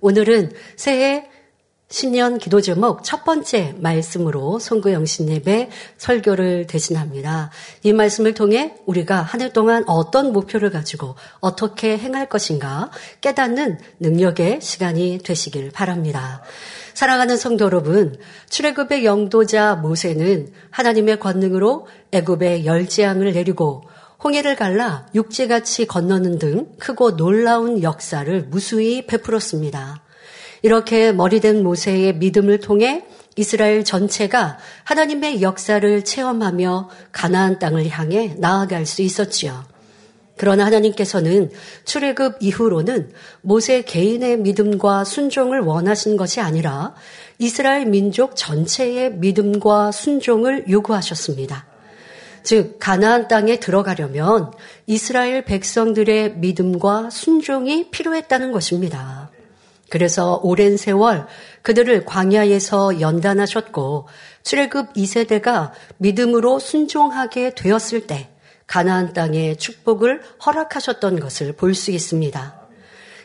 오늘은 0.00 0.52
새해 0.76 1.28
신년 1.90 2.36
기도 2.36 2.60
제목 2.60 3.02
첫 3.02 3.24
번째 3.24 3.74
말씀으로 3.78 4.58
송구영신 4.58 5.30
예배 5.30 5.70
설교를 5.96 6.66
대신합니다. 6.66 7.50
이 7.82 7.94
말씀을 7.94 8.34
통해 8.34 8.74
우리가 8.84 9.22
한 9.22 9.40
해 9.40 9.52
동안 9.52 9.84
어떤 9.86 10.32
목표를 10.32 10.70
가지고 10.70 11.14
어떻게 11.40 11.96
행할 11.96 12.28
것인가 12.28 12.90
깨닫는 13.22 13.78
능력의 14.00 14.60
시간이 14.60 15.20
되시길 15.24 15.70
바랍니다. 15.70 16.42
사랑하는 16.92 17.38
성도 17.38 17.64
여러분, 17.64 18.18
출애굽의 18.50 19.06
영도자 19.06 19.76
모세는 19.76 20.52
하나님의 20.70 21.20
권능으로 21.20 21.86
애굽의 22.12 22.66
열재앙을 22.66 23.32
내리고 23.32 23.84
홍해를 24.22 24.56
갈라 24.56 25.06
육지같이 25.14 25.86
건너는 25.86 26.38
등 26.38 26.66
크고 26.78 27.16
놀라운 27.16 27.82
역사를 27.82 28.42
무수히 28.44 29.06
베풀었습니다. 29.06 30.02
이렇게 30.62 31.12
머리된 31.12 31.62
모세의 31.62 32.16
믿음을 32.16 32.58
통해 32.58 33.04
이스라엘 33.36 33.84
전체가 33.84 34.58
하나님의 34.82 35.40
역사를 35.42 36.04
체험하며 36.04 36.90
가나안 37.12 37.60
땅을 37.60 37.88
향해 37.88 38.34
나아갈 38.38 38.84
수 38.84 39.02
있었지요. 39.02 39.64
그러나 40.36 40.66
하나님께서는 40.66 41.50
출애굽 41.84 42.38
이후로는 42.40 43.12
모세 43.42 43.82
개인의 43.82 44.38
믿음과 44.38 45.04
순종을 45.04 45.60
원하신 45.60 46.16
것이 46.16 46.40
아니라 46.40 46.94
이스라엘 47.38 47.86
민족 47.86 48.34
전체의 48.34 49.14
믿음과 49.14 49.92
순종을 49.92 50.68
요구하셨습니다. 50.68 51.77
즉 52.48 52.78
가나안 52.78 53.28
땅에 53.28 53.60
들어가려면 53.60 54.54
이스라엘 54.86 55.44
백성들의 55.44 56.36
믿음과 56.36 57.10
순종이 57.10 57.90
필요했다는 57.90 58.52
것입니다. 58.52 59.30
그래서 59.90 60.40
오랜 60.42 60.78
세월 60.78 61.26
그들을 61.60 62.06
광야에서 62.06 63.02
연단하셨고 63.02 64.08
출애굽 64.44 64.94
2세대가 64.94 65.72
믿음으로 65.98 66.58
순종하게 66.58 67.54
되었을 67.54 68.06
때 68.06 68.30
가나안 68.66 69.12
땅의 69.12 69.58
축복을 69.58 70.22
허락하셨던 70.46 71.20
것을 71.20 71.52
볼 71.52 71.74
수 71.74 71.90
있습니다. 71.90 72.66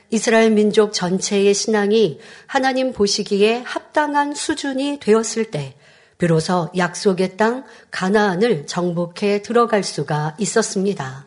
이스라엘 0.10 0.52
민족 0.52 0.92
전체의 0.92 1.54
신앙이 1.54 2.20
하나님 2.46 2.92
보시기에 2.92 3.62
합당한 3.66 4.34
수준이 4.34 5.00
되었을 5.00 5.46
때 5.46 5.76
비로소 6.18 6.70
약속의 6.78 7.38
땅 7.38 7.64
가나안을 7.92 8.66
정복해 8.66 9.42
들어갈 9.42 9.84
수가 9.84 10.36
있었습니다. 10.40 11.26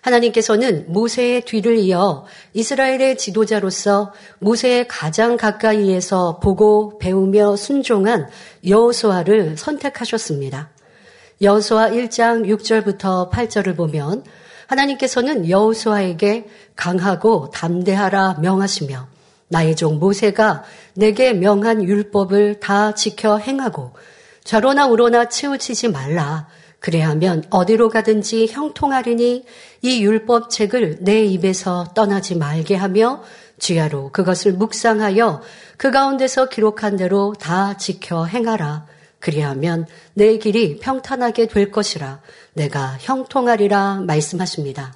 하나님께서는 0.00 0.86
모세의 0.88 1.42
뒤를 1.42 1.76
이어 1.78 2.24
이스라엘의 2.54 3.18
지도자로서 3.18 4.12
모세의 4.38 4.88
가장 4.88 5.36
가까이에서 5.36 6.38
보고 6.40 6.98
배우며 6.98 7.56
순종한 7.56 8.28
여호수아를 8.66 9.56
선택하셨습니다. 9.56 10.70
여호수아 11.42 11.90
1장 11.90 12.46
6절부터 12.46 13.30
8절을 13.30 13.76
보면 13.76 14.24
하나님께서는 14.66 15.48
여호수아에게 15.48 16.46
강하고 16.76 17.50
담대하라 17.50 18.38
명하시며 18.40 19.08
나의 19.50 19.76
종 19.76 19.98
모세가 19.98 20.62
내게 20.94 21.32
명한 21.32 21.82
율법을 21.82 22.60
다 22.60 22.94
지켜 22.94 23.36
행하고 23.36 23.92
좌로나 24.44 24.86
우로나 24.86 25.28
치우치지 25.28 25.88
말라. 25.88 26.48
그래야하면 26.78 27.44
어디로 27.50 27.90
가든지 27.90 28.46
형통하리니 28.46 29.44
이 29.82 30.02
율법책을 30.02 30.98
내 31.00 31.24
입에서 31.24 31.84
떠나지 31.94 32.36
말게 32.36 32.74
하며 32.74 33.22
주야로 33.58 34.10
그것을 34.12 34.52
묵상하여 34.54 35.42
그 35.76 35.90
가운데서 35.90 36.48
기록한 36.48 36.96
대로 36.96 37.34
다 37.38 37.76
지켜 37.76 38.24
행하라. 38.24 38.86
그리하면 39.18 39.86
내 40.14 40.38
길이 40.38 40.78
평탄하게 40.78 41.48
될 41.48 41.70
것이라 41.70 42.20
내가 42.54 42.96
형통하리라 43.00 44.00
말씀하십니다. 44.06 44.94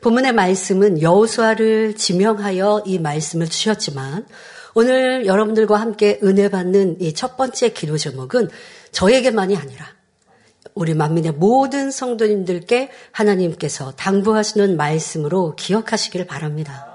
본문의 0.00 0.32
말씀은 0.32 1.02
여호수아를 1.02 1.94
지명하여 1.94 2.84
이 2.86 2.98
말씀을 2.98 3.48
주셨지만 3.48 4.26
오늘 4.74 5.26
여러분들과 5.26 5.76
함께 5.78 6.18
은혜 6.22 6.48
받는 6.48 7.00
이 7.00 7.12
첫 7.12 7.36
번째 7.36 7.70
기도 7.70 7.98
제목은 7.98 8.48
저에게만이 8.92 9.56
아니라 9.56 9.86
우리 10.74 10.94
만민의 10.94 11.32
모든 11.32 11.90
성도님들께 11.90 12.90
하나님께서 13.12 13.92
당부하시는 13.92 14.76
말씀으로 14.76 15.54
기억하시기를 15.56 16.26
바랍니다. 16.26 16.86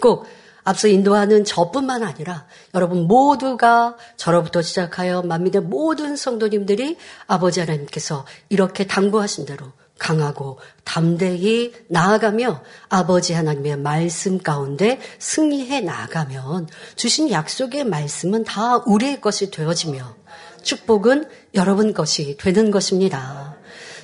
꼭 0.00 0.26
앞서 0.64 0.88
인도하는 0.88 1.44
저뿐만 1.44 2.02
아니라 2.02 2.46
여러분 2.74 3.06
모두가 3.06 3.96
저로부터 4.16 4.62
시작하여 4.62 5.22
만민의 5.22 5.62
모든 5.62 6.16
성도님들이 6.16 6.96
아버지 7.26 7.60
하나님께서 7.60 8.24
이렇게 8.48 8.86
당부하신 8.86 9.46
대로 9.46 9.66
강하고 10.00 10.58
담대히 10.82 11.72
나아가며 11.88 12.62
아버지 12.88 13.34
하나님의 13.34 13.76
말씀 13.76 14.38
가운데 14.38 14.98
승리해 15.20 15.82
나아가면 15.82 16.68
주신 16.96 17.30
약속의 17.30 17.84
말씀은 17.84 18.42
다 18.44 18.78
우리의 18.86 19.20
것이 19.20 19.50
되어지며 19.50 20.16
축복은 20.62 21.28
여러분 21.54 21.92
것이 21.92 22.36
되는 22.38 22.70
것입니다. 22.70 23.56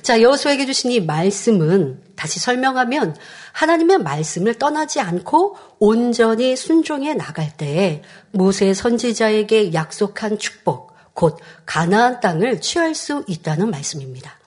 자, 0.03 0.21
여호수에게 0.21 0.65
주신 0.67 0.91
이 0.91 1.01
말씀은 1.01 2.01
다시 2.15 2.39
설명하면 2.39 3.15
하나님의 3.51 3.97
말씀을 3.97 4.53
떠나지 4.53 5.01
않고 5.01 5.57
온전히 5.79 6.55
순종해 6.55 7.15
나갈 7.15 7.51
때 7.57 8.03
모세 8.31 8.73
선지자에게 8.73 9.73
약속한 9.73 10.37
축복, 10.37 10.93
곧 11.13 11.39
가나안 11.65 12.19
땅을 12.19 12.61
취할 12.61 12.95
수 12.95 13.23
있다는 13.27 13.71
말씀입니다. 13.71 14.37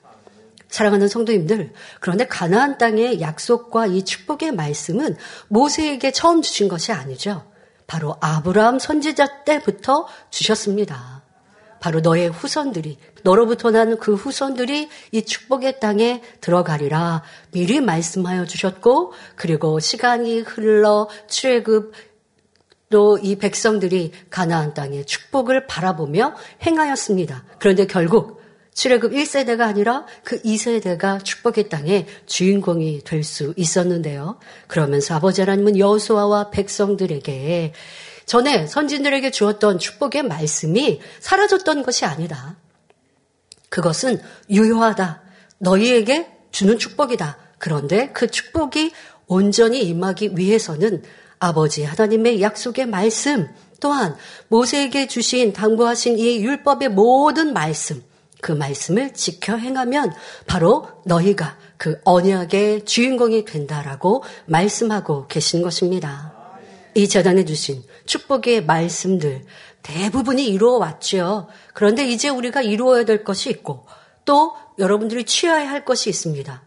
사랑하는 0.71 1.07
성도님들, 1.07 1.73
그런데 1.99 2.25
가나안 2.25 2.77
땅의 2.77 3.21
약속과 3.21 3.87
이 3.87 4.03
축복의 4.03 4.53
말씀은 4.53 5.17
모세에게 5.49 6.11
처음 6.11 6.41
주신 6.41 6.67
것이 6.67 6.91
아니죠. 6.91 7.45
바로 7.85 8.15
아브라함 8.21 8.79
선지자 8.79 9.43
때부터 9.43 10.07
주셨습니다. 10.29 11.21
바로 11.81 11.99
너의 11.99 12.29
후손들이 12.29 12.97
너로부터 13.23 13.71
난 13.71 13.97
그 13.97 14.13
후손들이 14.13 14.87
이 15.11 15.25
축복의 15.25 15.79
땅에 15.79 16.21
들어가리라 16.39 17.23
미리 17.51 17.81
말씀하여 17.81 18.45
주셨고 18.45 19.13
그리고 19.35 19.79
시간이 19.79 20.39
흘러 20.41 21.09
출애굽 21.27 21.91
또이 22.91 23.37
백성들이 23.37 24.11
가나안 24.29 24.73
땅의 24.73 25.05
축복을 25.05 25.65
바라보며 25.65 26.35
행하였습니다. 26.65 27.45
그런데 27.57 27.87
결국 27.87 28.40
출애굽 28.73 29.11
1세대가 29.11 29.61
아니라 29.61 30.05
그 30.23 30.41
2세대가 30.41 31.23
축복의 31.23 31.69
땅의 31.69 32.07
주인공이 32.25 33.01
될 33.03 33.23
수 33.23 33.53
있었는데요. 33.57 34.37
그러면서 34.67 35.15
아버지 35.15 35.41
하나님은 35.41 35.77
여호수아와 35.77 36.49
백성들에게 36.51 37.73
전에 38.25 38.65
선진들에게 38.65 39.29
주었던 39.31 39.77
축복의 39.77 40.23
말씀이 40.23 41.01
사라졌던 41.19 41.83
것이 41.83 42.05
아니다. 42.05 42.57
그것은 43.69 44.21
유효하다. 44.49 45.21
너희에게 45.59 46.29
주는 46.51 46.77
축복이다. 46.77 47.37
그런데 47.57 48.09
그 48.13 48.27
축복이 48.27 48.91
온전히 49.27 49.83
임하기 49.83 50.31
위해서는 50.35 51.03
아버지 51.39 51.83
하나님의 51.83 52.41
약속의 52.41 52.87
말씀 52.87 53.47
또한 53.79 54.15
모세에게 54.47 55.07
주신 55.07 55.53
당부하신 55.53 56.17
이 56.17 56.43
율법의 56.43 56.89
모든 56.89 57.53
말씀 57.53 58.03
그 58.41 58.51
말씀을 58.51 59.13
지켜 59.13 59.55
행하면 59.55 60.11
바로 60.47 60.87
너희가 61.05 61.57
그 61.77 61.99
언약의 62.03 62.85
주인공이 62.85 63.45
된다라고 63.45 64.23
말씀하고 64.45 65.27
계신 65.27 65.61
것입니다. 65.61 66.33
이 66.93 67.07
재단에 67.07 67.45
주신 67.45 67.83
축복의 68.05 68.65
말씀들 68.65 69.45
대부분이 69.83 70.45
이루어 70.45 70.77
왔죠. 70.77 71.47
그런데 71.73 72.07
이제 72.07 72.29
우리가 72.29 72.61
이루어야 72.61 73.05
될 73.05 73.23
것이 73.23 73.49
있고 73.49 73.85
또 74.25 74.55
여러분들이 74.77 75.25
취해야 75.25 75.69
할 75.69 75.85
것이 75.85 76.09
있습니다. 76.09 76.61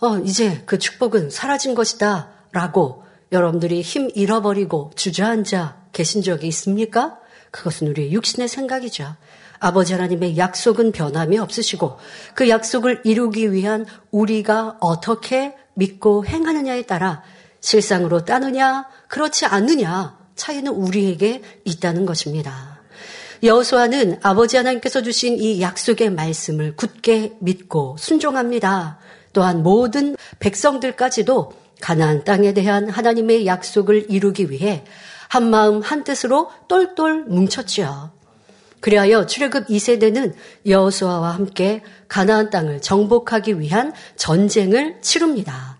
어, 0.00 0.18
이제 0.18 0.62
그 0.66 0.78
축복은 0.78 1.30
사라진 1.30 1.74
것이다. 1.74 2.30
라고 2.52 3.04
여러분들이 3.32 3.82
힘 3.82 4.10
잃어버리고 4.14 4.92
주저앉아 4.94 5.84
계신 5.92 6.22
적이 6.22 6.48
있습니까? 6.48 7.18
그것은 7.50 7.88
우리의 7.88 8.12
육신의 8.12 8.48
생각이죠. 8.48 9.16
아버지 9.64 9.94
하나님의 9.94 10.36
약속은 10.36 10.92
변함이 10.92 11.38
없으시고 11.38 11.96
그 12.34 12.50
약속을 12.50 13.00
이루기 13.04 13.50
위한 13.50 13.86
우리가 14.10 14.76
어떻게 14.78 15.54
믿고 15.72 16.26
행하느냐에 16.26 16.82
따라 16.82 17.22
실상으로 17.60 18.26
따느냐, 18.26 18.86
그렇지 19.08 19.46
않느냐, 19.46 20.18
차이는 20.36 20.70
우리에게 20.70 21.40
있다는 21.64 22.04
것입니다. 22.04 22.82
여호수아는 23.42 24.20
아버지 24.22 24.58
하나님께서 24.58 25.00
주신 25.00 25.38
이 25.38 25.62
약속의 25.62 26.10
말씀을 26.10 26.76
굳게 26.76 27.38
믿고 27.40 27.96
순종합니다. 27.98 28.98
또한 29.32 29.62
모든 29.62 30.14
백성들까지도 30.40 31.52
가나안 31.80 32.24
땅에 32.24 32.52
대한 32.52 32.90
하나님의 32.90 33.46
약속을 33.46 34.10
이루기 34.10 34.50
위해 34.50 34.84
한 35.28 35.48
마음 35.48 35.80
한 35.80 36.04
뜻으로 36.04 36.50
똘똘 36.68 37.24
뭉쳤지요. 37.24 38.13
그리하여 38.84 39.24
출애굽 39.24 39.68
2세대는 39.68 40.34
여호수아와 40.66 41.32
함께 41.32 41.82
가나안 42.06 42.50
땅을 42.50 42.82
정복하기 42.82 43.58
위한 43.58 43.94
전쟁을 44.16 45.00
치릅니다. 45.00 45.78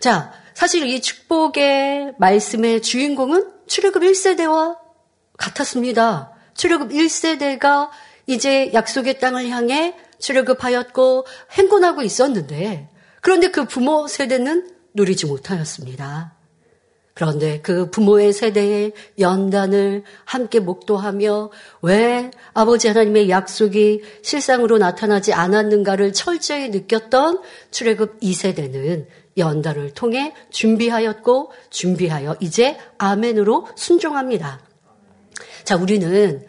자, 0.00 0.32
사실 0.52 0.84
이 0.84 1.00
축복의 1.00 2.14
말씀의 2.18 2.82
주인공은 2.82 3.52
출애굽 3.68 4.02
1세대와 4.02 4.78
같았습니다. 5.38 6.32
출애굽 6.54 6.88
1세대가 6.88 7.90
이제 8.26 8.72
약속의 8.74 9.20
땅을 9.20 9.48
향해 9.50 9.94
출애굽하였고 10.18 11.24
행군하고 11.52 12.02
있었는데 12.02 12.88
그런데 13.20 13.52
그 13.52 13.64
부모 13.64 14.08
세대는 14.08 14.74
누리지 14.94 15.26
못하였습니다. 15.26 16.34
그런데 17.14 17.60
그 17.60 17.90
부모의 17.90 18.32
세대의 18.32 18.92
연단을 19.18 20.02
함께 20.24 20.60
목도하며 20.60 21.50
왜 21.82 22.30
아버지 22.54 22.88
하나님의 22.88 23.28
약속이 23.28 24.02
실상으로 24.22 24.78
나타나지 24.78 25.34
않았는가를 25.34 26.14
철저히 26.14 26.70
느꼈던 26.70 27.40
출애굽 27.70 28.20
2세대는 28.20 29.06
연단을 29.36 29.92
통해 29.92 30.34
준비하였고 30.50 31.52
준비하여 31.70 32.36
이제 32.40 32.78
아멘으로 32.98 33.68
순종합니다. 33.76 34.60
자, 35.64 35.76
우리는 35.76 36.44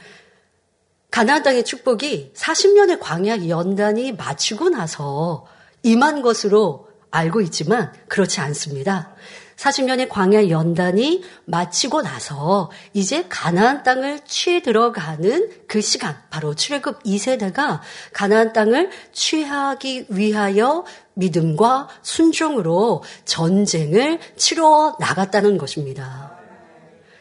가나안 1.11 1.43
땅의 1.43 1.63
축복이 1.65 2.31
40년의 2.35 2.99
광야 2.99 3.47
연단이 3.47 4.13
마치고 4.13 4.69
나서 4.69 5.45
임한 5.83 6.21
것으로 6.21 6.87
알고 7.11 7.41
있지만 7.41 7.93
그렇지 8.07 8.39
않습니다. 8.39 9.15
40년의 9.57 10.09
광야 10.09 10.49
연단이 10.49 11.23
마치고 11.45 12.01
나서 12.01 12.71
이제 12.93 13.25
가나안 13.29 13.83
땅을 13.83 14.21
취해 14.25 14.61
들어가는 14.61 15.49
그 15.67 15.81
시간 15.81 16.15
바로 16.29 16.55
출애굽 16.55 17.03
2세대가 17.03 17.79
가나안 18.13 18.53
땅을 18.53 18.89
취하기 19.11 20.07
위하여 20.09 20.85
믿음과 21.15 21.89
순종으로 22.01 23.03
전쟁을 23.25 24.19
치러 24.35 24.95
나갔다는 24.99 25.57
것입니다. 25.57 26.33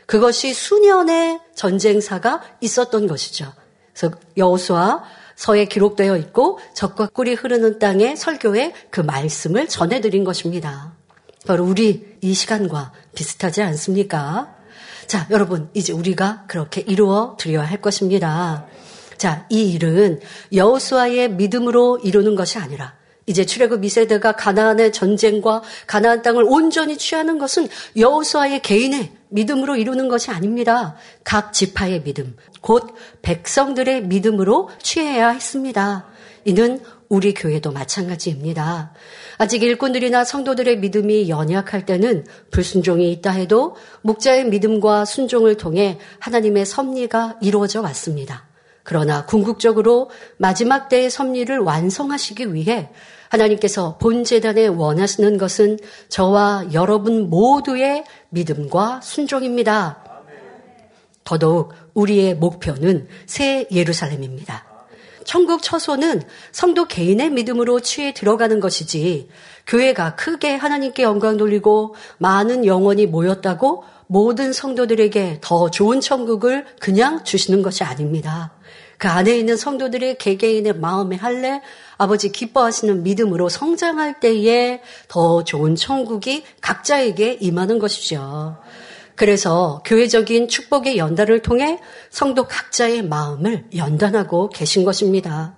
그것이 0.06 0.52
수년의 0.52 1.40
전쟁사가 1.54 2.42
있었던 2.60 3.06
것이죠. 3.06 3.52
그래서 3.94 4.14
여호수아 4.36 5.02
서에 5.36 5.64
기록되어 5.64 6.16
있고 6.18 6.58
적과 6.74 7.08
꿀이 7.08 7.34
흐르는 7.34 7.78
땅의 7.78 8.16
설교에 8.16 8.74
그 8.90 9.00
말씀을 9.00 9.68
전해드린 9.68 10.24
것입니다. 10.24 10.94
바로 11.46 11.64
우리 11.64 12.16
이 12.20 12.34
시간과 12.34 12.92
비슷하지 13.14 13.62
않습니까? 13.62 14.54
자, 15.06 15.26
여러분, 15.30 15.68
이제 15.74 15.92
우리가 15.92 16.44
그렇게 16.46 16.80
이루어 16.82 17.36
드려야 17.38 17.64
할 17.64 17.80
것입니다. 17.80 18.66
자, 19.18 19.46
이 19.50 19.72
일은 19.72 20.20
여호수아의 20.52 21.32
믿음으로 21.32 21.98
이루는 21.98 22.34
것이 22.34 22.58
아니라 22.58 22.94
이제 23.26 23.44
출애굽 23.44 23.80
미세대가 23.80 24.32
가나안의 24.32 24.92
전쟁과 24.92 25.62
가나안 25.86 26.22
땅을 26.22 26.44
온전히 26.44 26.96
취하는 26.96 27.38
것은 27.38 27.68
여호수아의 27.96 28.62
개인의 28.62 29.12
믿음으로 29.28 29.76
이루는 29.76 30.08
것이 30.08 30.30
아닙니다. 30.30 30.96
각 31.24 31.52
지파의 31.52 32.02
믿음, 32.02 32.36
곧 32.60 32.94
백성들의 33.22 34.06
믿음으로 34.06 34.70
취해야 34.82 35.30
했습니다. 35.30 36.06
이는 36.44 36.80
우리 37.08 37.34
교회도 37.34 37.72
마찬가지입니다. 37.72 38.92
아직 39.42 39.64
일꾼들이나 39.64 40.24
성도들의 40.24 40.78
믿음이 40.78 41.28
연약할 41.28 41.84
때는 41.84 42.24
불순종이 42.52 43.10
있다 43.10 43.32
해도 43.32 43.74
목자의 44.02 44.44
믿음과 44.44 45.04
순종을 45.04 45.56
통해 45.56 45.98
하나님의 46.20 46.64
섭리가 46.64 47.38
이루어져 47.42 47.80
왔습니다. 47.80 48.46
그러나 48.84 49.26
궁극적으로 49.26 50.10
마지막 50.36 50.88
때의 50.88 51.10
섭리를 51.10 51.58
완성하시기 51.58 52.54
위해 52.54 52.90
하나님께서 53.30 53.98
본 53.98 54.22
재단에 54.22 54.68
원하시는 54.68 55.36
것은 55.38 55.80
저와 56.08 56.68
여러분 56.72 57.28
모두의 57.28 58.04
믿음과 58.28 59.00
순종입니다. 59.02 60.04
더더욱 61.24 61.72
우리의 61.94 62.36
목표는 62.36 63.08
새 63.26 63.66
예루살렘입니다. 63.72 64.71
천국 65.24 65.62
처소는 65.62 66.22
성도 66.50 66.86
개인의 66.86 67.30
믿음으로 67.30 67.80
취해 67.80 68.12
들어가는 68.14 68.60
것이지 68.60 69.28
교회가 69.66 70.16
크게 70.16 70.54
하나님께 70.54 71.02
영광 71.02 71.36
돌리고 71.36 71.94
많은 72.18 72.66
영혼이 72.66 73.06
모였다고 73.06 73.84
모든 74.06 74.52
성도들에게 74.52 75.38
더 75.40 75.70
좋은 75.70 76.00
천국을 76.00 76.66
그냥 76.80 77.24
주시는 77.24 77.62
것이 77.62 77.84
아닙니다. 77.84 78.52
그 78.98 79.08
안에 79.08 79.36
있는 79.36 79.56
성도들의 79.56 80.18
개개인의 80.18 80.74
마음의 80.74 81.18
할례, 81.18 81.60
아버지 81.98 82.30
기뻐하시는 82.30 83.02
믿음으로 83.02 83.48
성장할 83.48 84.20
때에 84.20 84.80
더 85.08 85.42
좋은 85.42 85.74
천국이 85.74 86.44
각자에게 86.60 87.38
임하는 87.40 87.80
것이죠. 87.80 88.58
그래서 89.16 89.82
교회적인 89.84 90.48
축복의 90.48 90.98
연단을 90.98 91.42
통해 91.42 91.78
성도 92.10 92.44
각자의 92.44 93.02
마음을 93.02 93.64
연단하고 93.76 94.48
계신 94.50 94.84
것입니다. 94.84 95.56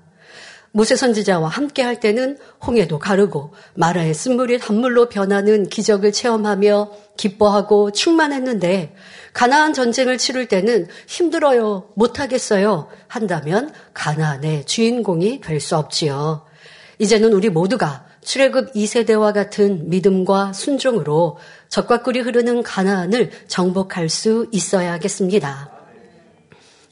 모세 0.77 0.97
선지자와 0.97 1.49
함께 1.49 1.83
할 1.83 2.01
때는 2.01 2.37
홍해도 2.67 2.99
가르고 2.99 3.55
마라의 3.75 4.13
쓴물이 4.13 4.59
단물로 4.59 5.09
변하는 5.09 5.69
기적을 5.69 6.11
체험하며 6.11 6.91
기뻐하고 7.17 7.93
충만했는데 7.93 8.97
가나안 9.33 9.73
전쟁을 9.73 10.19
치를 10.19 10.49
때는 10.49 10.89
힘들어요, 11.07 11.91
못하겠어요 11.95 12.89
한다면 13.07 13.73
가나안의 13.95 14.67
주인공이 14.67 15.41
될 15.41 15.61
수 15.61 15.77
없지요. 15.77 16.45
이제는 16.99 17.33
우리 17.33 17.51
모두가 17.51 18.05
출애굽 18.25 18.73
2세대와 18.73 19.33
같은 19.33 19.89
믿음과 19.91 20.53
순종으로 20.53 21.39
적과 21.69 22.03
꿀이 22.03 22.21
흐르는 22.21 22.63
가나안을 22.63 23.31
정복할 23.47 24.09
수 24.09 24.49
있어야겠습니다. 24.51 25.71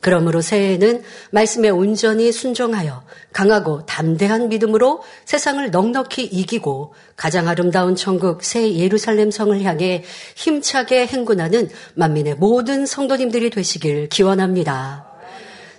그러므로 0.02 0.40
새해에는 0.40 1.02
말씀에 1.31 1.70
온전히 1.70 2.32
순종하여 2.32 3.05
강하고 3.32 3.87
담대한 3.87 4.49
믿음으로 4.49 5.00
세상을 5.25 5.70
넉넉히 5.70 6.25
이기고 6.25 6.93
가장 7.17 7.46
아름다운 7.46 7.94
천국 7.94 8.43
새 8.43 8.75
예루살렘 8.75 9.31
성을 9.31 9.62
향해 9.62 10.02
힘차게 10.35 11.06
행군하는 11.06 11.71
만민의 11.95 12.35
모든 12.35 12.85
성도님들이 12.85 13.50
되시길 13.50 14.09
기원합니다. 14.09 15.12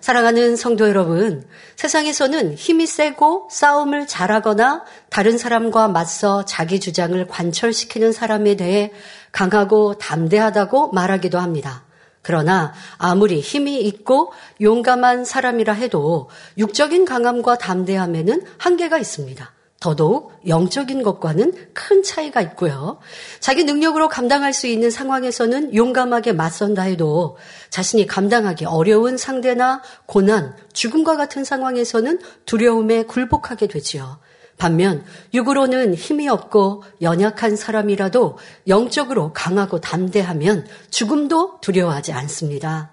사랑하는 0.03 0.57
성도 0.57 0.89
여러분, 0.89 1.47
세상에서는 1.77 2.55
힘이 2.55 2.87
세고 2.87 3.47
싸움을 3.49 4.05
잘하거나 4.05 4.83
다른 5.09 5.37
사람과 5.37 5.87
맞서 5.87 6.43
자기 6.43 6.81
주장을 6.81 7.25
관철시키는 7.25 8.11
사람에 8.11 8.57
대해 8.57 8.91
강하고 9.31 9.97
담대하다고 9.99 10.91
말하기도 10.91 11.39
합니다. 11.39 11.85
그러나 12.21 12.73
아무리 12.97 13.39
힘이 13.39 13.79
있고 13.83 14.33
용감한 14.59 15.23
사람이라 15.23 15.71
해도 15.71 16.29
육적인 16.57 17.05
강함과 17.05 17.57
담대함에는 17.57 18.43
한계가 18.57 18.97
있습니다. 18.97 19.53
더더욱 19.83 20.31
영적인 20.47 21.03
것과는 21.03 21.51
큰 21.73 22.03
차이가 22.03 22.39
있고요. 22.41 22.99
자기 23.41 23.65
능력으로 23.65 24.07
감당할 24.07 24.53
수 24.53 24.65
있는 24.65 24.89
상황에서는 24.89 25.75
용감하게 25.75 26.31
맞선다 26.31 26.83
해도 26.83 27.35
자신이 27.69 28.07
감당하기 28.07 28.63
어려운 28.63 29.17
상대나 29.17 29.81
고난, 30.05 30.55
죽음과 30.71 31.17
같은 31.17 31.43
상황에서는 31.43 32.19
두려움에 32.45 33.03
굴복하게 33.03 33.67
되지요. 33.67 34.19
반면 34.57 35.03
육으로는 35.33 35.95
힘이 35.95 36.29
없고 36.29 36.85
연약한 37.01 37.57
사람이라도 37.57 38.37
영적으로 38.69 39.33
강하고 39.33 39.81
담대하면 39.81 40.65
죽음도 40.91 41.59
두려워하지 41.59 42.13
않습니다. 42.13 42.92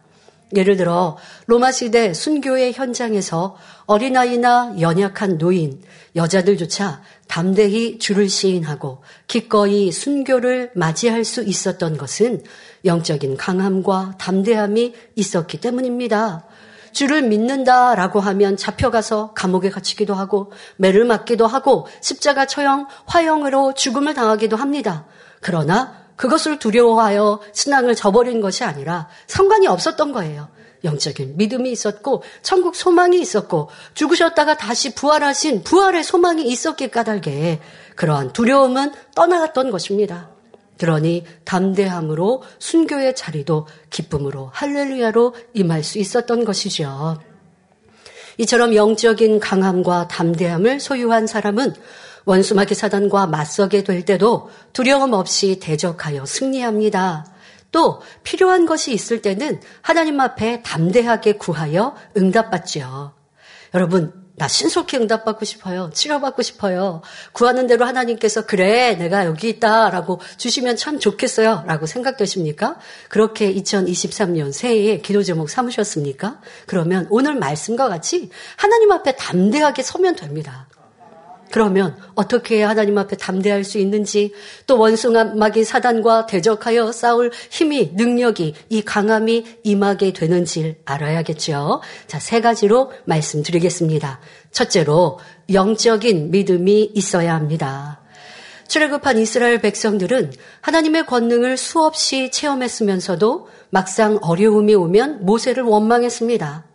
예를 0.55 0.77
들어 0.77 1.17
로마 1.47 1.71
시대 1.71 2.13
순교의 2.13 2.73
현장에서 2.73 3.57
어린아이나 3.87 4.75
연약한 4.81 5.39
노인, 5.39 5.81
여자들조차 6.17 7.03
담대히 7.29 7.99
주를 7.99 8.29
시인하고 8.29 9.03
기꺼이 9.29 9.93
순교를 9.93 10.73
맞이할 10.75 11.25
수 11.25 11.43
있었던 11.43 11.97
것은 11.97 12.43
영적인 12.85 13.37
강함과 13.37 14.17
담대함이 14.19 14.95
있었기 15.15 15.61
때문입니다. 15.61 16.45
주를 16.93 17.23
믿는다라고 17.23 18.19
하면 18.19 18.57
잡혀가서 18.57 19.35
감옥에 19.35 19.71
갇히기도 19.71 20.15
하고 20.15 20.51
매를 20.77 21.05
맞기도 21.05 21.47
하고 21.47 21.87
십자가 22.01 22.47
처형, 22.47 22.89
화형으로 23.07 23.75
죽음을 23.75 24.15
당하기도 24.15 24.57
합니다. 24.57 25.07
그러나 25.41 26.00
그것을 26.21 26.59
두려워하여 26.59 27.41
신앙을 27.53 27.95
저버린 27.95 28.43
것이 28.43 28.63
아니라 28.63 29.09
상관이 29.27 29.67
없었던 29.67 30.13
거예요. 30.13 30.49
영적인 30.85 31.39
믿음이 31.39 31.73
있었고 31.73 32.23
천국 32.43 32.77
소망이 32.77 33.19
있었고 33.19 33.71
죽으셨다가 33.95 34.59
다시 34.59 34.95
부활하신 34.95 35.65
부활의 35.65 36.05
소망이 36.05 36.47
있었기 36.47 36.91
까닭에 36.91 37.61
그러한 37.97 38.35
두려움은 38.35 38.93
떠나갔던 39.15 39.71
것입니다. 39.71 40.29
그러니 40.77 41.25
담대함으로 41.45 42.43
순교의 42.59 43.17
자리도 43.17 43.67
기쁨으로 43.89 44.51
할렐루야로 44.53 45.35
임할 45.55 45.83
수 45.83 45.99
있었던 45.99 46.45
것이죠. 46.45 47.19
이처럼 48.37 48.75
영적인 48.75 49.41
강함과 49.41 50.09
담대함을 50.09 50.81
소유한 50.81 51.27
사람은 51.27 51.75
원수마귀 52.25 52.75
사단과 52.75 53.27
맞서게 53.27 53.85
될 53.85 54.05
때도 54.05 54.51
두려움 54.73 55.13
없이 55.13 55.59
대적하여 55.61 56.27
승리합니다. 56.27 57.27
또 57.73 58.01
필요한 58.25 58.67
것이 58.67 58.93
있을 58.93 59.23
때는 59.23 59.61
하나님 59.81 60.21
앞에 60.21 60.63
담대하게 60.63 61.35
구하여 61.35 61.97
응답받지요. 62.17 63.15
여러분, 63.75 64.13
나 64.41 64.49
신속히 64.49 64.97
응답받고 64.97 65.45
싶어요. 65.45 65.91
치료받고 65.93 66.41
싶어요. 66.41 67.03
구하는 67.33 67.67
대로 67.67 67.85
하나님께서 67.85 68.47
그래, 68.47 68.95
내가 68.95 69.27
여기 69.27 69.51
있다. 69.51 69.91
라고 69.91 70.19
주시면 70.39 70.77
참 70.77 70.99
좋겠어요. 70.99 71.65
라고 71.67 71.85
생각되십니까? 71.85 72.79
그렇게 73.11 73.53
2023년 73.53 74.51
새해에 74.51 75.03
기도 75.03 75.23
제목 75.23 75.51
삼으셨습니까? 75.51 76.41
그러면 76.65 77.07
오늘 77.11 77.35
말씀과 77.35 77.91
같이 77.91 78.31
하나님 78.57 78.91
앞에 78.93 79.13
담대하게 79.17 79.83
서면 79.83 80.17
됩니다. 80.17 80.70
그러면 81.51 81.97
어떻게 82.15 82.63
하나님 82.63 82.97
앞에 82.99 83.17
담대할 83.17 83.65
수 83.65 83.79
있는지 83.79 84.33
또 84.67 84.79
원숭아마귀 84.79 85.65
사단과 85.65 86.27
대적하여 86.27 86.93
싸울 86.93 87.31
힘이 87.51 87.93
능력이 87.95 88.55
이 88.69 88.83
강함이 88.83 89.45
임하게 89.65 90.13
되는지 90.13 90.77
알아야겠죠. 90.85 91.83
자, 92.07 92.21
세 92.21 92.41
가지로 92.41 92.93
말씀드리겠습니다. 93.05 94.21
첫째로 94.53 95.19
영적인 95.53 96.31
믿음이 96.31 96.93
있어야 96.95 97.35
합니다. 97.35 98.01
출애굽한 98.69 99.19
이스라엘 99.19 99.61
백성들은 99.61 100.33
하나님의 100.61 101.07
권능을 101.07 101.57
수없이 101.57 102.31
체험했으면서도 102.31 103.49
막상 103.71 104.19
어려움이 104.23 104.77
오면 104.77 105.27
모세를 105.27 105.65
원망했습니다. 105.65 106.70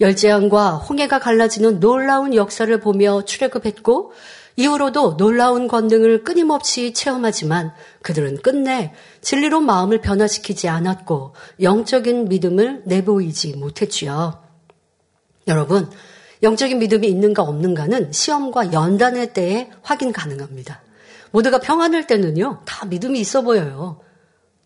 열재앙과 0.00 0.76
홍해가 0.76 1.18
갈라지는 1.18 1.80
놀라운 1.80 2.34
역사를 2.34 2.80
보며 2.80 3.22
출애굽했고 3.24 4.12
이후로도 4.56 5.16
놀라운 5.16 5.68
권능을 5.68 6.24
끊임없이 6.24 6.92
체험하지만 6.92 7.72
그들은 8.02 8.42
끝내 8.42 8.92
진리로 9.20 9.60
마음을 9.60 10.00
변화시키지 10.00 10.68
않았고 10.68 11.34
영적인 11.62 12.28
믿음을 12.28 12.82
내보이지 12.84 13.56
못했지요. 13.56 14.42
여러분, 15.48 15.90
영적인 16.42 16.78
믿음이 16.78 17.06
있는가 17.08 17.42
없는가는 17.42 18.12
시험과 18.12 18.72
연단의 18.72 19.32
때에 19.32 19.70
확인 19.82 20.12
가능합니다. 20.12 20.82
모두가 21.30 21.60
평안할 21.60 22.06
때는요, 22.06 22.62
다 22.64 22.86
믿음이 22.86 23.20
있어 23.20 23.42
보여요. 23.42 24.00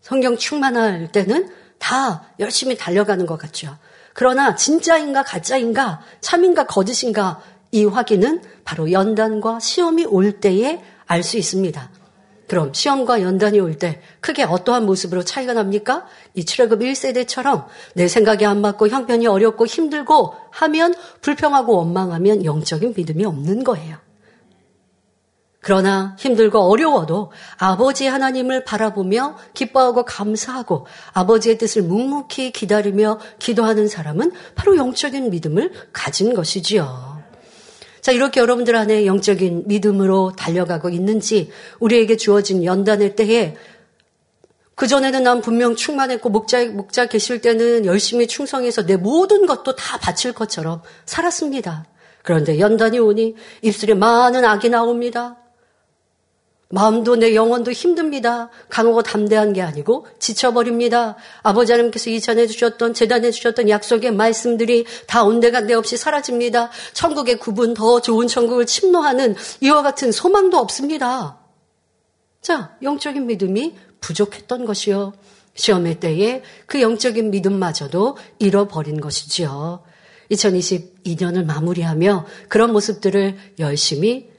성경 0.01 0.37
충만할 0.37 1.11
때는 1.11 1.49
다 1.79 2.29
열심히 2.39 2.77
달려가는 2.77 3.25
것 3.25 3.37
같죠. 3.37 3.77
그러나 4.15 4.55
진짜인가 4.55 5.23
가짜인가 5.23 5.99
참인가 6.21 6.65
거짓인가 6.65 7.41
이 7.71 7.83
확인은 7.83 8.41
바로 8.63 8.89
연단과 8.89 9.59
시험이 9.59 10.05
올 10.05 10.39
때에 10.39 10.81
알 11.05 11.21
수 11.21 11.37
있습니다. 11.37 11.91
그럼 12.47 12.73
시험과 12.73 13.21
연단이 13.21 13.59
올 13.59 13.77
때 13.77 14.01
크게 14.21 14.43
어떠한 14.43 14.85
모습으로 14.85 15.23
차이가 15.23 15.51
납니까? 15.53 16.05
이 16.33 16.45
출애굽 16.45 16.79
1세대처럼 16.79 17.65
내 17.93 18.07
생각이 18.07 18.45
안 18.45 18.61
맞고 18.61 18.87
형편이 18.87 19.27
어렵고 19.27 19.65
힘들고 19.65 20.33
하면 20.49 20.95
불평하고 21.21 21.75
원망하면 21.75 22.45
영적인 22.45 22.93
믿음이 22.95 23.25
없는 23.25 23.65
거예요. 23.65 23.97
그러나 25.65 26.15
힘들고 26.19 26.59
어려워도 26.59 27.31
아버지 27.57 28.05
하나님을 28.05 28.65
바라보며 28.65 29.35
기뻐하고 29.55 30.05
감사하고 30.05 30.85
아버지의 31.11 31.57
뜻을 31.57 31.81
묵묵히 31.81 32.51
기다리며 32.51 33.19
기도하는 33.39 33.87
사람은 33.87 34.31
바로 34.53 34.77
영적인 34.77 35.31
믿음을 35.31 35.71
가진 35.91 36.35
것이지요. 36.35 37.19
자, 37.99 38.11
이렇게 38.11 38.41
여러분들 38.41 38.75
안에 38.75 39.07
영적인 39.07 39.63
믿음으로 39.65 40.33
달려가고 40.37 40.89
있는지 40.89 41.49
우리에게 41.79 42.15
주어진 42.15 42.63
연단의 42.63 43.15
때에 43.15 43.55
그전에는 44.75 45.23
난 45.23 45.41
분명 45.41 45.75
충만했고 45.75 46.29
목자, 46.29 46.65
목자 46.65 47.07
계실 47.07 47.41
때는 47.41 47.87
열심히 47.87 48.27
충성해서 48.27 48.85
내 48.85 48.97
모든 48.97 49.47
것도 49.47 49.75
다 49.75 49.97
바칠 49.97 50.31
것처럼 50.31 50.83
살았습니다. 51.07 51.87
그런데 52.21 52.59
연단이 52.59 52.99
오니 52.99 53.33
입술에 53.63 53.95
많은 53.95 54.45
악이 54.45 54.69
나옵니다. 54.69 55.37
마음도 56.75 57.15
내 57.15 57.35
영혼도 57.35 57.71
힘듭니다. 57.71 58.49
강하고 58.67 59.01
담대한 59.01 59.53
게 59.53 59.61
아니고 59.61 60.07
지쳐버립니다. 60.19 61.15
아버지 61.41 61.71
하나님께서 61.71 62.09
이전해 62.09 62.47
주셨던 62.47 62.93
재단해 62.93 63.31
주셨던 63.31 63.69
약속의 63.69 64.11
말씀들이 64.11 64.85
다 65.07 65.23
온데간데 65.23 65.73
없이 65.73 65.95
사라집니다. 65.95 66.71
천국의 66.91 67.39
구분 67.39 67.73
더 67.73 68.01
좋은 68.01 68.27
천국을 68.27 68.65
침노하는 68.65 69.37
이와 69.61 69.83
같은 69.83 70.11
소망도 70.11 70.57
없습니다. 70.57 71.39
자, 72.41 72.75
영적인 72.83 73.25
믿음이 73.25 73.73
부족했던 74.01 74.65
것이요. 74.65 75.13
시험의 75.53 76.01
때에 76.01 76.43
그 76.65 76.81
영적인 76.81 77.31
믿음마저도 77.31 78.17
잃어버린 78.39 78.99
것이지요. 78.99 79.81
2022년을 80.29 81.45
마무리하며 81.45 82.25
그런 82.49 82.73
모습들을 82.73 83.37
열심히 83.59 84.34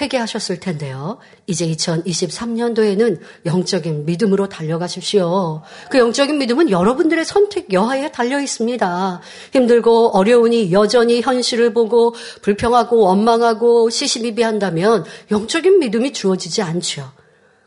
회개하셨을 0.00 0.60
텐데요. 0.60 1.18
이제 1.46 1.66
2023년도에는 1.66 3.20
영적인 3.46 4.06
믿음으로 4.06 4.48
달려가십시오. 4.48 5.62
그 5.90 5.98
영적인 5.98 6.38
믿음은 6.38 6.70
여러분들의 6.70 7.24
선택 7.24 7.72
여하에 7.72 8.12
달려 8.12 8.40
있습니다. 8.40 9.20
힘들고 9.52 10.16
어려우니 10.16 10.72
여전히 10.72 11.20
현실을 11.20 11.72
보고 11.72 12.14
불평하고 12.42 13.00
원망하고 13.00 13.90
시시비비한다면 13.90 15.04
영적인 15.30 15.78
믿음이 15.78 16.12
주어지지 16.12 16.62
않죠. 16.62 17.12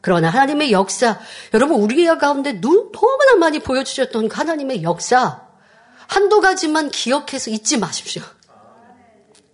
그러나 0.02 0.30
하나님의 0.30 0.72
역사, 0.72 1.20
여러분 1.54 1.80
우리 1.80 2.06
가운데 2.06 2.60
눈 2.60 2.92
너무나 2.92 3.36
많이 3.36 3.60
보여주셨던 3.60 4.30
그 4.30 4.36
하나님의 4.36 4.84
역사 4.84 5.42
한두 6.08 6.42
가지만 6.42 6.90
기억해서 6.90 7.52
잊지 7.52 7.78
마십시오. 7.78 8.24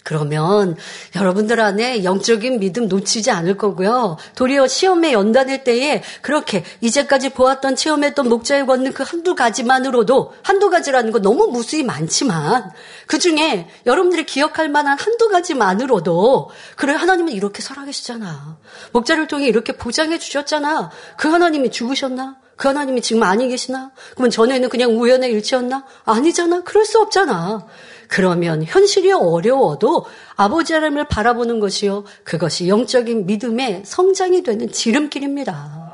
그러면 0.07 0.77
여러분들 1.17 1.59
안에 1.59 2.05
영적인 2.05 2.61
믿음 2.61 2.87
놓치지 2.87 3.29
않을 3.29 3.57
거고요. 3.57 4.15
도리어 4.35 4.65
시험에 4.65 5.11
연단할 5.11 5.65
때에 5.65 6.01
그렇게 6.21 6.63
이제까지 6.79 7.31
보았던 7.31 7.75
체험했던 7.75 8.29
목자의 8.29 8.65
권능 8.67 8.93
그 8.93 9.03
한두 9.05 9.35
가지만으로도 9.35 10.31
한두 10.43 10.69
가지라는 10.69 11.11
거 11.11 11.19
너무 11.19 11.47
무수히 11.47 11.83
많지만 11.83 12.71
그 13.05 13.19
중에 13.19 13.67
여러분들이 13.85 14.25
기억할 14.25 14.69
만한 14.69 14.97
한두 14.97 15.27
가지만으로도 15.27 16.51
그래 16.77 16.93
하나님은 16.93 17.33
이렇게 17.33 17.61
살아계시잖아. 17.61 18.59
목자를 18.93 19.27
통해 19.27 19.47
이렇게 19.47 19.73
보장해 19.73 20.19
주셨잖아. 20.19 20.89
그 21.17 21.27
하나님이 21.27 21.69
죽으셨나? 21.69 22.37
그 22.55 22.69
하나님이 22.69 23.01
지금 23.01 23.23
아니 23.23 23.49
계시나? 23.49 23.91
그러면 24.13 24.31
전에는 24.31 24.69
그냥 24.69 24.99
우연의 24.99 25.31
일치였나? 25.31 25.85
아니잖아. 26.05 26.63
그럴 26.63 26.85
수 26.85 26.99
없잖아. 26.99 27.67
그러면 28.07 28.63
현실이 28.63 29.11
어려워도 29.11 30.05
아버지 30.35 30.73
하나님을 30.73 31.07
바라보는 31.07 31.59
것이요. 31.59 32.03
그것이 32.23 32.67
영적인 32.67 33.25
믿음의 33.25 33.83
성장이 33.85 34.43
되는 34.43 34.71
지름길입니다. 34.71 35.87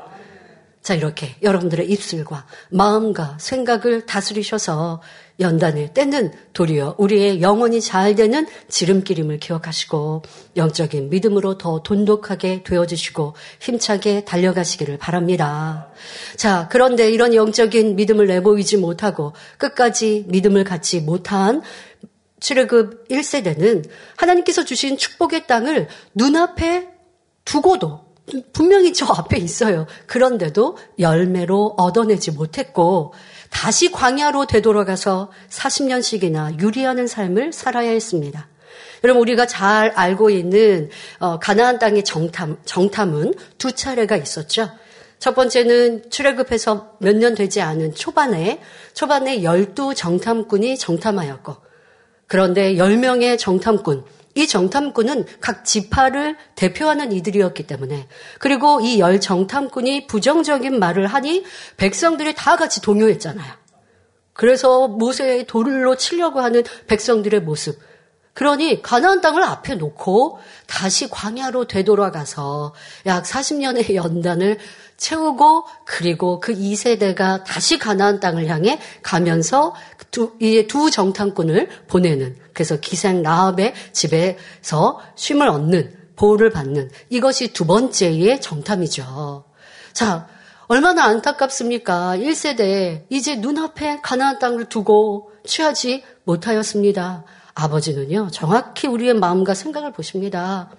자, 0.84 0.92
이렇게 0.92 1.34
여러분들의 1.42 1.88
입술과 1.90 2.44
마음과 2.68 3.38
생각을 3.40 4.04
다스리셔서 4.04 5.00
연단을 5.40 5.94
때는 5.94 6.32
도리어 6.52 6.96
우리의 6.98 7.40
영혼이 7.40 7.80
잘 7.80 8.14
되는 8.14 8.46
지름길임을 8.68 9.38
기억하시고 9.38 10.22
영적인 10.56 11.08
믿음으로 11.08 11.56
더 11.56 11.82
돈독하게 11.82 12.64
되어주시고 12.64 13.34
힘차게 13.60 14.26
달려가시기를 14.26 14.98
바랍니다. 14.98 15.88
자, 16.36 16.68
그런데 16.70 17.10
이런 17.10 17.34
영적인 17.34 17.96
믿음을 17.96 18.26
내보이지 18.26 18.76
못하고 18.76 19.32
끝까지 19.56 20.26
믿음을 20.28 20.64
갖지 20.64 21.00
못한 21.00 21.62
출애굽 22.40 23.08
1세대는 23.08 23.88
하나님께서 24.16 24.64
주신 24.64 24.96
축복의 24.96 25.46
땅을 25.46 25.88
눈앞에 26.14 26.88
두고도 27.44 28.04
분명히 28.52 28.92
저 28.92 29.06
앞에 29.06 29.38
있어요. 29.38 29.86
그런데도 30.06 30.78
열매로 30.98 31.74
얻어내지 31.76 32.30
못했고 32.30 33.12
다시 33.50 33.92
광야로 33.92 34.46
되돌아가서 34.46 35.30
40년씩이나 35.50 36.60
유리하는 36.60 37.06
삶을 37.06 37.52
살아야 37.52 37.90
했습니다. 37.90 38.48
여러분 39.04 39.20
우리가 39.20 39.46
잘 39.46 39.90
알고 39.90 40.30
있는 40.30 40.88
어, 41.18 41.38
가나안 41.38 41.78
땅의 41.78 42.04
정탐 42.04 42.56
정탐은 42.64 43.34
두 43.58 43.72
차례가 43.72 44.16
있었죠. 44.16 44.70
첫 45.18 45.34
번째는 45.34 46.10
출애굽해서 46.10 46.96
몇 47.00 47.16
년 47.16 47.34
되지 47.34 47.60
않은 47.60 47.94
초반에 47.94 48.60
초반에 48.94 49.42
열두 49.42 49.94
정탐꾼이 49.94 50.78
정탐하였고 50.78 51.63
그런데 52.26 52.74
10명의 52.74 53.38
정탐꾼, 53.38 54.04
이 54.36 54.48
정탐꾼은 54.48 55.26
각 55.40 55.64
지파를 55.64 56.36
대표하는 56.56 57.12
이들이었기 57.12 57.66
때문에 57.66 58.08
그리고 58.40 58.80
이 58.80 58.98
열 58.98 59.20
정탐꾼이 59.20 60.06
부정적인 60.08 60.78
말을 60.78 61.06
하니 61.06 61.44
백성들이 61.76 62.34
다 62.34 62.56
같이 62.56 62.80
동요했잖아요. 62.82 63.52
그래서 64.32 64.88
모세의 64.88 65.46
돌로 65.46 65.96
치려고 65.96 66.40
하는 66.40 66.64
백성들의 66.88 67.42
모습. 67.42 67.78
그러니 68.32 68.82
가나안 68.82 69.20
땅을 69.20 69.44
앞에 69.44 69.76
놓고 69.76 70.40
다시 70.66 71.08
광야로 71.08 71.66
되돌아가서 71.68 72.74
약 73.06 73.22
40년의 73.22 73.94
연단을 73.94 74.58
채우고 74.96 75.66
그리고 75.84 76.40
그 76.40 76.52
2세대가 76.52 77.44
다시 77.44 77.78
가나안 77.78 78.18
땅을 78.18 78.48
향해 78.48 78.80
가면서 79.02 79.74
두, 80.14 80.36
이 80.40 80.68
두 80.68 80.92
정탐꾼을 80.92 81.68
보내는 81.88 82.36
그래서 82.52 82.78
기생 82.78 83.22
라합의 83.22 83.74
집에서 83.92 85.00
쉼을 85.16 85.48
얻는 85.48 85.92
보호를 86.14 86.50
받는 86.50 86.88
이것이 87.10 87.52
두 87.52 87.66
번째의 87.66 88.40
정탐이죠. 88.40 89.44
자, 89.92 90.28
얼마나 90.68 91.04
안타깝습니까? 91.06 92.16
1세대 92.16 93.06
이제 93.10 93.34
눈앞에 93.34 93.98
가나안 94.02 94.38
땅을 94.38 94.66
두고 94.66 95.32
취하지 95.44 96.04
못하였습니다. 96.22 97.24
아버지는요, 97.54 98.28
정확히 98.30 98.86
우리의 98.86 99.14
마음과 99.14 99.54
생각을 99.54 99.92
보십니다. 99.92 100.70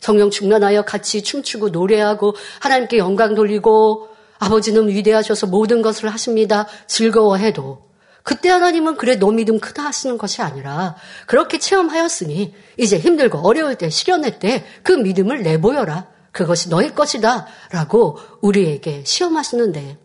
성령 0.00 0.30
충만하여 0.30 0.82
같이 0.82 1.22
춤추고 1.22 1.68
노래하고 1.68 2.34
하나님께 2.58 2.98
영광 2.98 3.36
돌리고 3.36 4.08
아버지는 4.40 4.88
위대하셔서 4.88 5.46
모든 5.46 5.80
것을 5.80 6.08
하십니다. 6.08 6.66
즐거워해도 6.88 7.89
그때 8.30 8.48
하나님은 8.48 8.96
그래 8.96 9.16
너 9.16 9.32
믿음 9.32 9.58
크다 9.58 9.84
하시는 9.86 10.16
것이 10.16 10.40
아니라 10.40 10.94
그렇게 11.26 11.58
체험하였으니 11.58 12.54
이제 12.76 12.96
힘들고 12.96 13.38
어려울 13.38 13.74
때 13.74 13.90
시련할 13.90 14.38
때 14.38 14.64
그 14.84 14.92
믿음을 14.92 15.42
내보여라. 15.42 16.06
그것이 16.30 16.68
너의 16.68 16.94
것이다. 16.94 17.48
라고 17.72 18.20
우리에게 18.40 19.02
시험하시는데 19.04 19.98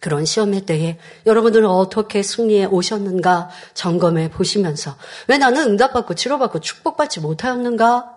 그런 0.00 0.24
시험의 0.24 0.66
때에 0.66 0.98
여러분들은 1.26 1.68
어떻게 1.68 2.22
승리해 2.22 2.66
오셨는가 2.66 3.50
점검해 3.74 4.30
보시면서 4.30 4.94
왜 5.26 5.36
나는 5.36 5.70
응답받고 5.70 6.14
치료받고 6.14 6.60
축복받지 6.60 7.18
못하였는가 7.18 8.15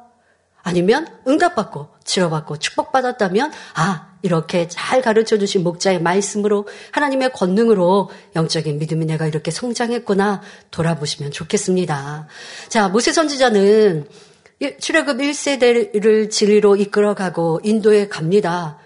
아니면 0.69 1.07
응답받고 1.27 1.88
치료받고 2.03 2.59
축복받았다면 2.59 3.51
아 3.73 4.09
이렇게 4.21 4.67
잘 4.67 5.01
가르쳐 5.01 5.38
주신 5.38 5.63
목자의 5.63 6.01
말씀으로 6.01 6.67
하나님의 6.91 7.33
권능으로 7.33 8.11
영적인 8.35 8.77
믿음이 8.77 9.05
내가 9.05 9.25
이렇게 9.25 9.49
성장했구나 9.49 10.41
돌아보시면 10.69 11.31
좋겠습니다. 11.31 12.27
자 12.67 12.88
모세 12.89 13.11
선지자는 13.11 14.07
출애굽 14.79 15.17
1세대를 15.17 16.29
진리로 16.29 16.75
이끌어가고 16.75 17.61
인도에 17.63 18.07
갑니다. 18.07 18.77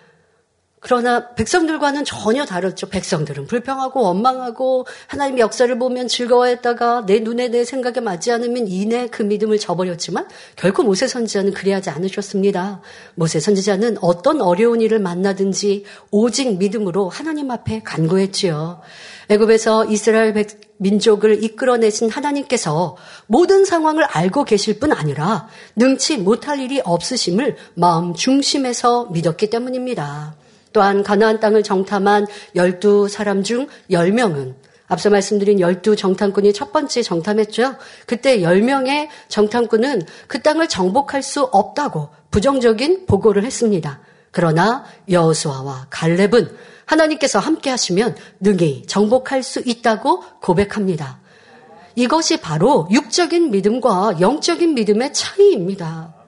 그러나 0.83 1.29
백성들과는 1.29 2.03
전혀 2.03 2.45
다르죠. 2.45 2.89
백성들은 2.89 3.47
불평하고 3.47 4.01
원망하고 4.01 4.85
하나님의 5.07 5.39
역사를 5.39 5.79
보면 5.79 6.09
즐거워했다가 6.09 7.05
내 7.05 7.19
눈에 7.19 7.47
내 7.47 7.63
생각에 7.63 8.01
맞지 8.01 8.33
않으면 8.33 8.67
이내 8.67 9.07
그 9.07 9.23
믿음을 9.23 9.59
저버렸지만 9.59 10.27
결코 10.57 10.83
모세 10.83 11.07
선지자는 11.07 11.53
그리하지 11.53 11.89
않으셨습니다. 11.89 12.81
모세 13.15 13.39
선지자는 13.39 13.99
어떤 14.01 14.41
어려운 14.41 14.81
일을 14.81 14.99
만나든지 14.99 15.85
오직 16.11 16.57
믿음으로 16.57 17.07
하나님 17.07 17.49
앞에 17.49 17.81
간구했지요. 17.83 18.81
애굽에서 19.29 19.85
이스라엘 19.85 20.33
민족을 20.77 21.45
이끌어내신 21.45 22.09
하나님께서 22.09 22.97
모든 23.27 23.63
상황을 23.63 24.03
알고 24.03 24.43
계실 24.43 24.79
뿐 24.79 24.91
아니라 24.91 25.47
능치 25.77 26.17
못할 26.17 26.59
일이 26.59 26.81
없으심을 26.83 27.55
마음 27.75 28.13
중심에서 28.13 29.05
믿었기 29.13 29.49
때문입니다. 29.49 30.42
또한 30.73 31.03
가나안 31.03 31.39
땅을 31.39 31.63
정탐한 31.63 32.27
12사람 32.55 33.43
중 33.43 33.67
10명은 33.89 34.55
앞서 34.87 35.09
말씀드린 35.09 35.59
12 35.59 35.95
정탐꾼이 35.95 36.53
첫 36.53 36.71
번째 36.71 37.01
정탐했죠. 37.01 37.75
그때 38.05 38.39
10명의 38.39 39.07
정탐꾼은 39.27 40.03
그 40.27 40.41
땅을 40.41 40.67
정복할 40.67 41.23
수 41.23 41.43
없다고 41.43 42.09
부정적인 42.31 43.05
보고를 43.05 43.43
했습니다. 43.43 44.01
그러나 44.31 44.83
여호수아와 45.09 45.87
갈렙은 45.89 46.49
하나님께서 46.85 47.39
함께 47.39 47.69
하시면 47.69 48.15
능히 48.39 48.85
정복할 48.87 49.41
수 49.41 49.61
있다고 49.65 50.23
고백합니다. 50.41 51.21
이것이 51.95 52.37
바로 52.37 52.87
육적인 52.91 53.51
믿음과 53.51 54.17
영적인 54.19 54.73
믿음의 54.73 55.13
차이입니다. 55.13 56.22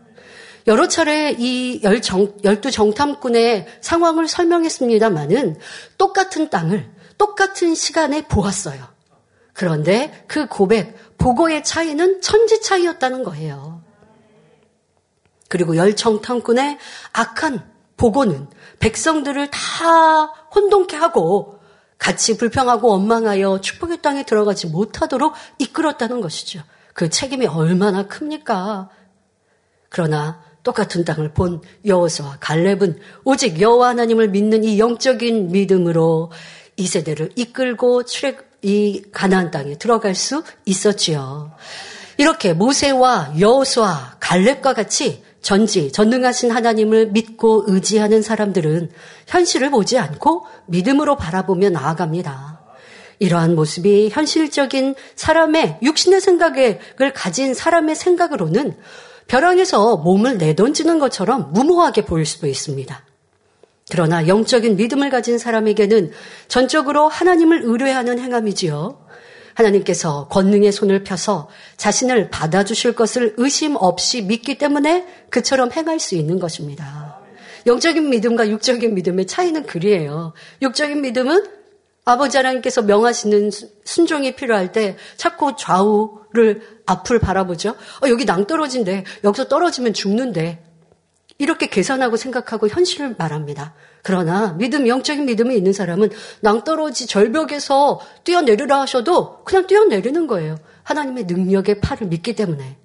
여러 0.68 0.88
차례 0.88 1.36
이 1.38 1.82
열두 1.84 2.72
정탐꾼의 2.72 3.68
상황을 3.82 4.28
설명했습니다만은 4.28 5.58
똑같은 5.98 6.50
땅을 6.50 6.92
똑같은 7.18 7.76
시간에 7.76 8.28
보았어요. 8.28 8.84
그런데 9.54 10.26
그 10.28 10.48
고백, 10.48 11.18
보고의 11.18 11.64
차이는 11.64 12.22
천지 12.22 12.62
차이였다는 12.62 13.24
거예요. 13.24 13.82
그리고 15.48 15.78
열 15.78 15.96
정탐꾼의 15.96 16.78
악한 17.14 17.72
보고는 17.96 18.48
백성들을 18.80 19.50
다 19.52 20.26
혼동케 20.54 20.98
하고 20.98 21.60
같이 21.98 22.38
불평하고 22.38 22.90
원망하여 22.90 23.62
축복의 23.62 24.02
땅에 24.02 24.26
들어가지 24.26 24.68
못하도록 24.68 25.34
이끌었다는 25.60 26.20
것이죠. 26.22 26.62
그 26.94 27.10
책임이 27.10 27.46
얼마나 27.46 28.08
큽니까? 28.08 28.90
그러나 29.90 30.44
똑같은 30.66 31.06
땅을 31.06 31.32
본 31.34 31.62
여호수와 31.86 32.38
갈렙은 32.42 33.00
오직 33.24 33.62
여호와 33.62 33.90
하나님을 33.90 34.30
믿는 34.30 34.66
이 34.66 34.80
영적인 34.80 35.52
믿음으로 35.52 36.32
이 36.76 36.88
세대를 36.88 37.30
이끌고 37.36 38.04
출애 38.04 38.36
이 38.64 39.04
가나안 39.14 39.52
땅에 39.52 39.78
들어갈 39.78 40.16
수 40.16 40.44
있었지요. 40.66 41.52
이렇게 42.18 42.54
모세와 42.54 43.36
여호수와 43.40 44.18
갈렙과 44.20 44.74
같이 44.74 45.24
전지 45.42 45.92
전능하신 45.92 46.50
하나님을 46.50 47.12
믿고 47.12 47.66
의지하는 47.68 48.24
사람들은 48.24 48.90
현실을 49.28 49.70
보지 49.70 50.00
않고 50.00 50.48
믿음으로 50.66 51.16
바라보며 51.16 51.70
나아갑니다. 51.70 52.60
이러한 53.20 53.54
모습이 53.56 54.10
현실적인 54.12 54.96
사람의 55.16 55.78
육신의 55.84 56.22
생각을 56.22 56.80
가진 57.14 57.54
사람의 57.54 57.96
생각으로는 57.96 58.76
벼랑에서 59.28 59.98
몸을 59.98 60.38
내던지는 60.38 61.00
것처럼 61.00 61.52
무모하게 61.54 62.06
보일 62.06 62.26
수도 62.26 62.48
있습니다. 62.48 63.04
그러나 63.92 64.28
영적인 64.28 64.78
믿음을 64.78 65.10
가진 65.10 65.38
사람에게는 65.38 66.12
전적으로 66.48 67.08
하나님을 67.08 67.62
의뢰하는 67.64 68.20
행함이지요. 68.20 69.06
하나님께서 69.54 70.28
권능의 70.28 70.72
손을 70.72 71.04
펴서 71.04 71.48
자신을 71.78 72.30
받아주실 72.30 72.94
것을 72.94 73.36
의심 73.38 73.76
없이 73.78 74.22
믿기 74.22 74.58
때문에 74.58 75.06
그처럼 75.30 75.72
행할 75.72 76.00
수 76.00 76.16
있는 76.16 76.40
것입니다. 76.40 77.20
영적인 77.66 78.10
믿음과 78.10 78.50
육적인 78.50 78.94
믿음의 78.94 79.28
차이는 79.28 79.66
그리해요. 79.66 80.34
육적인 80.62 81.02
믿음은 81.02 81.46
아버지 82.06 82.38
하나님께서 82.38 82.84
명하시는 82.84 83.50
순종이 83.84 84.36
필요할 84.36 84.72
때 84.72 84.96
자꾸 85.18 85.56
좌우를 85.58 86.62
앞을 86.86 87.20
바라보죠. 87.20 87.72
어, 87.72 88.10
여기 88.10 88.26
낭떠러진데 88.26 89.04
여기서 89.24 89.48
떨어지면 89.48 89.94
죽는데 89.94 90.64
이렇게 91.40 91.68
계산하고 91.68 92.16
생각하고 92.16 92.68
현실을 92.68 93.16
말합니다. 93.18 93.74
그러나 94.04 94.54
믿음, 94.54 94.88
영적인 94.88 95.26
믿음이 95.26 95.56
있는 95.58 95.74
사람은 95.74 96.12
낭떠러지 96.42 97.08
절벽에서 97.08 98.00
뛰어내리라 98.24 98.82
하셔도 98.82 99.44
그냥 99.44 99.66
뛰어내리는 99.66 100.28
거예요. 100.28 100.58
하나님의 100.84 101.26
능력의 101.26 101.82
팔을 101.82 102.08
믿기 102.08 102.36
때문에. 102.36 102.78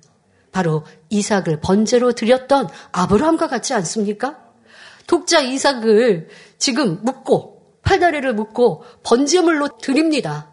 바로 0.50 0.84
이삭을 1.10 1.60
번제로 1.60 2.12
드렸던 2.12 2.68
아브라함과 2.90 3.48
같지 3.48 3.74
않습니까? 3.74 4.38
독자 5.06 5.40
이삭을 5.40 6.28
지금 6.58 7.00
묻고 7.02 7.49
팔다리를 7.82 8.34
묶고 8.34 8.84
번제물로 9.02 9.78
드립니다. 9.78 10.52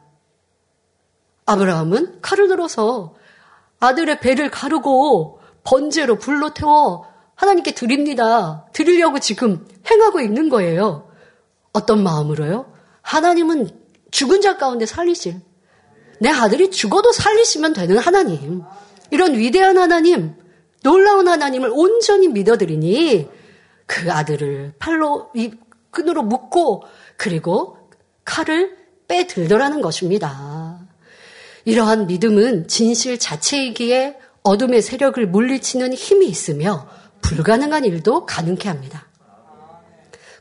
아브라함은 1.45 2.21
칼을 2.21 2.47
들어서 2.47 3.15
아들의 3.79 4.19
배를 4.19 4.49
가르고 4.49 5.39
번제로 5.63 6.17
불로 6.17 6.53
태워 6.53 7.05
하나님께 7.35 7.73
드립니다. 7.73 8.65
드리려고 8.73 9.19
지금 9.19 9.65
행하고 9.89 10.21
있는 10.21 10.49
거예요. 10.49 11.09
어떤 11.73 12.03
마음으로요? 12.03 12.73
하나님은 13.01 13.69
죽은 14.11 14.41
자 14.41 14.57
가운데 14.57 14.85
살리실. 14.85 15.39
내 16.19 16.29
아들이 16.29 16.71
죽어도 16.71 17.11
살리시면 17.11 17.73
되는 17.73 17.97
하나님. 17.97 18.63
이런 19.11 19.35
위대한 19.35 19.77
하나님, 19.77 20.35
놀라운 20.83 21.27
하나님을 21.27 21.69
온전히 21.71 22.27
믿어드리니 22.27 23.29
그 23.85 24.11
아들을 24.11 24.73
팔로, 24.79 25.29
이 25.35 25.51
끈으로 25.91 26.23
묶고 26.23 26.83
그리고 27.17 27.77
칼을 28.23 28.77
빼들더라는 29.07 29.81
것입니다. 29.81 30.79
이러한 31.65 32.07
믿음은 32.07 32.67
진실 32.67 33.19
자체이기에 33.19 34.17
어둠의 34.43 34.81
세력을 34.81 35.25
물리치는 35.27 35.93
힘이 35.93 36.27
있으며 36.27 36.87
불가능한 37.21 37.83
일도 37.83 38.25
가능케 38.25 38.69
합니다. 38.69 39.07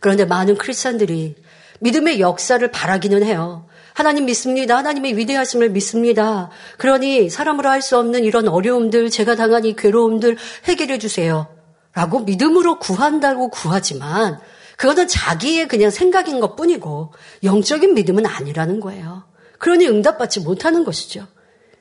그런데 0.00 0.24
많은 0.24 0.56
크리스천들이 0.56 1.34
믿음의 1.80 2.20
역사를 2.20 2.70
바라기는 2.70 3.24
해요. 3.24 3.66
하나님 3.92 4.26
믿습니다. 4.26 4.76
하나님의 4.76 5.16
위대하심을 5.16 5.70
믿습니다. 5.70 6.50
그러니 6.78 7.30
사람으로 7.30 7.68
할 7.68 7.80
수 7.82 7.98
없는 7.98 8.24
이런 8.24 8.46
어려움들, 8.46 9.10
제가 9.10 9.36
당한 9.36 9.64
이 9.64 9.74
괴로움들 9.74 10.36
해결해 10.64 10.98
주세요. 10.98 11.48
라고 11.94 12.20
믿음으로 12.20 12.78
구한다고 12.78 13.48
구하지만 13.48 14.38
그거는 14.76 15.08
자기의 15.08 15.68
그냥 15.68 15.90
생각인 15.90 16.40
것 16.40 16.54
뿐이고 16.56 17.12
영적인 17.42 17.94
믿음은 17.94 18.26
아니라는 18.26 18.80
거예요. 18.80 19.24
그러니 19.58 19.86
응답받지 19.88 20.40
못하는 20.40 20.84
것이죠. 20.84 21.26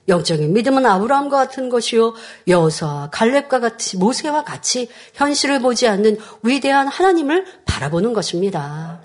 영적인 0.08 0.53
믿음은 0.53 0.86
아브라함과 0.86 1.36
같은 1.36 1.69
것이요 1.69 2.13
여호수아 2.47 3.10
갈렙과 3.12 3.60
같이 3.60 3.97
모세와 3.97 4.43
같이 4.43 4.88
현실을 5.13 5.60
보지 5.60 5.88
않는 5.88 6.17
위대한 6.43 6.88
하나님을 6.88 7.45
바라보는 7.65 8.13
것입니다. 8.13 9.01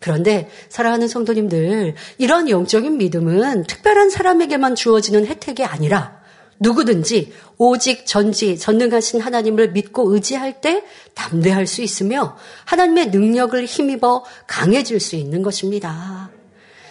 그런데 0.00 0.48
사랑하는 0.68 1.08
성도님들 1.08 1.94
이런 2.18 2.48
영적인 2.48 2.96
믿음은 2.98 3.64
특별한 3.64 4.10
사람에게만 4.10 4.76
주어지는 4.76 5.26
혜택이 5.26 5.64
아니라 5.64 6.15
누구든지 6.58 7.32
오직 7.58 8.06
전지 8.06 8.58
전능하신 8.58 9.20
하나님을 9.20 9.72
믿고 9.72 10.12
의지할 10.12 10.60
때 10.60 10.84
담대할 11.14 11.66
수 11.66 11.82
있으며 11.82 12.36
하나님의 12.64 13.08
능력을 13.08 13.64
힘입어 13.64 14.24
강해질 14.46 15.00
수 15.00 15.16
있는 15.16 15.42
것입니다. 15.42 16.30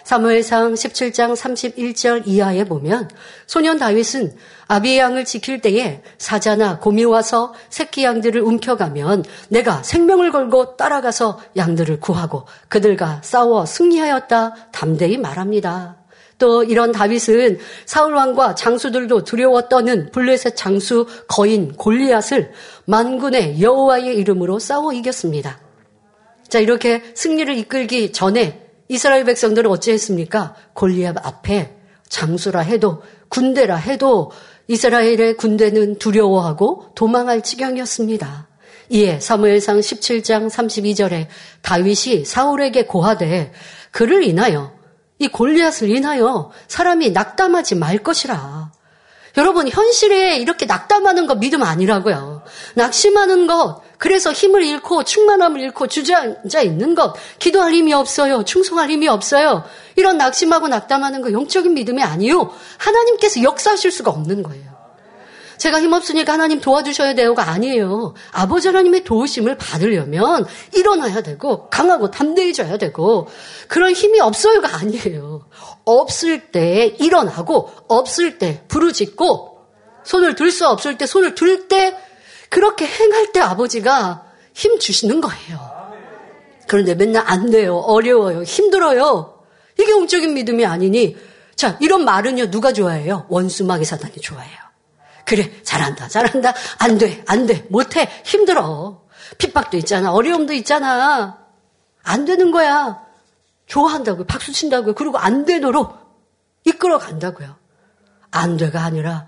사무엘상 0.05 0.75
17장 0.75 1.35
31절 1.35 2.27
이하에 2.27 2.65
보면 2.65 3.09
소년 3.47 3.79
다윗은 3.79 4.35
아비의 4.67 4.99
양을 4.99 5.25
지킬 5.25 5.61
때에 5.61 6.03
사자나 6.19 6.79
곰이 6.79 7.05
와서 7.05 7.55
새끼 7.69 8.03
양들을 8.03 8.39
움켜가면 8.39 9.25
내가 9.49 9.81
생명을 9.81 10.31
걸고 10.31 10.77
따라가서 10.77 11.41
양들을 11.57 11.99
구하고 11.99 12.45
그들과 12.69 13.21
싸워 13.23 13.65
승리하였다 13.65 14.69
담대히 14.71 15.17
말합니다. 15.17 16.04
또 16.37 16.63
이런 16.63 16.91
다윗은 16.91 17.59
사울 17.85 18.13
왕과 18.13 18.55
장수들도 18.55 19.23
두려워 19.23 19.69
떠는 19.69 20.11
블레셋 20.11 20.55
장수 20.55 21.07
거인 21.27 21.73
골리앗을 21.73 22.51
만군의 22.85 23.61
여호와의 23.61 24.17
이름으로 24.17 24.59
싸워 24.59 24.93
이겼습니다. 24.93 25.59
자 26.47 26.59
이렇게 26.59 27.01
승리를 27.13 27.57
이끌기 27.57 28.11
전에 28.11 28.61
이스라엘 28.87 29.23
백성들은 29.23 29.69
어찌했습니까? 29.71 30.55
골리압 30.73 31.25
앞에 31.25 31.75
장수라 32.07 32.59
해도 32.61 33.01
군대라 33.29 33.77
해도 33.77 34.31
이스라엘의 34.67 35.37
군대는 35.37 35.97
두려워하고 35.97 36.87
도망할 36.95 37.41
지경이었습니다. 37.41 38.47
이에 38.89 39.19
사무엘상 39.19 39.79
17장 39.79 40.49
32절에 40.49 41.27
다윗이 41.61 42.25
사울에게 42.25 42.85
고하되 42.85 43.51
그를 43.91 44.23
인하여 44.23 44.73
이 45.17 45.27
골리앗을 45.27 45.89
인하여 45.89 46.51
사람이 46.67 47.11
낙담하지 47.11 47.75
말 47.75 47.99
것이라. 47.99 48.71
여러분 49.37 49.67
현실에 49.67 50.37
이렇게 50.37 50.65
낙담하는 50.65 51.27
거 51.27 51.35
믿음 51.35 51.61
아니라고요. 51.63 52.43
낙심하는 52.75 53.47
것, 53.47 53.81
그래서 53.97 54.31
힘을 54.31 54.63
잃고 54.63 55.03
충만함을 55.03 55.59
잃고 55.59 55.87
주저앉아 55.87 56.61
있는 56.61 56.95
것, 56.95 57.15
기도할 57.39 57.73
힘이 57.73 57.93
없어요. 57.93 58.43
충성할 58.43 58.89
힘이 58.89 59.07
없어요. 59.07 59.63
이런 59.95 60.17
낙심하고 60.17 60.67
낙담하는 60.69 61.21
거 61.21 61.31
영적인 61.31 61.73
믿음이 61.73 62.01
아니요. 62.01 62.53
하나님께서 62.77 63.41
역사하실 63.43 63.91
수가 63.91 64.11
없는 64.11 64.43
거예요. 64.43 64.74
제가 65.57 65.81
힘없으니까 65.81 66.33
하나님 66.33 66.59
도와주셔야 66.59 67.15
돼요가 67.15 67.49
아니에요. 67.49 68.13
아버지 68.31 68.67
하나님의 68.67 69.03
도우심을 69.03 69.57
받으려면 69.57 70.45
일어나야 70.73 71.21
되고 71.21 71.69
강하고 71.69 72.11
담대해져야 72.11 72.77
되고 72.77 73.27
그런 73.67 73.93
힘이 73.93 74.19
없어요가 74.19 74.75
아니에요. 74.77 75.47
없을 75.85 76.51
때 76.51 76.95
일어나고 76.99 77.71
없을 77.87 78.37
때 78.37 78.63
부르짖고 78.67 79.57
손을 80.03 80.35
들 80.35 80.51
수 80.51 80.67
없을 80.67 80.97
때 80.97 81.05
손을 81.05 81.35
들 81.35 81.67
때 81.67 81.97
그렇게 82.49 82.85
행할 82.85 83.31
때 83.31 83.39
아버지가 83.39 84.23
힘 84.53 84.79
주시는 84.79 85.19
거예요. 85.21 85.75
그런데 86.67 86.95
맨날 86.95 87.23
안 87.25 87.49
돼요. 87.49 87.77
어려워요. 87.77 88.43
힘들어요. 88.43 89.39
이게 89.79 89.91
영적인 89.91 90.33
믿음이 90.33 90.65
아니니 90.65 91.17
자 91.55 91.77
이런 91.81 92.05
말은요 92.05 92.49
누가 92.51 92.71
좋아해요? 92.73 93.25
원수 93.29 93.65
마귀 93.65 93.85
사단이 93.85 94.15
좋아해요. 94.21 94.64
그래 95.25 95.51
잘한다 95.63 96.07
잘한다. 96.07 96.53
안 96.79 96.97
돼 96.97 97.23
안 97.27 97.45
돼. 97.47 97.65
못해. 97.69 98.09
힘들어. 98.23 99.03
핍박도 99.37 99.77
있잖아. 99.77 100.11
어려움도 100.13 100.53
있잖아. 100.53 101.39
안 102.03 102.25
되는 102.25 102.51
거야. 102.51 103.01
좋아한다고요. 103.65 104.25
박수 104.25 104.51
친다고요. 104.51 104.93
그리고 104.93 105.17
안 105.17 105.45
되도록 105.45 105.97
이끌어 106.65 106.99
간다고요. 106.99 107.55
안 108.31 108.57
돼가 108.57 108.83
아니라 108.83 109.27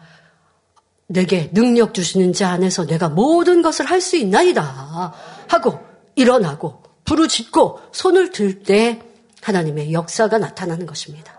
내게 1.07 1.49
능력 1.53 1.93
주시는 1.93 2.33
자 2.33 2.49
안에서 2.49 2.85
내가 2.85 3.09
모든 3.09 3.61
것을 3.61 3.85
할 3.89 4.01
수 4.01 4.17
있나이다. 4.17 5.13
하고 5.47 5.79
일어나고 6.15 6.83
부르짖고 7.05 7.79
손을 7.91 8.31
들 8.31 8.63
때 8.63 9.01
하나님의 9.41 9.93
역사가 9.93 10.37
나타나는 10.37 10.85
것입니다. 10.85 11.33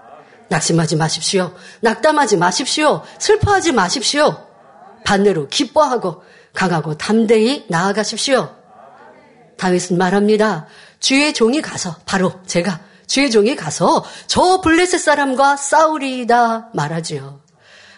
낙심하지 0.49 0.97
마십시오. 0.97 1.55
낙담하지 1.83 2.39
마십시오. 2.39 3.03
슬퍼하지 3.19 3.73
마십시오. 3.73 4.48
반대로 5.09 5.49
기뻐하고 5.49 6.23
강하고 6.53 6.99
담대히 6.99 7.65
나아가십시오. 7.69 8.55
다윗은 9.57 9.97
말합니다. 9.97 10.67
주의 11.01 11.33
종이 11.33 11.63
가서 11.63 11.97
바로 12.05 12.35
제가 12.45 12.81
주의 13.07 13.31
종이 13.31 13.57
가서 13.57 14.05
저 14.27 14.61
블레셋 14.61 15.01
사람과 15.01 15.57
싸우리이다 15.57 16.73
말하지요. 16.75 17.41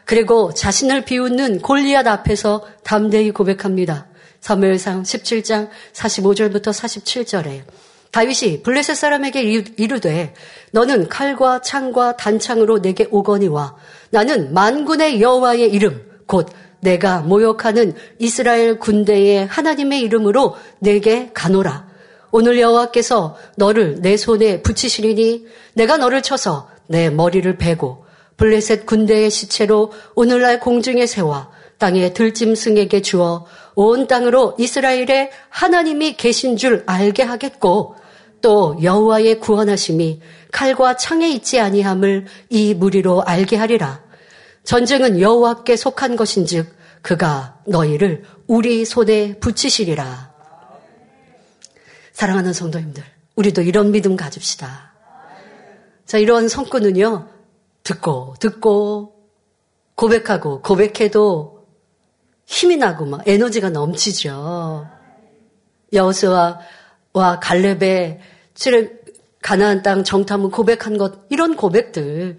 그리고 0.04 0.54
자신을 0.54 1.04
비웃는 1.04 1.62
골리앗 1.62 2.06
앞에서 2.06 2.64
담대히 2.84 3.32
고백합니다. 3.32 4.06
사무엘상 4.40 5.02
17장 5.02 5.68
45절부터 5.92 6.70
47절에 6.70 7.64
다윗이 8.12 8.62
블레셋 8.62 8.96
사람에게 8.96 9.42
이르되 9.42 10.32
너는 10.70 11.08
칼과 11.08 11.60
창과 11.60 12.16
단창으로 12.16 12.82
내게 12.82 13.08
오거니와 13.10 13.74
나는 14.10 14.54
만군의 14.54 15.20
여호와의 15.20 15.72
이름 15.72 16.08
곧 16.26 16.48
내가 16.80 17.20
모욕하는 17.20 17.94
이스라엘 18.18 18.78
군대의 18.78 19.46
하나님의 19.46 20.00
이름으로 20.00 20.56
내게 20.78 21.30
가노라. 21.32 21.88
오늘 22.32 22.60
여호와께서 22.60 23.36
너를 23.56 24.00
내 24.00 24.16
손에 24.16 24.62
붙이시리니 24.62 25.46
내가 25.74 25.96
너를 25.96 26.22
쳐서 26.22 26.68
내 26.86 27.10
머리를 27.10 27.56
베고 27.56 28.04
블레셋 28.36 28.86
군대의 28.86 29.30
시체로 29.30 29.92
오늘날 30.14 30.60
공중에 30.60 31.06
세워 31.06 31.50
땅의 31.78 32.14
들짐승에게 32.14 33.02
주어 33.02 33.46
온 33.74 34.06
땅으로 34.06 34.54
이스라엘의 34.58 35.30
하나님이 35.48 36.16
계신 36.16 36.56
줄 36.56 36.82
알게 36.86 37.22
하겠고 37.22 37.96
또 38.40 38.76
여호와의 38.82 39.40
구원하심이 39.40 40.20
칼과 40.52 40.96
창에 40.96 41.30
있지 41.30 41.60
아니함을 41.60 42.26
이 42.48 42.74
무리로 42.74 43.22
알게 43.22 43.56
하리라. 43.56 44.02
전쟁은 44.70 45.20
여호와께 45.20 45.74
속한 45.74 46.14
것인즉 46.14 46.72
그가 47.02 47.60
너희를 47.66 48.22
우리 48.46 48.84
손에 48.84 49.36
붙이시리라. 49.40 50.32
사랑하는 52.12 52.52
성도님들, 52.52 53.02
우리도 53.34 53.62
이런 53.62 53.90
믿음 53.90 54.14
가집시다. 54.14 54.92
자, 56.06 56.18
이런 56.18 56.46
성구는요, 56.46 57.26
듣고, 57.82 58.36
듣고, 58.38 59.26
고백하고, 59.96 60.62
고백해도 60.62 61.66
힘이 62.46 62.76
나고 62.76 63.06
막 63.06 63.26
에너지가 63.26 63.70
넘치죠. 63.70 64.86
여호수아와 65.92 67.40
갈렙의 67.42 68.20
가나안 69.42 69.82
땅 69.82 70.04
정탐을 70.04 70.50
고백한 70.52 70.96
것 70.96 71.26
이런 71.28 71.56
고백들 71.56 72.38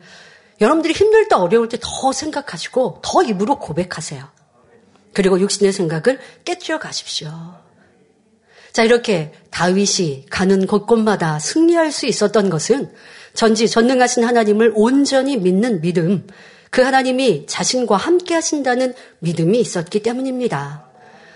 여러분들이 0.61 0.93
힘들 0.93 1.27
때 1.27 1.35
어려울 1.35 1.67
때 1.67 1.77
더 1.81 2.11
생각하시고 2.11 3.01
더 3.03 3.23
입으로 3.23 3.57
고백하세요. 3.57 4.23
그리고 5.13 5.39
육신의 5.39 5.73
생각을 5.73 6.19
깨뜨려 6.45 6.79
가십시오. 6.79 7.31
자, 8.71 8.83
이렇게 8.83 9.33
다윗이 9.49 10.27
가는 10.29 10.65
곳곳마다 10.65 11.39
승리할 11.39 11.91
수 11.91 12.05
있었던 12.05 12.49
것은 12.49 12.93
전지 13.33 13.67
전능하신 13.67 14.23
하나님을 14.23 14.71
온전히 14.75 15.35
믿는 15.37 15.81
믿음, 15.81 16.27
그 16.69 16.81
하나님이 16.81 17.47
자신과 17.47 17.97
함께 17.97 18.35
하신다는 18.35 18.93
믿음이 19.19 19.59
있었기 19.59 20.03
때문입니다. 20.03 20.85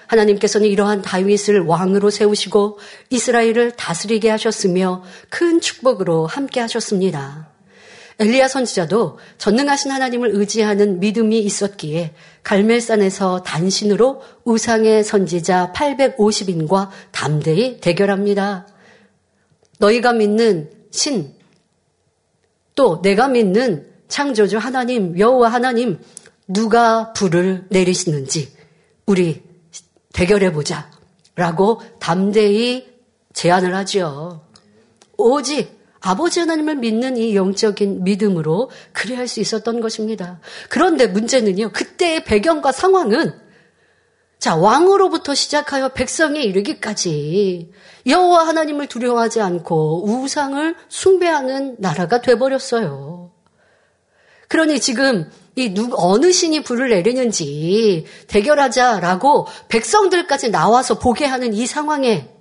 하나님께서는 0.08 0.68
이러한 0.68 1.02
다윗을 1.02 1.62
왕으로 1.62 2.10
세우시고 2.10 2.80
이스라엘을 3.10 3.72
다스리게 3.72 4.30
하셨으며 4.30 5.04
큰 5.30 5.60
축복으로 5.60 6.28
함께 6.28 6.62
하셨습니다. 6.62 7.55
엘리야 8.20 8.48
선지자도 8.48 9.20
전능하신 9.38 9.92
하나님을 9.92 10.32
의지하는 10.34 11.00
믿음이 11.00 11.40
있었기에 11.40 12.14
갈멜산에서 12.44 13.44
단신으로 13.44 14.22
우상의 14.46 15.04
선지자 15.04 15.74
850인과 15.76 16.90
담대히 17.12 17.80
대결합니다. 17.82 18.68
너희가 19.80 20.14
믿는 20.14 20.72
신, 20.92 21.34
또 22.76 23.02
내가 23.02 23.28
믿는 23.28 23.92
창조주 24.08 24.58
하나님, 24.58 25.20
여호와 25.20 25.50
하나님, 25.50 26.00
누가 26.48 27.12
불을 27.14 27.66
내리시는지 27.70 28.54
우리 29.06 29.44
대결해 30.14 30.52
보자. 30.54 30.90
라고 31.36 31.82
담대히 32.00 32.88
제안을 33.34 33.76
하지요. 33.76 34.42
오직 35.18 35.75
아버지 36.06 36.40
하나님을 36.40 36.76
믿는 36.76 37.18
이 37.18 37.36
영적인 37.36 38.04
믿음으로 38.04 38.70
그리 38.92 39.16
할수 39.16 39.40
있었던 39.40 39.82
것입니다. 39.82 40.40
그런데 40.70 41.08
문제는요, 41.08 41.72
그때의 41.72 42.26
배경과 42.26 42.72
상황은 42.72 43.34
자, 44.38 44.56
왕으로부터 44.56 45.34
시작하여 45.34 45.90
백성에 45.90 46.40
이르기까지 46.44 47.72
여호와 48.06 48.46
하나님을 48.46 48.86
두려워하지 48.86 49.42
않고 49.42 50.06
우상을 50.08 50.76
숭배하는 50.90 51.78
나라가 51.80 52.22
돼 52.22 52.38
버렸어요. 52.38 53.32
그러니 54.48 54.80
지금 54.80 55.28
이 55.56 55.74
누, 55.74 55.90
어느 55.94 56.32
신이 56.32 56.62
불을 56.62 56.90
내리는지 56.90 58.06
대결하자라고 58.28 59.48
백성들까지 59.70 60.52
나와서 60.52 61.00
보게 61.00 61.26
하는 61.26 61.56
이 61.56 61.66
상황에 61.66 62.35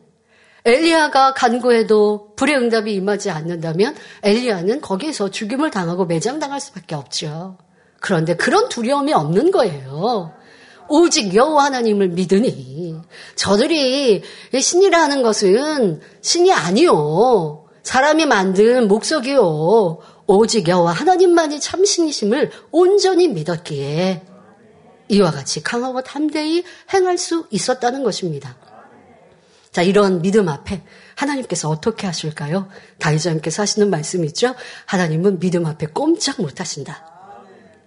엘리야가 0.64 1.34
간구해도 1.34 2.34
불의 2.36 2.56
응답이 2.56 2.92
임하지 2.94 3.30
않는다면 3.30 3.94
엘리야는 4.22 4.80
거기에서 4.80 5.30
죽임을 5.30 5.70
당하고 5.70 6.06
매장당할 6.06 6.60
수밖에 6.60 6.94
없죠. 6.94 7.58
그런데 8.00 8.34
그런 8.34 8.68
두려움이 8.68 9.12
없는 9.12 9.50
거예요. 9.50 10.32
오직 10.88 11.34
여호와 11.34 11.64
하나님을 11.64 12.08
믿으니 12.08 12.96
저들이 13.36 14.22
신이라는 14.58 15.22
것은 15.22 16.00
신이 16.20 16.52
아니요 16.52 17.64
사람이 17.82 18.26
만든 18.26 18.88
목석이요 18.88 19.98
오직 20.26 20.68
여호와 20.68 20.92
하나님만이 20.92 21.60
참 21.60 21.84
신이심을 21.84 22.50
온전히 22.70 23.28
믿었기에 23.28 24.22
이와 25.08 25.30
같이 25.30 25.62
강하고 25.62 26.02
담대히 26.02 26.64
행할 26.92 27.18
수 27.18 27.46
있었다는 27.50 28.02
것입니다. 28.02 28.56
자, 29.74 29.82
이런 29.82 30.22
믿음 30.22 30.48
앞에 30.48 30.84
하나님께서 31.16 31.68
어떻게 31.68 32.06
하실까요? 32.06 32.68
다이자님께서 33.00 33.62
하시는 33.62 33.90
말씀이 33.90 34.24
있죠? 34.28 34.54
하나님은 34.86 35.40
믿음 35.40 35.66
앞에 35.66 35.86
꼼짝 35.86 36.40
못 36.40 36.60
하신다. 36.60 37.04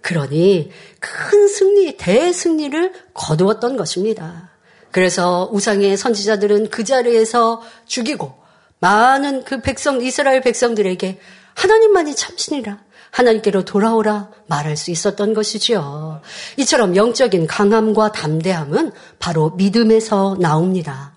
그러니 0.02 0.70
큰 1.00 1.48
승리, 1.48 1.96
대승리를 1.96 2.92
거두었던 3.14 3.78
것입니다. 3.78 4.50
그래서 4.90 5.48
우상의 5.50 5.96
선지자들은 5.96 6.68
그 6.68 6.84
자리에서 6.84 7.62
죽이고 7.86 8.34
많은 8.80 9.44
그 9.44 9.62
백성, 9.62 10.02
이스라엘 10.02 10.42
백성들에게 10.42 11.18
하나님만이 11.54 12.14
참신이라. 12.14 12.80
하나님께로 13.12 13.64
돌아오라 13.64 14.28
말할 14.46 14.76
수 14.76 14.90
있었던 14.90 15.32
것이지요. 15.32 16.20
이처럼 16.58 16.96
영적인 16.96 17.46
강함과 17.46 18.12
담대함은 18.12 18.92
바로 19.18 19.52
믿음에서 19.56 20.36
나옵니다. 20.38 21.16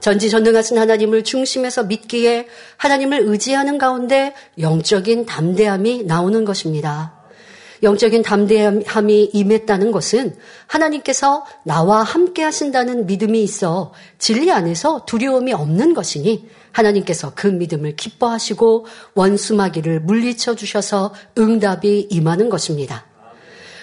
전지전능하신 0.00 0.78
하나님을 0.78 1.24
중심에서 1.24 1.84
믿기에 1.84 2.46
하나님을 2.76 3.20
의지하는 3.26 3.78
가운데 3.78 4.34
영적인 4.58 5.26
담대함이 5.26 6.04
나오는 6.04 6.44
것입니다. 6.44 7.16
영적인 7.82 8.22
담대함이 8.22 9.30
임했다는 9.32 9.92
것은 9.92 10.36
하나님께서 10.66 11.44
나와 11.62 12.02
함께 12.02 12.42
하신다는 12.42 13.06
믿음이 13.06 13.42
있어 13.42 13.92
진리 14.18 14.50
안에서 14.50 15.04
두려움이 15.06 15.52
없는 15.52 15.94
것이니 15.94 16.48
하나님께서 16.72 17.32
그 17.34 17.46
믿음을 17.46 17.96
기뻐하시고 17.96 18.86
원수마귀를 19.14 20.00
물리쳐 20.00 20.56
주셔서 20.56 21.14
응답이 21.38 22.08
임하는 22.10 22.48
것입니다. 22.48 23.06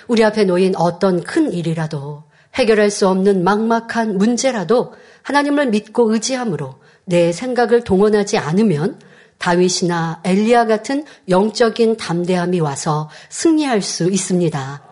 우리 0.07 0.23
앞에 0.23 0.43
놓인 0.43 0.75
어떤 0.75 1.23
큰 1.23 1.51
일이라도 1.51 2.23
해결할 2.55 2.91
수 2.91 3.07
없는 3.07 3.43
막막한 3.43 4.17
문제라도 4.17 4.93
하나님을 5.23 5.67
믿고 5.67 6.13
의지함으로 6.13 6.75
내 7.05 7.31
생각을 7.31 7.83
동원하지 7.83 8.37
않으면 8.37 8.99
다윗이나 9.37 10.21
엘리야 10.23 10.65
같은 10.67 11.05
영적인 11.27 11.97
담대함이 11.97 12.59
와서 12.59 13.09
승리할 13.29 13.81
수 13.81 14.09
있습니다. 14.09 14.83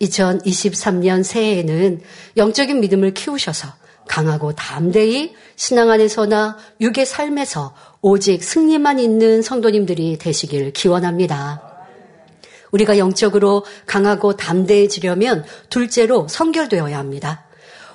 2023년 0.00 1.22
새해에는 1.22 2.00
영적인 2.36 2.80
믿음을 2.80 3.14
키우셔서 3.14 3.68
강하고 4.08 4.54
담대히 4.54 5.34
신앙 5.56 5.90
안에서나 5.90 6.56
육의 6.80 7.04
삶에서 7.04 7.74
오직 8.00 8.42
승리만 8.42 8.98
있는 8.98 9.42
성도님들이 9.42 10.18
되시길 10.18 10.72
기원합니다. 10.72 11.67
우리가 12.70 12.98
영적으로 12.98 13.64
강하고 13.86 14.36
담대해지려면 14.36 15.44
둘째로 15.70 16.28
성결되어야 16.28 16.98
합니다. 16.98 17.44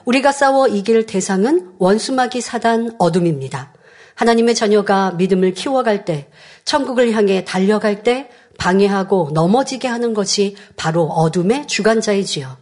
우리가 0.06 0.32
싸워 0.32 0.68
이길 0.68 1.06
대상은 1.06 1.72
원수마귀 1.78 2.42
사단 2.42 2.96
어둠입니다. 3.00 3.74
하나님의 4.16 4.56
자녀가 4.56 5.12
믿음을 5.12 5.54
키워갈 5.54 6.06
때, 6.06 6.30
천국을 6.66 7.14
향해 7.14 7.46
달려갈 7.46 8.04
때 8.04 8.30
방해하고 8.58 9.32
넘어지게 9.34 9.88
하는 9.88 10.14
것이 10.14 10.56
바로 10.76 11.06
어둠의 11.06 11.68
주관자이지요. 11.68 12.58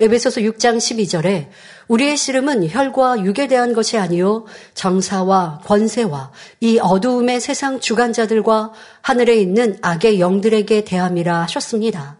에베소서 0.00 0.40
6장 0.40 0.78
12절에 0.78 1.48
우리의 1.88 2.16
씨름은 2.16 2.68
혈과 2.70 3.24
육에 3.24 3.48
대한 3.48 3.72
것이 3.72 3.98
아니요 3.98 4.44
정사와 4.74 5.60
권세와 5.64 6.32
이 6.60 6.78
어두움의 6.78 7.40
세상 7.40 7.80
주관자들과 7.80 8.72
하늘에 9.00 9.36
있는 9.36 9.78
악의 9.82 10.20
영들에게 10.20 10.84
대함이라 10.84 11.42
하셨습니다. 11.42 12.16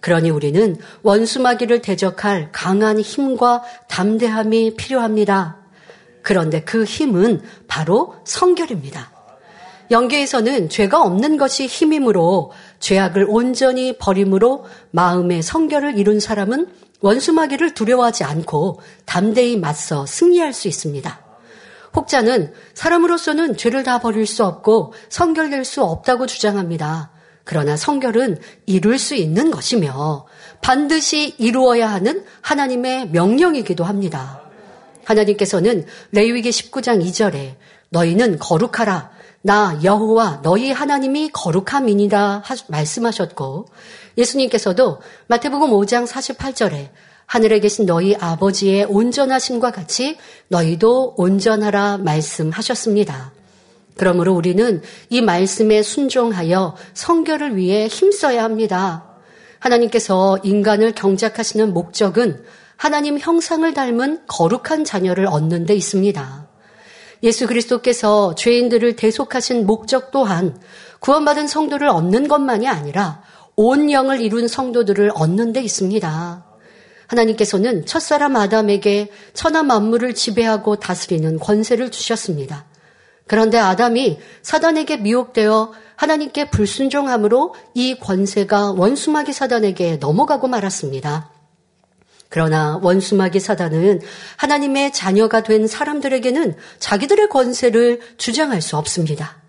그러니 0.00 0.30
우리는 0.30 0.76
원수마귀를 1.02 1.82
대적할 1.82 2.50
강한 2.52 3.00
힘과 3.00 3.62
담대함이 3.88 4.76
필요합니다. 4.76 5.56
그런데 6.22 6.62
그 6.62 6.84
힘은 6.84 7.42
바로 7.66 8.14
성결입니다. 8.24 9.10
영계에서는 9.90 10.68
죄가 10.68 11.02
없는 11.02 11.38
것이 11.38 11.66
힘이므로 11.66 12.52
죄악을 12.78 13.26
온전히 13.28 13.96
버림으로 13.96 14.66
마음의 14.90 15.42
성결을 15.42 15.96
이룬 15.98 16.20
사람은 16.20 16.66
원수마귀를 17.00 17.74
두려워하지 17.74 18.24
않고 18.24 18.80
담대히 19.04 19.56
맞서 19.56 20.06
승리할 20.06 20.52
수 20.52 20.68
있습니다. 20.68 21.20
혹자는 21.94 22.52
사람으로서는 22.74 23.56
죄를 23.56 23.82
다 23.82 23.98
버릴 23.98 24.26
수 24.26 24.44
없고 24.44 24.92
성결될 25.08 25.64
수 25.64 25.82
없다고 25.82 26.26
주장합니다. 26.26 27.10
그러나 27.44 27.76
성결은 27.76 28.38
이룰 28.66 28.98
수 28.98 29.14
있는 29.14 29.50
것이며 29.50 30.26
반드시 30.60 31.34
이루어야 31.38 31.90
하는 31.90 32.24
하나님의 32.42 33.08
명령이기도 33.08 33.84
합니다. 33.84 34.42
하나님께서는 35.04 35.86
레위기 36.12 36.50
19장 36.50 37.02
2절에 37.02 37.54
너희는 37.88 38.38
거룩하라 38.38 39.10
나 39.40 39.78
여호와 39.82 40.40
너희 40.42 40.72
하나님이 40.72 41.30
거룩함이니라 41.32 42.42
말씀하셨고 42.66 43.66
예수님께서도 44.18 45.00
마태복음 45.28 45.70
5장 45.70 46.06
48절에 46.06 46.88
하늘에 47.24 47.60
계신 47.60 47.86
너희 47.86 48.14
아버지의 48.16 48.84
온전하심과 48.84 49.70
같이 49.70 50.16
너희도 50.48 51.14
온전하라 51.16 51.98
말씀하셨습니다. 51.98 53.32
그러므로 53.96 54.34
우리는 54.34 54.82
이 55.10 55.20
말씀에 55.20 55.82
순종하여 55.82 56.76
성결을 56.94 57.56
위해 57.56 57.86
힘써야 57.86 58.44
합니다. 58.44 59.04
하나님께서 59.58 60.38
인간을 60.42 60.92
경작하시는 60.92 61.72
목적은 61.72 62.44
하나님 62.76 63.18
형상을 63.18 63.72
닮은 63.74 64.22
거룩한 64.28 64.84
자녀를 64.84 65.26
얻는 65.26 65.66
데 65.66 65.74
있습니다. 65.74 66.48
예수 67.24 67.46
그리스도께서 67.48 68.36
죄인들을 68.36 68.94
대속하신 68.94 69.66
목적 69.66 70.12
또한 70.12 70.56
구원받은 71.00 71.48
성도를 71.48 71.88
얻는 71.88 72.28
것만이 72.28 72.68
아니라 72.68 73.22
온 73.60 73.90
영을 73.90 74.20
이룬 74.20 74.46
성도들을 74.46 75.10
얻는 75.16 75.52
데 75.52 75.60
있습니다. 75.60 76.44
하나님께서는 77.08 77.86
첫사람 77.86 78.36
아담에게 78.36 79.10
천하 79.34 79.64
만물을 79.64 80.14
지배하고 80.14 80.76
다스리는 80.76 81.40
권세를 81.40 81.90
주셨습니다. 81.90 82.66
그런데 83.26 83.58
아담이 83.58 84.20
사단에게 84.42 84.98
미혹되어 84.98 85.72
하나님께 85.96 86.50
불순종함으로 86.50 87.56
이 87.74 87.98
권세가 87.98 88.74
원수마귀 88.76 89.32
사단에게 89.32 89.96
넘어가고 89.96 90.46
말았습니다. 90.46 91.32
그러나 92.28 92.78
원수마귀 92.80 93.40
사단은 93.40 94.00
하나님의 94.36 94.92
자녀가 94.92 95.42
된 95.42 95.66
사람들에게는 95.66 96.54
자기들의 96.78 97.28
권세를 97.28 98.02
주장할 98.18 98.62
수 98.62 98.76
없습니다. 98.76 99.42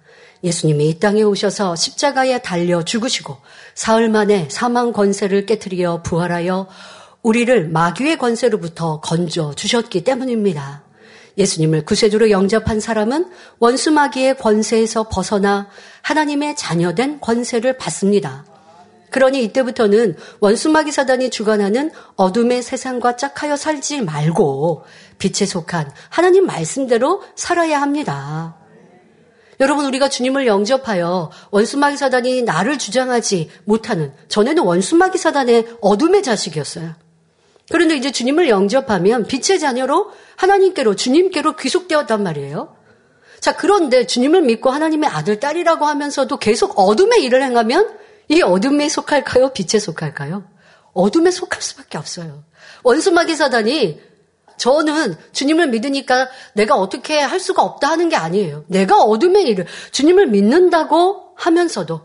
예수님이 0.43 0.89
이 0.89 0.99
땅에 0.99 1.21
오셔서 1.21 1.75
십자가에 1.75 2.41
달려 2.41 2.83
죽으시고 2.83 3.37
사흘 3.75 4.09
만에 4.09 4.47
사망 4.49 4.93
권세를 4.93 5.45
깨뜨리어 5.45 6.01
부활하여 6.03 6.67
우리를 7.21 7.69
마귀의 7.69 8.17
권세로부터 8.17 9.01
건져 9.01 9.53
주셨기 9.53 10.03
때문입니다. 10.03 10.83
예수님을 11.37 11.85
구세주로 11.85 12.31
영접한 12.31 12.79
사람은 12.79 13.29
원수 13.59 13.91
마귀의 13.91 14.37
권세에서 14.37 15.07
벗어나 15.09 15.67
하나님의 16.01 16.55
자녀된 16.55 17.19
권세를 17.19 17.77
받습니다. 17.77 18.45
그러니 19.09 19.43
이때부터는 19.43 20.15
원수 20.39 20.69
마귀 20.69 20.91
사단이 20.91 21.29
주관하는 21.29 21.91
어둠의 22.15 22.61
세상과 22.61 23.15
짝하여 23.15 23.55
살지 23.55 24.01
말고 24.01 24.83
빛에 25.17 25.45
속한 25.45 25.91
하나님 26.09 26.45
말씀대로 26.45 27.23
살아야 27.35 27.81
합니다. 27.81 28.55
여러분 29.59 29.85
우리가 29.85 30.07
주님을 30.07 30.47
영접하여 30.47 31.31
원수마귀 31.51 31.97
사단이 31.97 32.43
나를 32.43 32.77
주장하지 32.77 33.49
못하는 33.65 34.13
전에는 34.29 34.63
원수마귀 34.63 35.17
사단의 35.17 35.67
어둠의 35.81 36.23
자식이었어요. 36.23 36.95
그런데 37.69 37.95
이제 37.95 38.11
주님을 38.11 38.49
영접하면 38.49 39.25
빛의 39.27 39.59
자녀로 39.59 40.11
하나님께로 40.37 40.95
주님께로 40.95 41.55
귀속되었단 41.57 42.23
말이에요. 42.23 42.75
자 43.41 43.55
그런데 43.55 44.05
주님을 44.05 44.41
믿고 44.43 44.69
하나님의 44.69 45.09
아들 45.09 45.39
딸이라고 45.39 45.85
하면서도 45.85 46.37
계속 46.37 46.79
어둠의 46.79 47.23
일을 47.23 47.43
행하면 47.43 47.97
이 48.29 48.41
어둠에 48.41 48.87
속할까요? 48.87 49.53
빛에 49.53 49.79
속할까요? 49.79 50.45
어둠에 50.93 51.31
속할 51.31 51.61
수밖에 51.61 51.97
없어요. 51.97 52.43
원수마귀 52.83 53.35
사단이 53.35 53.99
저는 54.59 55.15
주님을 55.31 55.69
믿으니까 55.69 56.27
내가 56.53 56.75
어떻게 56.75 57.19
할 57.19 57.39
수가 57.39 57.63
없다 57.63 57.89
하는 57.89 58.09
게 58.09 58.15
아니에요. 58.15 58.65
내가 58.67 59.01
어둠의 59.01 59.45
일을 59.47 59.65
주님을 59.91 60.27
믿는다고 60.27 61.31
하면서도 61.35 62.01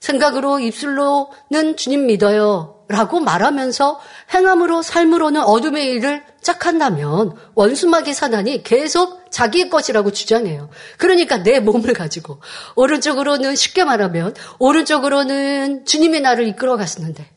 생각으로 0.00 0.58
입술로는 0.58 1.76
주님 1.76 2.06
믿어요. 2.06 2.72
라고 2.88 3.18
말하면서 3.18 3.98
행함으로 4.32 4.80
삶으로는 4.80 5.42
어둠의 5.42 5.90
일을 5.90 6.22
짝한다면 6.40 7.34
원수마귀 7.56 8.14
사단이 8.14 8.62
계속 8.62 9.32
자기의 9.32 9.70
것이라고 9.70 10.12
주장해요. 10.12 10.70
그러니까 10.96 11.38
내 11.38 11.58
몸을 11.58 11.94
가지고 11.94 12.40
오른쪽으로는 12.76 13.56
쉽게 13.56 13.82
말하면 13.82 14.34
오른쪽으로는 14.60 15.84
주님이 15.84 16.20
나를 16.20 16.46
이끌어 16.46 16.76
갔었는데 16.76 17.28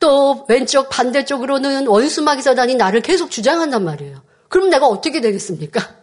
또 0.00 0.44
왼쪽 0.48 0.88
반대쪽으로는 0.88 1.86
원수마귀 1.86 2.42
사단이 2.42 2.76
나를 2.76 3.00
계속 3.00 3.30
주장한단 3.30 3.84
말이에요. 3.84 4.22
그럼 4.48 4.70
내가 4.70 4.86
어떻게 4.86 5.20
되겠습니까? 5.20 5.96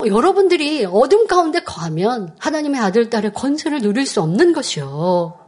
여러분들이 0.06 0.84
어둠 0.84 1.26
가운데 1.26 1.60
거하면 1.60 2.34
하나님의 2.38 2.80
아들, 2.80 3.10
딸의 3.10 3.32
권세를 3.34 3.80
누릴 3.80 4.06
수 4.06 4.22
없는 4.22 4.52
것이요. 4.52 5.38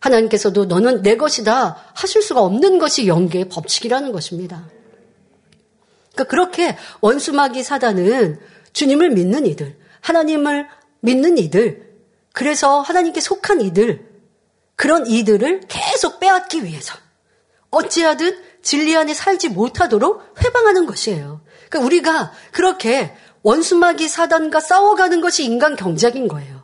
하나님께서도 0.00 0.66
너는 0.66 1.02
내 1.02 1.16
것이다 1.16 1.76
하실 1.94 2.22
수가 2.22 2.42
없는 2.42 2.78
것이 2.78 3.08
영계의 3.08 3.48
법칙이라는 3.48 4.12
것입니다. 4.12 4.68
그러니까 6.12 6.24
그렇게 6.24 6.76
원수마귀 7.00 7.62
사단은 7.62 8.40
주님을 8.72 9.10
믿는 9.10 9.46
이들, 9.46 9.76
하나님을 10.00 10.68
믿는 11.00 11.38
이들, 11.38 11.88
그래서 12.32 12.80
하나님께 12.80 13.20
속한 13.20 13.60
이들, 13.60 14.07
그런 14.78 15.08
이들을 15.08 15.62
계속 15.66 16.20
빼앗기 16.20 16.62
위해서 16.64 16.96
어찌하든 17.70 18.38
진리 18.62 18.96
안에 18.96 19.12
살지 19.12 19.48
못하도록 19.48 20.22
회방하는 20.42 20.86
것이에요. 20.86 21.40
그러니까 21.68 21.84
우리가 21.84 22.32
그렇게 22.52 23.12
원수마귀 23.42 24.06
사단과 24.06 24.60
싸워가는 24.60 25.20
것이 25.20 25.44
인간 25.44 25.74
경작인 25.74 26.28
거예요. 26.28 26.62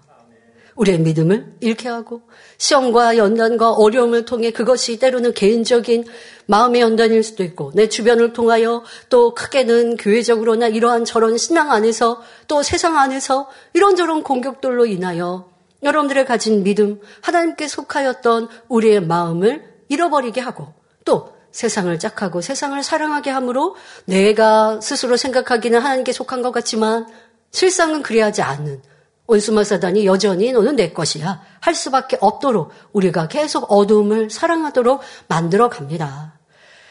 우리의 0.77 1.01
믿음을 1.01 1.57
잃게 1.61 1.89
하고 1.89 2.23
시험과 2.59 3.17
연단과 3.17 3.73
어려움을 3.73 4.25
통해 4.25 4.53
그것이 4.53 5.01
때로는 5.01 5.35
개인적인 5.35 6.05
마음의 6.47 6.83
연단일 6.83 7.25
수도 7.25 7.43
있고 7.43 7.73
내 7.75 7.89
주변을 7.89 8.33
통하여 8.33 8.85
또 9.09 9.35
크게는 9.35 9.97
교회적으로나 9.97 10.69
이러한 10.69 11.05
저런 11.05 11.37
신앙 11.37 11.73
안에서 11.73 12.23
또 12.47 12.63
세상 12.63 12.97
안에서 12.97 13.49
이런저런 13.73 14.23
공격들로 14.23 14.87
인하여 14.87 15.54
여러분들의 15.85 16.25
가진 16.25 16.65
믿음, 16.65 17.01
하나님께 17.21 17.69
속하였던 17.69 18.49
우리의 18.69 19.03
마음을 19.03 19.63
잃어버리게 19.89 20.41
하고 20.41 20.73
또 21.05 21.35
세상을 21.53 21.97
짝하고 21.99 22.41
세상을 22.41 22.83
사랑하게 22.83 23.31
함으로 23.31 23.77
내가 24.07 24.81
스스로 24.81 25.17
생각하기는 25.17 25.79
하나님께 25.79 26.13
속한 26.13 26.43
것 26.43 26.51
같지만 26.51 27.07
실상은 27.53 28.03
그리하지 28.03 28.43
않는 28.43 28.83
원수마 29.27 29.65
사단이 29.65 30.05
여전히 30.05 30.53
너는 30.53 30.77
내 30.77 30.91
것이야 30.91 31.41
할 31.61 31.75
수밖에 31.75 32.19
없도록 32.21 32.73
우리가 32.93 33.29
계속 33.29 33.71
어둠을 33.71 34.31
사랑하도록 34.31 35.01
만들어 35.29 35.69
갑니다. 35.69 36.39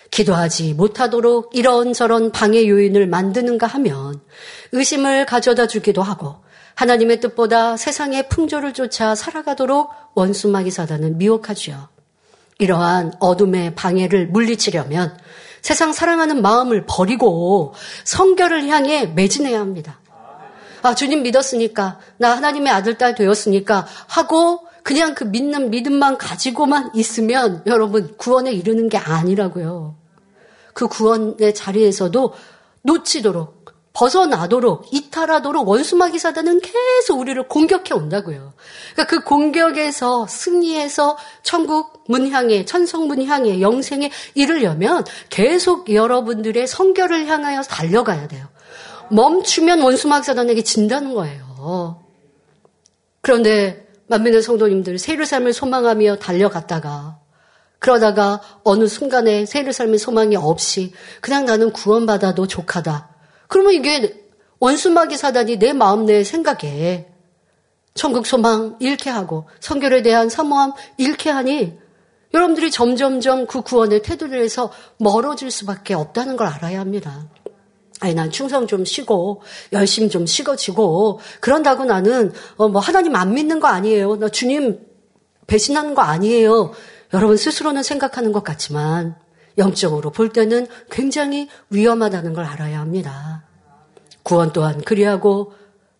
기도하지 0.09 0.75
못하도록 0.75 1.49
이런저런 1.53 2.31
방해 2.31 2.67
요인을 2.67 3.07
만드는가 3.07 3.67
하면 3.67 4.21
의심을 4.71 5.25
가져다 5.25 5.67
주기도 5.67 6.01
하고 6.01 6.37
하나님의 6.75 7.19
뜻보다 7.19 7.77
세상의 7.77 8.29
풍조를 8.29 8.73
쫓아 8.73 9.15
살아가도록 9.15 9.89
원수 10.15 10.47
마귀 10.47 10.71
사단은 10.71 11.17
미혹하지요. 11.17 11.89
이러한 12.59 13.13
어둠의 13.19 13.75
방해를 13.75 14.27
물리치려면 14.27 15.17
세상 15.61 15.93
사랑하는 15.93 16.41
마음을 16.41 16.85
버리고 16.87 17.73
성결을 18.03 18.67
향해 18.67 19.05
매진해야 19.05 19.59
합니다. 19.59 19.99
아, 20.81 20.93
주님 20.93 21.23
믿었으니까, 21.23 21.99
나 22.17 22.35
하나님의 22.35 22.71
아들, 22.71 22.97
딸 22.97 23.15
되었으니까 23.15 23.87
하고 24.07 24.67
그냥 24.83 25.15
그 25.15 25.23
믿는 25.23 25.69
믿음만 25.69 26.17
가지고만 26.17 26.91
있으면 26.93 27.63
여러분 27.65 28.15
구원에 28.17 28.51
이르는 28.51 28.89
게 28.89 28.97
아니라고요. 28.97 29.95
그 30.73 30.87
구원의 30.87 31.55
자리에서도 31.55 32.33
놓치도록 32.81 33.62
벗어나도록 33.93 34.87
이탈하도록 34.91 35.67
원수마귀 35.67 36.17
사단은 36.17 36.61
계속 36.61 37.19
우리를 37.19 37.47
공격해 37.47 37.93
온다고요. 37.93 38.53
그러니까 38.93 39.07
그 39.07 39.23
공격에서 39.23 40.25
승리해서 40.27 41.15
천국 41.43 42.03
문 42.07 42.31
향해 42.31 42.65
천성 42.65 43.07
문 43.07 43.23
향해 43.23 43.61
영생에 43.61 44.11
이르려면 44.33 45.05
계속 45.29 45.93
여러분들의 45.93 46.65
성결을 46.65 47.27
향하여 47.27 47.61
달려가야 47.61 48.27
돼요. 48.27 48.47
멈추면 49.11 49.81
원수마귀 49.81 50.25
사단에게 50.25 50.63
진다는 50.63 51.13
거예요. 51.13 52.01
그런데 53.21 53.87
만민의 54.07 54.41
성도님들 54.41 54.97
새를 54.97 55.25
삶을 55.25 55.53
소망하며 55.53 56.17
달려갔다가 56.17 57.19
그러다가 57.77 58.41
어느 58.63 58.87
순간에 58.87 59.45
새를 59.45 59.71
삶의 59.71 59.99
소망이 59.99 60.35
없이 60.35 60.93
그냥 61.21 61.45
나는 61.45 61.71
구원받아도 61.71 62.47
족하다. 62.47 63.12
그러면 63.53 63.73
이게 63.73 64.25
원수마귀 64.57 65.15
사단이 65.15 65.59
내 65.59 65.73
마음 65.73 66.07
내 66.07 66.23
생각에 66.23 67.05
천국 67.93 68.25
소망 68.25 68.77
잃게 68.79 69.11
하고 69.11 69.47
성결에 69.59 70.01
대한 70.01 70.27
사모함 70.27 70.73
잃게 70.97 71.29
하니 71.29 71.77
여러분들이 72.33 72.71
점점점 72.71 73.45
그 73.45 73.61
구원의 73.61 74.01
태도를 74.01 74.41
해서 74.41 74.71
멀어질 74.97 75.51
수밖에 75.51 75.93
없다는 75.93 76.35
걸 76.35 76.47
알아야 76.47 76.79
합니다. 76.79 77.27
아니, 77.99 78.15
난 78.15 78.31
충성 78.31 78.65
좀 78.65 78.85
쉬고, 78.85 79.43
열심히 79.71 80.09
좀 80.09 80.25
식어지고, 80.25 81.19
그런다고 81.39 81.85
나는, 81.85 82.33
어, 82.57 82.67
뭐, 82.67 82.81
하나님 82.81 83.15
안 83.15 83.35
믿는 83.35 83.59
거 83.59 83.67
아니에요. 83.67 84.15
나 84.15 84.29
주님 84.29 84.79
배신하는 85.45 85.93
거 85.93 86.01
아니에요. 86.01 86.73
여러분 87.13 87.37
스스로는 87.37 87.83
생각하는 87.83 88.31
것 88.31 88.43
같지만, 88.43 89.15
영적으로 89.57 90.11
볼 90.11 90.29
때는 90.29 90.67
굉장히 90.89 91.47
위험하다는 91.69 92.33
걸 92.33 92.45
알아야 92.45 92.79
합니다. 92.79 93.43
구원 94.23 94.53
또한 94.53 94.81
그리하고 94.81 95.53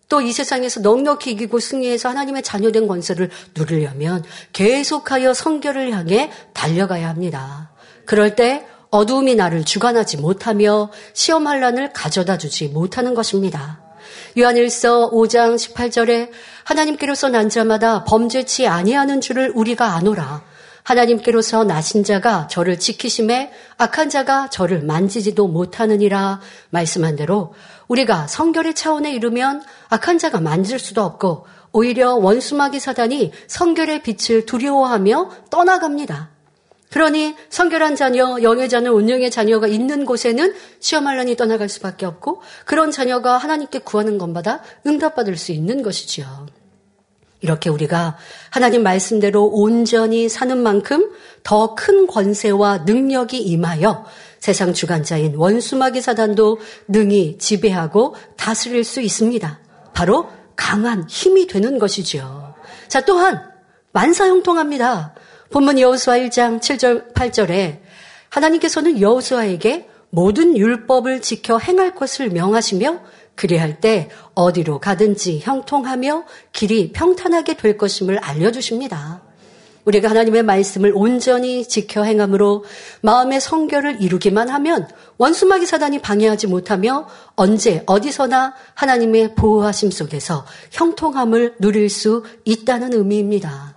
또 0.08 0.20
이 0.20 0.32
세상에서 0.32 0.80
넉넉히 0.80 1.32
이기고 1.32 1.58
승리해서 1.58 2.08
하나님의 2.08 2.42
자녀된 2.42 2.86
권세를 2.86 3.30
누리려면 3.56 4.22
계속하여 4.52 5.34
성결을 5.34 5.92
향해 5.92 6.30
달려가야 6.52 7.08
합니다. 7.08 7.72
그럴 8.04 8.36
때 8.36 8.66
어두움이 8.90 9.34
나를 9.34 9.64
주관하지 9.64 10.18
못하며 10.18 10.92
시험 11.14 11.48
환란을 11.48 11.92
가져다 11.92 12.38
주지 12.38 12.68
못하는 12.68 13.14
것입니다. 13.14 13.80
요한일서 14.38 15.10
5장 15.10 15.56
18절에 15.56 16.30
하나님께로서 16.62 17.28
난 17.28 17.48
자마다 17.48 18.04
범죄치 18.04 18.68
아니하는 18.68 19.20
줄을 19.20 19.50
우리가 19.54 19.94
아노라. 19.94 20.44
하나님께로서 20.84 21.64
나신 21.64 22.04
자가 22.04 22.46
저를 22.46 22.78
지키심에 22.78 23.50
악한 23.78 24.10
자가 24.10 24.48
저를 24.50 24.82
만지지도 24.82 25.48
못하느니라 25.48 26.40
말씀한 26.70 27.16
대로 27.16 27.54
우리가 27.88 28.26
성결의 28.26 28.74
차원에 28.74 29.12
이르면 29.12 29.62
악한 29.88 30.18
자가 30.18 30.40
만질 30.40 30.78
수도 30.78 31.02
없고 31.02 31.46
오히려 31.72 32.14
원수마귀 32.14 32.78
사단이 32.78 33.32
성결의 33.48 34.02
빛을 34.02 34.46
두려워하며 34.46 35.30
떠나갑니다. 35.50 36.30
그러니 36.92 37.34
성결한 37.50 37.96
자녀, 37.96 38.40
영의 38.42 38.68
자녀, 38.68 38.92
운영의 38.92 39.32
자녀가 39.32 39.66
있는 39.66 40.04
곳에는 40.04 40.54
시험할란이 40.78 41.34
떠나갈 41.34 41.68
수밖에 41.68 42.06
없고 42.06 42.42
그런 42.64 42.92
자녀가 42.92 43.36
하나님께 43.36 43.80
구하는 43.80 44.16
것마다 44.16 44.62
응답받을 44.86 45.36
수 45.36 45.50
있는 45.50 45.82
것이지요. 45.82 46.46
이렇게 47.44 47.68
우리가 47.68 48.16
하나님 48.50 48.82
말씀대로 48.82 49.44
온전히 49.44 50.28
사는 50.28 50.56
만큼 50.58 51.10
더 51.42 51.74
큰 51.74 52.06
권세와 52.06 52.78
능력이 52.78 53.38
임하여 53.38 54.06
세상 54.40 54.72
주관자인 54.72 55.36
원수마귀 55.36 56.00
사단도 56.00 56.58
능히 56.88 57.36
지배하고 57.38 58.14
다스릴 58.36 58.82
수 58.84 59.00
있습니다. 59.00 59.58
바로 59.92 60.28
강한 60.56 61.04
힘이 61.08 61.46
되는 61.46 61.78
것이지요. 61.78 62.54
자, 62.88 63.02
또한 63.02 63.42
만사형통합니다. 63.92 65.14
본문 65.50 65.78
여호수아 65.78 66.16
1장 66.18 66.60
7절 66.60 67.12
8절에 67.14 67.80
하나님께서는 68.30 69.00
여호수아에게 69.00 69.88
모든 70.10 70.56
율법을 70.56 71.20
지켜 71.20 71.58
행할 71.58 71.94
것을 71.94 72.30
명하시며 72.30 73.00
그리할 73.34 73.80
때 73.80 74.08
어디로 74.34 74.78
가든지 74.80 75.40
형통하며 75.42 76.24
길이 76.52 76.92
평탄하게 76.92 77.56
될 77.56 77.76
것임을 77.76 78.18
알려주십니다. 78.18 79.22
우리가 79.84 80.08
하나님의 80.08 80.42
말씀을 80.42 80.92
온전히 80.94 81.66
지켜 81.66 82.04
행함으로 82.04 82.64
마음의 83.02 83.40
성결을 83.40 84.00
이루기만 84.00 84.48
하면 84.48 84.88
원수마귀 85.18 85.66
사단이 85.66 86.00
방해하지 86.00 86.46
못하며 86.46 87.06
언제 87.34 87.82
어디서나 87.86 88.54
하나님의 88.74 89.34
보호하심 89.34 89.90
속에서 89.90 90.46
형통함을 90.70 91.56
누릴 91.58 91.90
수 91.90 92.24
있다는 92.44 92.94
의미입니다. 92.94 93.74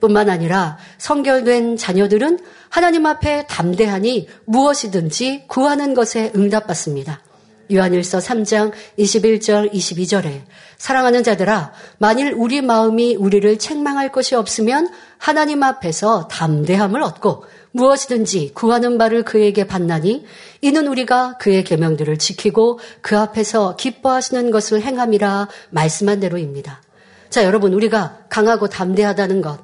뿐만 0.00 0.30
아니라 0.30 0.78
성결된 0.98 1.76
자녀들은 1.76 2.38
하나님 2.68 3.06
앞에 3.06 3.46
담대하니 3.48 4.28
무엇이든지 4.44 5.44
구하는 5.48 5.94
것에 5.94 6.30
응답받습니다. 6.36 7.22
요한일서 7.70 8.18
3장 8.18 8.72
21절 8.98 9.72
22절에 9.72 10.42
사랑하는 10.76 11.22
자들아 11.22 11.72
만일 11.98 12.32
우리 12.36 12.62
마음이 12.62 13.16
우리를 13.16 13.58
책망할 13.58 14.12
것이 14.12 14.34
없으면 14.34 14.88
하나님 15.18 15.62
앞에서 15.62 16.28
담대함을 16.28 17.02
얻고 17.02 17.44
무엇이든지 17.72 18.52
구하는 18.54 18.98
바를 18.98 19.22
그에게 19.24 19.66
받나니 19.66 20.24
이는 20.62 20.86
우리가 20.86 21.36
그의 21.38 21.64
계명들을 21.64 22.18
지키고 22.18 22.80
그 23.02 23.18
앞에서 23.18 23.76
기뻐하시는 23.76 24.50
것을 24.50 24.82
행함이라 24.82 25.48
말씀한 25.70 26.20
대로입니다. 26.20 26.82
자, 27.30 27.44
여러분 27.44 27.74
우리가 27.74 28.24
강하고 28.28 28.68
담대하다는 28.68 29.42
것 29.42 29.58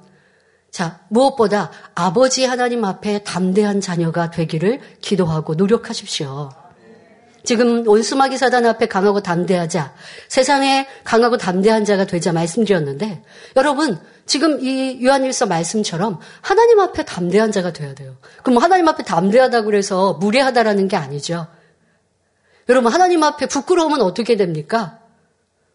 자, 0.71 1.01
무엇보다 1.09 1.71
아버지 1.95 2.45
하나님 2.45 2.85
앞에 2.85 3.23
담대한 3.23 3.81
자녀가 3.81 4.31
되기를 4.31 4.81
기도하고 5.01 5.55
노력하십시오. 5.55 6.64
지금 7.45 7.87
온수마귀 7.87 8.39
사단 8.39 8.65
앞에 8.65 8.87
강하고 8.87 9.21
담대하자, 9.21 9.95
세상에 10.29 10.87
강하고 11.05 11.37
담대한 11.37 11.85
자가 11.85 12.07
되자 12.07 12.33
말씀드렸는데, 12.33 13.23
여러분, 13.57 13.99
지금 14.27 14.65
이 14.65 15.05
요한일서 15.05 15.47
말씀처럼 15.47 16.19
하나님 16.41 16.81
앞에 16.81 17.05
담대한 17.05 17.53
자가 17.53 17.75
되어야 17.75 17.95
돼요. 17.95 18.17
그럼 18.43 18.59
하나님 18.59 18.89
앞에 18.89 19.05
담대하다고 19.05 19.67
그래서 19.67 20.15
무례하다라는 20.15 20.89
게 20.89 20.97
아니죠. 20.97 21.47
여러분, 22.71 22.91
하나님 22.93 23.23
앞에 23.23 23.47
부끄러우면 23.47 24.01
어떻게 24.01 24.37
됩니까? 24.37 25.01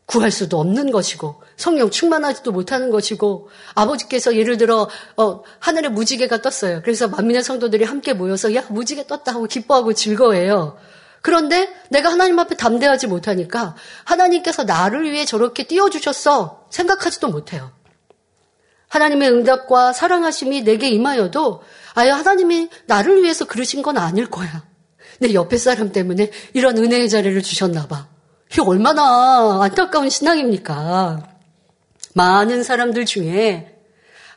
구할 0.10 0.32
수도 0.32 0.60
없는 0.60 0.90
것이고 0.90 1.36
성령 1.56 1.92
충만하지도 1.92 2.52
못하는 2.52 2.90
것이고 2.90 3.50
아버지께서 3.76 4.36
예를 4.36 4.58
들어 4.58 4.90
어, 5.18 5.44
하늘에 5.60 5.90
무지개가 5.90 6.42
떴어요. 6.42 6.82
그래서 6.84 7.08
만민의 7.08 7.44
성도들이 7.44 7.84
함께 7.84 8.14
모여서 8.14 8.56
야 8.56 8.64
무지개 8.70 9.06
떴다 9.06 9.34
하고 9.34 9.46
기뻐하고 9.46 9.94
즐거워해요. 9.94 10.78
그런데 11.22 11.74
내가 11.90 12.12
하나님 12.12 12.40
앞에 12.40 12.56
담대하지 12.56 13.08
못하니까 13.08 13.76
하나님께서 14.06 14.64
나를 14.64 15.12
위해 15.12 15.26
저렇게 15.26 15.64
띄워주셨어 15.64 16.68
생각하지도 16.70 17.28
못해요. 17.28 17.72
하나님의 18.88 19.30
응답과 19.30 19.94
사랑하심이 19.94 20.64
내게 20.64 20.90
임하여도 20.90 21.62
아예 21.94 22.10
하나님이 22.10 22.70
나를 22.88 23.24
위해서 23.24 23.46
그러신 23.46 23.82
건 23.82 23.98
아닐 23.98 24.30
거야. 24.30 24.64
내 25.20 25.34
옆에 25.34 25.58
사람 25.58 25.92
때문에 25.92 26.32
이런 26.54 26.78
은혜의 26.78 27.10
자리를 27.10 27.42
주셨나 27.42 27.88
봐. 27.88 28.08
이게 28.52 28.62
얼마나 28.62 29.62
안타까운 29.62 30.10
신앙입니까? 30.10 31.24
많은 32.16 32.64
사람들 32.64 33.06
중에 33.06 33.76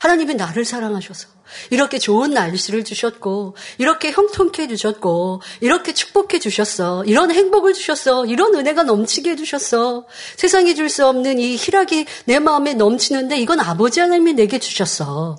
하나님이 0.00 0.34
나를 0.34 0.64
사랑하셔서 0.64 1.28
이렇게 1.70 1.98
좋은 1.98 2.30
날씨를 2.30 2.84
주셨고, 2.84 3.56
이렇게 3.78 4.10
형통케 4.12 4.62
해주셨고, 4.64 5.42
이렇게 5.60 5.94
축복해 5.94 6.38
주셨어. 6.38 7.04
이런 7.04 7.30
행복을 7.30 7.72
주셨어. 7.72 8.26
이런 8.26 8.54
은혜가 8.54 8.82
넘치게 8.82 9.30
해주셨어. 9.30 10.06
세상에 10.36 10.74
줄수 10.74 11.06
없는 11.06 11.38
이 11.38 11.56
희락이 11.56 12.06
내 12.24 12.38
마음에 12.38 12.74
넘치는데 12.74 13.36
이건 13.38 13.60
아버지 13.60 14.00
하나님이 14.00 14.34
내게 14.34 14.58
주셨어. 14.58 15.36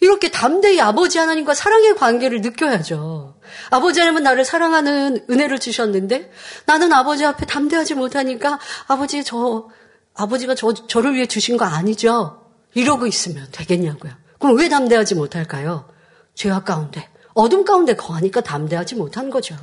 이렇게 0.00 0.30
담대히 0.30 0.80
아버지 0.80 1.18
하나님과 1.18 1.54
사랑의 1.54 1.96
관계를 1.96 2.42
느껴야죠. 2.42 3.38
아버지 3.70 4.00
하나님은 4.00 4.22
나를 4.22 4.44
사랑하는 4.44 5.24
은혜를 5.30 5.58
주셨는데 5.58 6.30
나는 6.66 6.92
아버지 6.92 7.24
앞에 7.24 7.46
담대하지 7.46 7.94
못하니까 7.94 8.58
아버지 8.86 9.24
저 9.24 9.68
아버지가 10.14 10.54
저 10.54 10.72
저를 10.72 11.14
위해 11.14 11.26
주신 11.26 11.56
거 11.56 11.64
아니죠? 11.64 12.42
이러고 12.74 13.06
있으면 13.06 13.48
되겠냐고요. 13.52 14.12
그럼 14.38 14.56
왜 14.56 14.68
담대하지 14.68 15.14
못할까요? 15.14 15.88
죄악 16.34 16.64
가운데 16.64 17.08
어둠 17.34 17.64
가운데 17.64 17.94
거하니까 17.94 18.40
담대하지 18.40 18.94
못한 18.94 19.30
거죠. 19.30 19.56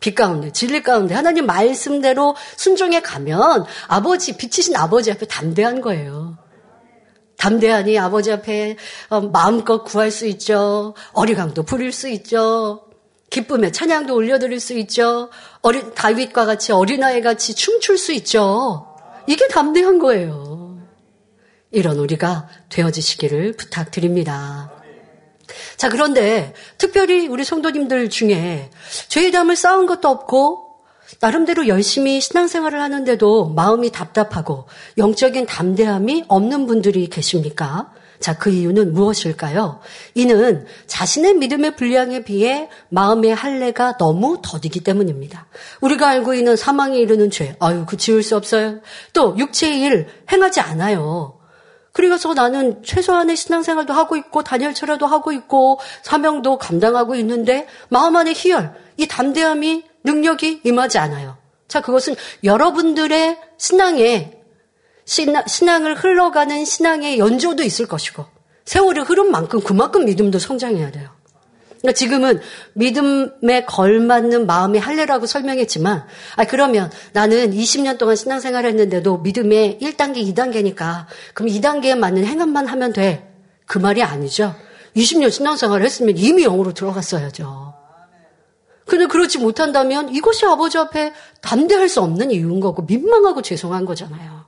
빛 0.00 0.14
가운데, 0.14 0.50
진리 0.50 0.82
가운데 0.82 1.14
하나님 1.14 1.46
말씀대로 1.46 2.34
순종해 2.56 3.00
가면 3.02 3.66
아버지, 3.86 4.36
빛이신 4.36 4.74
아버지 4.74 5.12
앞에 5.12 5.26
담대한 5.26 5.82
거예요. 5.82 6.38
담대하니 7.36 7.98
아버지 7.98 8.32
앞에 8.32 8.76
어, 9.08 9.20
마음껏 9.20 9.84
구할 9.84 10.10
수 10.10 10.26
있죠. 10.26 10.94
어리광도 11.12 11.62
부릴 11.62 11.92
수 11.92 12.08
있죠. 12.08 12.86
기쁨에 13.30 13.70
찬양도 13.70 14.14
올려드릴 14.14 14.58
수 14.58 14.74
있죠. 14.78 15.30
어린 15.62 15.94
다윗과 15.94 16.44
같이 16.44 16.72
어린아이 16.72 17.22
같이 17.22 17.54
춤출 17.54 17.96
수 17.96 18.12
있죠. 18.12 18.86
이게 19.26 19.46
담대한 19.48 19.98
거예요. 19.98 20.59
이런 21.72 21.98
우리가 21.98 22.48
되어지시기를 22.68 23.56
부탁드립니다. 23.56 24.72
자, 25.76 25.88
그런데 25.88 26.52
특별히 26.78 27.26
우리 27.26 27.44
성도님들 27.44 28.10
중에 28.10 28.70
죄의 29.08 29.32
담을 29.32 29.56
쌓은 29.56 29.86
것도 29.86 30.08
없고 30.08 30.70
나름대로 31.20 31.66
열심히 31.66 32.20
신앙생활을 32.20 32.80
하는데도 32.80 33.48
마음이 33.48 33.90
답답하고 33.90 34.66
영적인 34.96 35.46
담대함이 35.46 36.24
없는 36.28 36.66
분들이 36.66 37.08
계십니까? 37.08 37.92
자, 38.20 38.36
그 38.36 38.50
이유는 38.50 38.92
무엇일까요? 38.92 39.80
이는 40.14 40.66
자신의 40.86 41.34
믿음의 41.34 41.76
분량에 41.76 42.22
비해 42.22 42.68
마음의 42.90 43.34
할례가 43.34 43.96
너무 43.96 44.40
더디기 44.42 44.80
때문입니다. 44.80 45.46
우리가 45.80 46.08
알고 46.08 46.34
있는 46.34 46.54
사망에 46.54 46.98
이르는 46.98 47.30
죄, 47.30 47.56
아유, 47.60 47.86
그 47.88 47.96
지울 47.96 48.22
수 48.22 48.36
없어요. 48.36 48.80
또 49.14 49.36
육체의 49.38 49.80
일 49.80 50.06
행하지 50.30 50.60
않아요. 50.60 51.39
그래서 51.92 52.34
나는 52.34 52.82
최소한의 52.82 53.36
신앙생활도 53.36 53.92
하고 53.92 54.16
있고 54.16 54.42
단열철야도 54.42 55.06
하고 55.06 55.32
있고 55.32 55.80
사명도 56.02 56.58
감당하고 56.58 57.16
있는데 57.16 57.66
마음 57.88 58.16
안에 58.16 58.32
희열, 58.32 58.74
이 58.96 59.06
담대함이 59.06 59.84
능력이 60.04 60.60
임하지 60.64 60.98
않아요. 60.98 61.36
자, 61.68 61.80
그것은 61.80 62.16
여러분들의 62.44 63.38
신앙에 63.58 64.40
신앙, 65.04 65.86
을 65.86 65.94
흘러가는 65.94 66.64
신앙의 66.64 67.18
연조도 67.18 67.62
있을 67.62 67.86
것이고 67.86 68.24
세월이 68.64 69.00
흐른 69.00 69.30
만큼 69.30 69.60
그만큼 69.60 70.04
믿음도 70.04 70.38
성장해야 70.38 70.92
돼요. 70.92 71.10
그러니까 71.80 71.96
지금은 71.96 72.40
믿음에 72.74 73.64
걸맞는 73.66 74.46
마음의 74.46 74.80
할례라고 74.80 75.26
설명했지만, 75.26 76.04
아, 76.36 76.44
그러면 76.44 76.90
나는 77.12 77.52
20년 77.52 77.96
동안 77.96 78.16
신앙생활 78.16 78.66
했는데도 78.66 79.18
믿음의 79.18 79.78
1단계, 79.80 80.16
2단계니까, 80.34 81.06
그럼 81.32 81.50
2단계에 81.50 81.96
맞는 81.96 82.24
행함만 82.24 82.66
하면 82.66 82.92
돼. 82.92 83.26
그 83.66 83.78
말이 83.78 84.02
아니죠. 84.02 84.54
20년 84.94 85.30
신앙생활 85.30 85.82
했으면 85.82 86.16
이미 86.18 86.42
영으로 86.42 86.74
들어갔어야죠. 86.74 87.74
근데 88.86 89.06
그렇지 89.06 89.38
못한다면 89.38 90.12
이것이 90.12 90.44
아버지 90.46 90.76
앞에 90.76 91.12
담대할 91.40 91.88
수 91.88 92.00
없는 92.00 92.32
이유인 92.32 92.60
거고 92.60 92.82
민망하고 92.82 93.40
죄송한 93.40 93.84
거잖아요. 93.84 94.44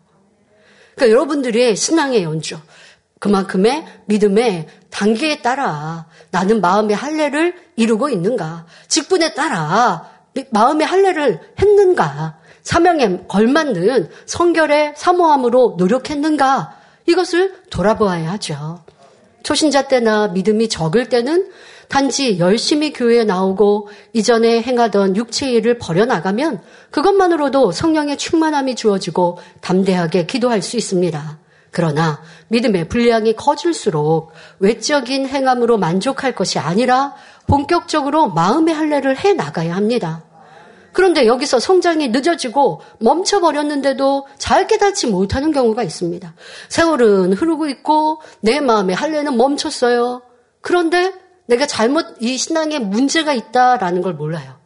그러니까 0.96 1.14
여러분들의 1.14 1.76
신앙의 1.76 2.24
연주, 2.24 2.58
그만큼의 3.22 3.84
믿음의 4.06 4.66
단계에 4.90 5.42
따라 5.42 6.06
나는 6.32 6.60
마음의 6.60 6.96
할례를 6.96 7.54
이루고 7.76 8.08
있는가, 8.08 8.66
직분에 8.88 9.34
따라 9.34 10.10
마음의 10.50 10.84
할례를 10.84 11.40
했는가, 11.60 12.38
사명에 12.62 13.20
걸맞는 13.28 14.10
성결의 14.26 14.94
사모함으로 14.96 15.76
노력했는가, 15.78 16.76
이것을 17.06 17.54
돌아보아야 17.70 18.32
하죠. 18.32 18.82
초신자 19.44 19.86
때나 19.86 20.28
믿음이 20.28 20.68
적을 20.68 21.08
때는 21.08 21.48
단지 21.88 22.40
열심히 22.40 22.92
교회에 22.92 23.22
나오고 23.22 23.88
이전에 24.14 24.62
행하던 24.62 25.14
육체의 25.14 25.54
일을 25.54 25.78
버려나가면 25.78 26.60
그것만으로도 26.90 27.70
성령의 27.70 28.16
충만함이 28.16 28.74
주어지고 28.74 29.38
담대하게 29.60 30.26
기도할 30.26 30.60
수 30.60 30.76
있습니다. 30.76 31.41
그러나 31.72 32.20
믿음의 32.48 32.88
분량이 32.88 33.34
커질수록 33.34 34.30
외적인 34.60 35.26
행함으로 35.26 35.78
만족할 35.78 36.34
것이 36.34 36.58
아니라 36.58 37.14
본격적으로 37.48 38.28
마음의 38.28 38.74
할례를 38.74 39.16
해 39.18 39.32
나가야 39.32 39.74
합니다. 39.74 40.22
그런데 40.92 41.26
여기서 41.26 41.58
성장이 41.58 42.08
늦어지고 42.08 42.82
멈춰버렸는데도 43.00 44.26
잘 44.36 44.66
깨닫지 44.66 45.06
못하는 45.06 45.50
경우가 45.50 45.82
있습니다. 45.82 46.34
세월은 46.68 47.32
흐르고 47.32 47.66
있고 47.68 48.20
내 48.40 48.60
마음의 48.60 48.94
할례는 48.94 49.38
멈췄어요. 49.38 50.20
그런데 50.60 51.14
내가 51.46 51.66
잘못 51.66 52.16
이 52.20 52.36
신앙에 52.36 52.78
문제가 52.78 53.32
있다라는 53.32 54.02
걸 54.02 54.12
몰라요. 54.12 54.61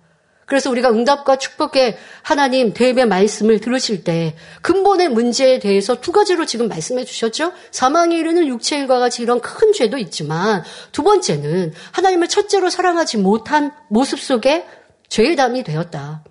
그래서 0.46 0.70
우리가 0.70 0.90
응답과 0.90 1.36
축복의 1.36 1.98
하나님 2.22 2.72
대입의 2.72 3.06
말씀을 3.06 3.60
들으실 3.60 4.04
때 4.04 4.36
근본의 4.62 5.08
문제에 5.08 5.58
대해서 5.58 6.00
두 6.00 6.12
가지로 6.12 6.46
지금 6.46 6.68
말씀해 6.68 7.04
주셨죠. 7.04 7.52
사망에 7.72 8.16
이르는 8.16 8.46
육체 8.46 8.78
일과 8.78 9.00
같이 9.00 9.22
이런 9.22 9.40
큰 9.40 9.72
죄도 9.72 9.98
있지만 9.98 10.62
두 10.92 11.02
번째는 11.02 11.74
하나님을 11.90 12.28
첫째로 12.28 12.70
사랑하지 12.70 13.18
못한 13.18 13.72
모습 13.88 14.20
속에 14.20 14.64
죄의 15.08 15.34
담이 15.34 15.64
되었다. 15.64 16.22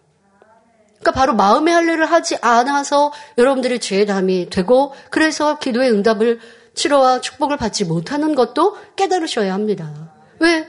그러니까 0.99 1.11
바로 1.11 1.35
마음의 1.35 1.73
할례를 1.73 2.05
하지 2.05 2.37
않아서 2.41 3.11
여러분들이 3.37 3.79
죄의 3.79 4.05
담이 4.05 4.49
되고 4.49 4.93
그래서 5.09 5.59
기도의 5.59 5.91
응답을 5.91 6.39
치료와 6.73 7.19
축복을 7.19 7.57
받지 7.57 7.83
못하는 7.83 8.33
것도 8.33 8.77
깨달으셔야 8.95 9.53
합니다. 9.53 10.13
왜, 10.39 10.67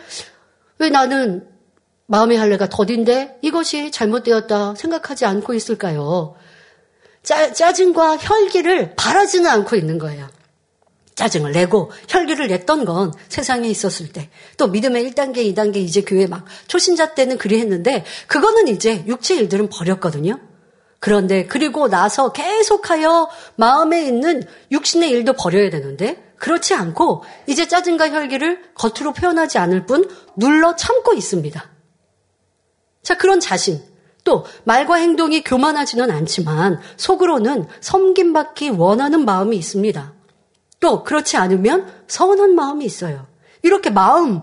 왜 0.79 0.91
나는 0.91 1.56
마음의 2.07 2.39
할례가 2.39 2.69
더딘데 2.69 3.39
이것이 3.43 3.91
잘못되었다 3.91 4.75
생각하지 4.77 5.27
않고 5.27 5.55
있을까요? 5.55 6.35
짜, 7.23 7.53
짜증과 7.53 8.19
혈기를 8.19 8.95
바라지는 8.97 9.51
않고 9.51 9.75
있는 9.77 9.99
거예요. 9.99 10.29
짜증을 11.17 11.53
내고 11.53 11.91
혈기를 12.09 12.47
냈던 12.47 12.85
건 12.85 13.13
세상에 13.29 13.69
있었을 13.69 14.13
때. 14.13 14.31
또 14.59 14.69
믿음의 14.69 15.11
1단계, 15.11 15.39
2단계 15.53 15.77
이제 15.77 16.03
교회 16.03 16.27
막 16.27 16.45
초신자 16.69 17.15
때는 17.15 17.39
그리 17.39 17.59
했는데 17.59 18.05
그거는 18.29 18.69
이제 18.69 19.03
육체 19.07 19.35
일들은 19.35 19.69
버렸거든요. 19.71 20.39
그런데 21.01 21.47
그리고 21.47 21.89
나서 21.89 22.33
계속하여 22.33 23.29
마음에 23.57 24.05
있는 24.05 24.43
육신의 24.71 25.11
일도 25.11 25.33
버려야 25.33 25.71
되는데 25.71 26.23
그렇지 26.37 26.75
않고 26.75 27.25
이제 27.47 27.67
짜증과 27.67 28.11
혈기를 28.11 28.75
겉으로 28.75 29.13
표현하지 29.15 29.59
않을 29.59 29.87
뿐 29.87 30.09
눌러 30.37 30.77
참고 30.77 31.15
있습니다. 31.15 31.76
자, 33.07 33.17
그런 33.17 33.39
자신. 33.39 33.81
또 34.25 34.45
말과 34.65 34.97
행동이 34.97 35.45
교만하지는 35.45 36.11
않지만 36.11 36.81
속으로는 36.97 37.69
섬김받기 37.81 38.71
원하는 38.71 39.25
마음이 39.25 39.57
있습니다. 39.57 40.13
또 40.81 41.05
그렇지 41.05 41.37
않으면 41.37 41.87
서운한 42.09 42.57
마음이 42.57 42.85
있어요. 42.85 43.29
이렇게 43.63 43.91
마음, 43.91 44.41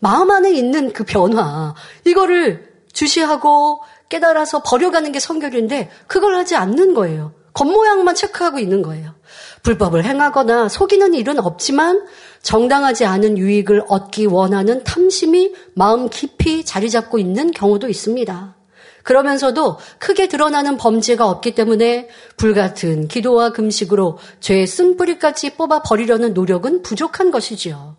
마음 0.00 0.30
안에 0.30 0.52
있는 0.52 0.92
그 0.92 1.04
변화, 1.04 1.74
이거를 2.04 2.74
주시하고 2.92 3.80
깨달아서 4.10 4.62
버려가는 4.62 5.10
게 5.10 5.18
성결인데 5.18 5.90
그걸 6.06 6.36
하지 6.36 6.56
않는 6.56 6.92
거예요. 6.92 7.32
겉모양만 7.54 8.14
체크하고 8.14 8.58
있는 8.58 8.82
거예요. 8.82 9.14
불법을 9.64 10.04
행하거나 10.04 10.68
속이는 10.68 11.14
일은 11.14 11.40
없지만 11.40 12.06
정당하지 12.42 13.06
않은 13.06 13.38
유익을 13.38 13.84
얻기 13.88 14.26
원하는 14.26 14.84
탐심이 14.84 15.54
마음 15.72 16.08
깊이 16.08 16.64
자리 16.64 16.90
잡고 16.90 17.18
있는 17.18 17.50
경우도 17.50 17.88
있습니다. 17.88 18.54
그러면서도 19.02 19.78
크게 19.98 20.28
드러나는 20.28 20.76
범죄가 20.76 21.28
없기 21.28 21.54
때문에 21.54 22.08
불같은 22.36 23.08
기도와 23.08 23.50
금식으로 23.50 24.18
죄의 24.40 24.66
쓴뿌리까지 24.66 25.56
뽑아 25.56 25.82
버리려는 25.82 26.34
노력은 26.34 26.82
부족한 26.82 27.30
것이지요. 27.30 27.96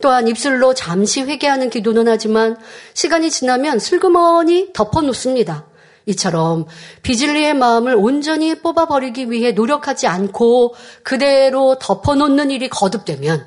또한 0.00 0.28
입술로 0.28 0.74
잠시 0.74 1.22
회개하는 1.22 1.70
기도는 1.70 2.08
하지만 2.08 2.56
시간이 2.94 3.30
지나면 3.30 3.78
슬그머니 3.78 4.72
덮어놓습니다. 4.72 5.66
이처럼 6.08 6.66
비질리의 7.02 7.54
마음을 7.54 7.94
온전히 7.94 8.60
뽑아버리기 8.60 9.30
위해 9.30 9.52
노력하지 9.52 10.06
않고 10.06 10.74
그대로 11.02 11.78
덮어놓는 11.78 12.50
일이 12.50 12.68
거듭되면 12.68 13.46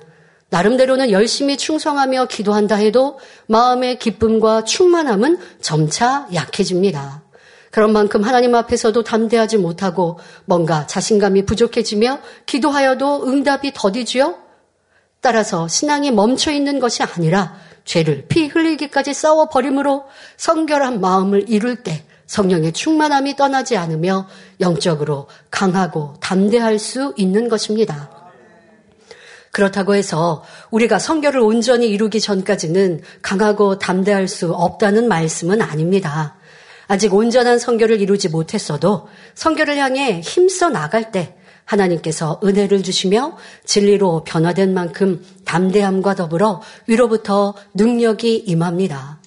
나름대로는 0.50 1.12
열심히 1.12 1.58
충성하며 1.58 2.26
기도한다 2.26 2.76
해도 2.76 3.20
마음의 3.48 4.00
기쁨과 4.00 4.64
충만함은 4.66 5.40
점차 5.62 6.28
약해집니다. 6.34 7.24
그런 7.72 7.94
만큼 7.94 8.22
하나님 8.22 8.54
앞에서도 8.54 9.02
담대하지 9.02 9.58
못하고 9.58 10.20
뭔가 10.46 10.86
자신감이 10.86 11.46
부족해지며 11.46 12.20
기도하여도 12.46 13.28
응답이 13.28 13.72
더디지요? 13.74 14.36
따라서 15.22 15.68
신앙이 15.68 16.12
멈춰 16.12 16.52
있는 16.52 16.80
것이 16.80 17.02
아니라 17.02 17.56
죄를 17.86 18.26
피 18.28 18.48
흘리기까지 18.48 19.14
싸워버림으로 19.14 20.04
성결한 20.36 21.00
마음을 21.00 21.50
이룰 21.50 21.78
때 21.78 22.04
성령의 22.32 22.72
충만함이 22.72 23.36
떠나지 23.36 23.76
않으며 23.76 24.26
영적으로 24.62 25.28
강하고 25.50 26.14
담대할 26.22 26.80
수 26.80 27.14
있는 27.18 27.50
것입니다. 27.50 28.10
그렇다고 29.52 29.96
해서 29.96 30.42
우리가 30.70 30.98
성결을 30.98 31.42
온전히 31.42 31.90
이루기 31.90 32.22
전까지는 32.22 33.02
강하고 33.22 33.80
담대할 33.80 34.30
수 34.30 34.54
없다는 34.54 35.10
말씀은 35.10 35.62
아닙니다. 35.62 36.38
아직 36.88 37.14
온전한 37.14 37.60
성결을 37.60 38.00
이루지 38.00 38.30
못했어도 38.30 39.10
성결을 39.36 39.76
향해 39.76 40.22
힘써 40.22 40.70
나갈 40.70 41.12
때 41.12 41.36
하나님께서 41.66 42.40
은혜를 42.46 42.82
주시며 42.82 43.38
진리로 43.66 44.24
변화된 44.24 44.74
만큼 44.74 45.22
담대함과 45.44 46.16
더불어 46.16 46.62
위로부터 46.88 47.56
능력이 47.74 48.38
임합니다. 48.48 49.21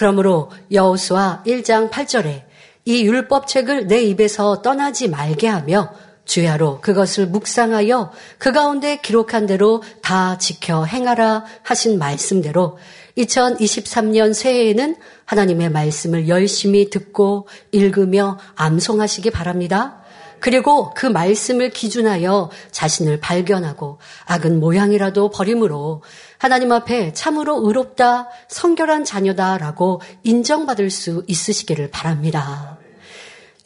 그러므로 0.00 0.50
여호수아 0.72 1.42
1장 1.46 1.90
8절에 1.90 2.44
이 2.86 3.04
율법책을 3.04 3.86
내 3.86 4.00
입에서 4.00 4.62
떠나지 4.62 5.10
말게 5.10 5.46
하며 5.46 5.92
주야로 6.24 6.80
그것을 6.80 7.26
묵상하여 7.26 8.10
그 8.38 8.50
가운데 8.50 8.96
기록한 9.02 9.44
대로 9.44 9.82
다 10.00 10.38
지켜 10.38 10.86
행하라 10.86 11.44
하신 11.64 11.98
말씀대로 11.98 12.78
2023년 13.18 14.32
새해에는 14.32 14.96
하나님의 15.26 15.70
말씀을 15.70 16.28
열심히 16.28 16.88
듣고 16.88 17.46
읽으며 17.70 18.38
암송하시기 18.54 19.30
바랍니다. 19.32 19.99
그리고 20.40 20.92
그 20.94 21.06
말씀을 21.06 21.70
기준하여 21.70 22.50
자신을 22.70 23.20
발견하고 23.20 23.98
악은 24.24 24.58
모양이라도 24.58 25.30
버림으로 25.30 26.02
하나님 26.38 26.72
앞에 26.72 27.12
참으로 27.12 27.66
의롭다, 27.66 28.28
성결한 28.48 29.04
자녀다라고 29.04 30.00
인정받을 30.22 30.90
수 30.90 31.22
있으시기를 31.26 31.90
바랍니다. 31.90 32.78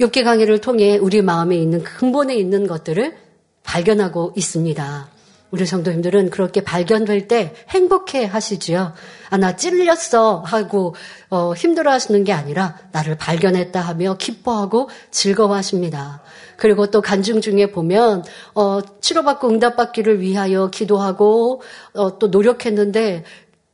욥기 0.00 0.24
강의를 0.24 0.60
통해 0.60 0.98
우리 0.98 1.22
마음에 1.22 1.56
있는 1.56 1.84
근본에 1.84 2.34
있는 2.34 2.66
것들을 2.66 3.16
발견하고 3.62 4.32
있습니다. 4.36 5.13
우리 5.54 5.66
성도님들은 5.66 6.30
그렇게 6.30 6.62
발견될 6.62 7.28
때 7.28 7.54
행복해 7.68 8.24
하시지요. 8.24 8.92
아, 9.30 9.36
나 9.36 9.54
찔렸어 9.54 10.42
하고 10.44 10.96
어, 11.30 11.54
힘들어 11.54 11.92
하시는 11.92 12.24
게 12.24 12.32
아니라 12.32 12.76
나를 12.90 13.16
발견했다 13.16 13.80
하며 13.80 14.16
기뻐하고 14.18 14.90
즐거워 15.12 15.54
하십니다. 15.54 16.22
그리고 16.56 16.88
또 16.88 17.00
간증 17.00 17.40
중에 17.40 17.70
보면 17.70 18.24
어, 18.56 18.80
치료받고 19.00 19.48
응답받기를 19.48 20.20
위하여 20.20 20.70
기도하고 20.70 21.62
어, 21.92 22.18
또 22.18 22.26
노력했는데 22.26 23.22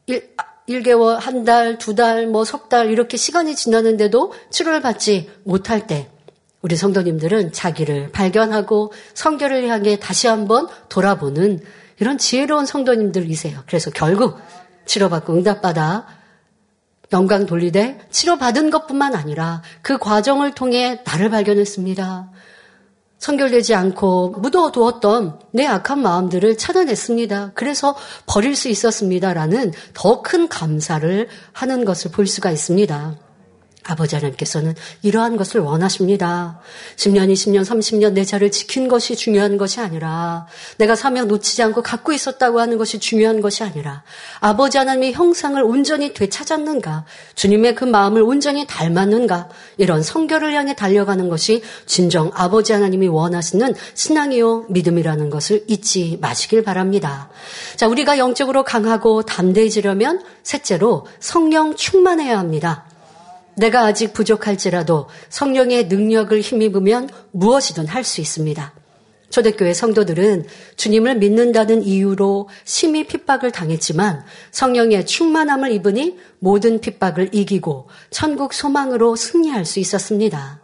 일, 0.05 0.29
1개월, 0.69 1.17
한 1.19 1.45
달, 1.45 1.79
두 1.79 1.95
달, 1.95 2.27
뭐 2.27 2.45
석 2.45 2.69
달 2.69 2.91
이렇게 2.91 3.17
시간이 3.17 3.57
지나는데도 3.57 4.35
치료를 4.51 4.83
받지 4.83 5.31
못할 5.45 5.87
때 5.87 6.11
우리 6.63 6.77
성도님들은 6.77 7.53
자기를 7.53 8.13
발견하고 8.13 8.93
성결을 9.15 9.69
향해 9.69 9.99
다시 9.99 10.27
한번 10.27 10.69
돌아보는 10.89 11.61
이런 11.99 12.19
지혜로운 12.19 12.67
성도님들이세요. 12.67 13.63
그래서 13.67 13.91
결국 13.91 14.39
치료받고 14.85 15.35
응답받아 15.35 16.07
영광 17.13 17.47
돌리되 17.47 17.99
치료받은 18.11 18.71
것뿐만 18.71 19.15
아니라 19.15 19.63
그 19.83 19.99
과정을 19.99 20.55
통해 20.55 21.03
나를 21.05 21.31
발견했습니다. 21.31 22.31
성결되지 23.19 23.75
않고 23.75 24.31
묻어두었던 24.39 25.41
내 25.53 25.67
악한 25.67 26.01
마음들을 26.01 26.57
찾아냈습니다. 26.57 27.53
그래서 27.55 27.95
버릴 28.27 28.57
수 28.57 28.69
있었습니다라는 28.69 29.73
더 29.93 30.23
큰 30.23 30.49
감사를 30.49 31.29
하는 31.53 31.85
것을 31.85 32.11
볼 32.13 32.27
수가 32.27 32.51
있습니다. 32.51 33.17
아버지 33.85 34.15
하나님께서는 34.15 34.75
이러한 35.03 35.37
것을 35.37 35.61
원하십니다. 35.61 36.61
10년, 36.97 37.33
20년, 37.33 37.63
30년 37.65 38.13
내 38.13 38.25
자를 38.25 38.51
지킨 38.51 38.89
것이 38.89 39.17
중요한 39.17 39.57
것이 39.57 39.81
아니라 39.81 40.47
내가 40.77 40.95
사명 40.95 41.29
놓치지 41.29 41.63
않고 41.63 41.83
갖고 41.83 42.13
있었다고 42.13 42.61
하는 42.61 42.77
것이 42.79 42.99
중요한 42.99 43.41
것이 43.41 43.65
아니라 43.65 44.03
아버지 44.41 44.77
하나님의 44.77 45.15
형상을 45.15 45.61
온전히 45.63 46.13
되찾았는가 46.13 47.05
주님의 47.35 47.75
그 47.75 47.85
마음을 47.85 48.23
온전히 48.23 48.67
닮았는가 48.67 49.49
이런 49.79 50.03
성결을 50.03 50.53
향해 50.53 50.75
달려가는 50.75 51.29
것이 51.29 51.63
진정 51.87 52.31
아버지 52.35 52.73
하나님이 52.73 53.09
원하시는 53.09 53.75
신앙이요 53.95 54.67
믿음이라는 54.69 55.31
것을 55.31 55.65
잊지 55.69 56.19
마시길 56.21 56.63
바랍니다. 56.63 57.31
자, 57.77 57.89
우리가 57.89 58.19
영적으로 58.19 58.63
강하고 58.63 59.23
담대해지려면 59.23 60.23
셋째로 60.43 61.07
성령 61.19 61.75
충만해야 61.75 62.39
합니다. 62.39 62.90
내가 63.57 63.83
아직 63.83 64.13
부족할지라도 64.13 65.09
성령의 65.29 65.87
능력을 65.89 66.39
힘입으면 66.41 67.09
무엇이든 67.33 67.87
할 67.87 68.05
수 68.05 68.21
있습니다. 68.21 68.75
초대교회 69.31 69.73
성도들은 69.75 70.45
주님을 70.77 71.17
믿는다는 71.17 71.85
이유로 71.85 72.49
심히 72.65 73.07
핍박을 73.07 73.53
당했지만 73.53 74.25
성령의 74.51 75.07
충만함을 75.07 75.71
입으니 75.73 76.19
모든 76.41 76.81
핍박을 76.81 77.31
이기고 77.33 77.89
천국 78.11 78.53
소망으로 78.53 79.15
승리할 79.15 79.65
수 79.65 79.79
있었습니다. 79.79 80.61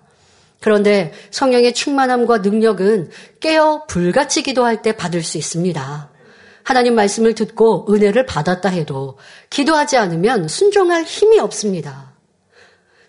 그런데 0.61 1.13
성령의 1.31 1.75
충만함과 1.75 2.39
능력은 2.39 3.11
깨어 3.39 3.85
불같이 3.87 4.43
기도할 4.43 4.83
때 4.83 4.97
받을 4.97 5.23
수 5.23 5.39
있습니다. 5.39 6.11
하나님 6.65 6.97
말씀을 6.97 7.35
듣고 7.35 7.87
은혜를 7.93 8.27
받았다 8.27 8.69
해도 8.71 9.17
기도하지 9.51 9.97
않으면 9.97 10.49
순종할 10.49 11.05
힘이 11.05 11.39
없습니다. 11.39 12.06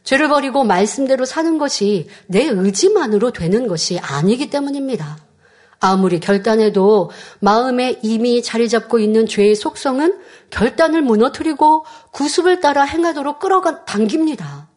죄를 0.08 0.30
버리고 0.30 0.64
말씀대로 0.64 1.26
사는 1.26 1.58
것이 1.58 2.08
내 2.28 2.46
의지만으로 2.46 3.32
되는 3.32 3.68
것이 3.68 4.00
아니기 4.00 4.50
때문입니다. 4.50 5.18
아무리 5.82 6.22
결단해도 6.22 7.12
마음에 7.42 8.00
이미 8.02 8.42
자리 8.42 8.70
잡고 8.70 9.00
있는 9.00 9.28
죄의 9.28 9.56
속성은 9.56 10.18
결단을 10.50 11.02
무너뜨리고 11.02 11.84
구습을 12.12 12.62
따라 12.62 12.84
행하도록 12.84 13.40
끌어가 13.40 13.84
당깁니다. 13.84 14.70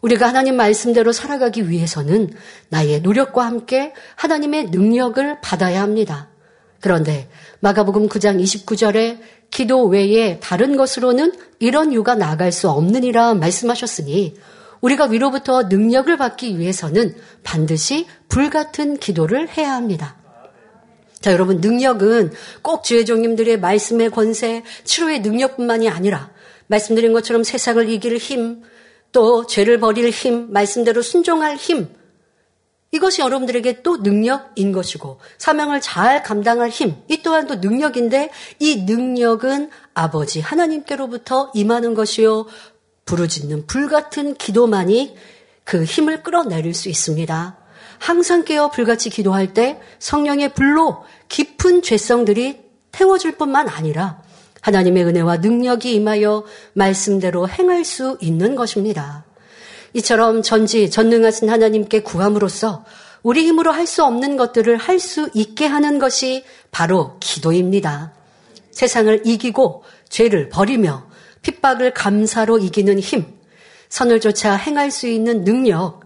우리가 0.00 0.26
하나님 0.26 0.56
말씀대로 0.56 1.12
살아가기 1.12 1.70
위해서는 1.70 2.32
나의 2.68 3.02
노력과 3.02 3.46
함께 3.46 3.94
하나님의 4.16 4.70
능력을 4.70 5.40
받아야 5.40 5.82
합니다. 5.82 6.30
그런데 6.80 7.28
마가복음 7.60 8.08
9장 8.08 8.42
29절에 8.42 9.20
기도 9.50 9.86
외에 9.86 10.38
다른 10.40 10.76
것으로는 10.76 11.32
이런 11.58 11.92
유가 11.92 12.14
나갈 12.14 12.52
수 12.52 12.68
없느니라 12.68 13.34
말씀하셨으니 13.34 14.34
우리가 14.80 15.06
위로부터 15.06 15.64
능력을 15.64 16.16
받기 16.16 16.58
위해서는 16.58 17.14
반드시 17.42 18.06
불같은 18.28 18.98
기도를 18.98 19.48
해야 19.56 19.74
합니다. 19.74 20.16
자, 21.20 21.32
여러분, 21.32 21.60
능력은 21.60 22.32
꼭 22.62 22.84
주의 22.84 23.04
종님들의 23.04 23.58
말씀의 23.58 24.10
권세, 24.10 24.62
치료의 24.84 25.20
능력뿐만이 25.20 25.88
아니라 25.88 26.30
말씀드린 26.68 27.12
것처럼 27.12 27.42
세상을 27.42 27.88
이길 27.88 28.18
힘, 28.18 28.62
또 29.10 29.46
죄를 29.46 29.80
버릴 29.80 30.10
힘, 30.10 30.52
말씀대로 30.52 31.02
순종할 31.02 31.56
힘, 31.56 31.88
이것이 32.90 33.20
여러분들에게 33.20 33.82
또 33.82 33.98
능력인 33.98 34.72
것이고 34.72 35.20
사명을 35.36 35.80
잘 35.80 36.22
감당할 36.22 36.70
힘, 36.70 36.96
이 37.08 37.22
또한 37.22 37.46
또 37.46 37.56
능력인데 37.56 38.30
이 38.58 38.84
능력은 38.84 39.70
아버지 39.92 40.40
하나님께로부터 40.40 41.50
임하는 41.54 41.94
것이요 41.94 42.46
부르짖는 43.04 43.66
불같은 43.66 44.34
기도만이 44.34 45.16
그 45.64 45.84
힘을 45.84 46.22
끌어내릴 46.22 46.72
수 46.72 46.88
있습니다. 46.88 47.56
항상 47.98 48.44
깨어 48.44 48.70
불같이 48.70 49.10
기도할 49.10 49.52
때 49.52 49.80
성령의 49.98 50.54
불로 50.54 51.04
깊은 51.28 51.82
죄성들이 51.82 52.60
태워질 52.92 53.36
뿐만 53.36 53.68
아니라 53.68 54.22
하나님의 54.62 55.04
은혜와 55.04 55.38
능력이 55.38 55.94
임하여 55.94 56.44
말씀대로 56.72 57.48
행할 57.48 57.84
수 57.84 58.16
있는 58.20 58.54
것입니다. 58.54 59.27
이처럼 59.94 60.42
전지 60.42 60.90
전능하신 60.90 61.48
하나님께 61.48 62.00
구함으로써 62.02 62.84
우리 63.22 63.46
힘으로 63.46 63.72
할 63.72 63.86
수 63.86 64.04
없는 64.04 64.36
것들을 64.36 64.76
할 64.76 65.00
수 65.00 65.30
있게 65.34 65.66
하는 65.66 65.98
것이 65.98 66.44
바로 66.70 67.16
기도입니다. 67.20 68.12
세상을 68.70 69.22
이기고 69.26 69.82
죄를 70.08 70.48
버리며 70.50 71.06
핍박을 71.42 71.94
감사로 71.94 72.58
이기는 72.58 72.98
힘, 72.98 73.26
선을 73.88 74.20
쫓아 74.20 74.54
행할 74.54 74.90
수 74.90 75.08
있는 75.08 75.44
능력, 75.44 76.00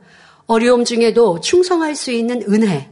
어려움 0.47 0.85
중에도 0.85 1.41
충성할 1.41 1.97
수 1.97 2.13
있는 2.13 2.43
은혜, 2.49 2.91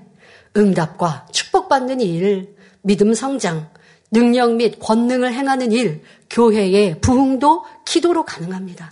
응답과 0.57 1.28
축복받는 1.32 2.01
일, 2.01 2.55
믿음 2.82 3.14
성장, 3.14 3.70
능력 4.11 4.55
및 4.55 4.78
권능을 4.80 5.32
행하는 5.32 5.70
일, 5.72 6.03
교회의 6.28 7.01
부흥도 7.01 7.64
기도로 7.86 8.24
가능합니다. 8.24 8.91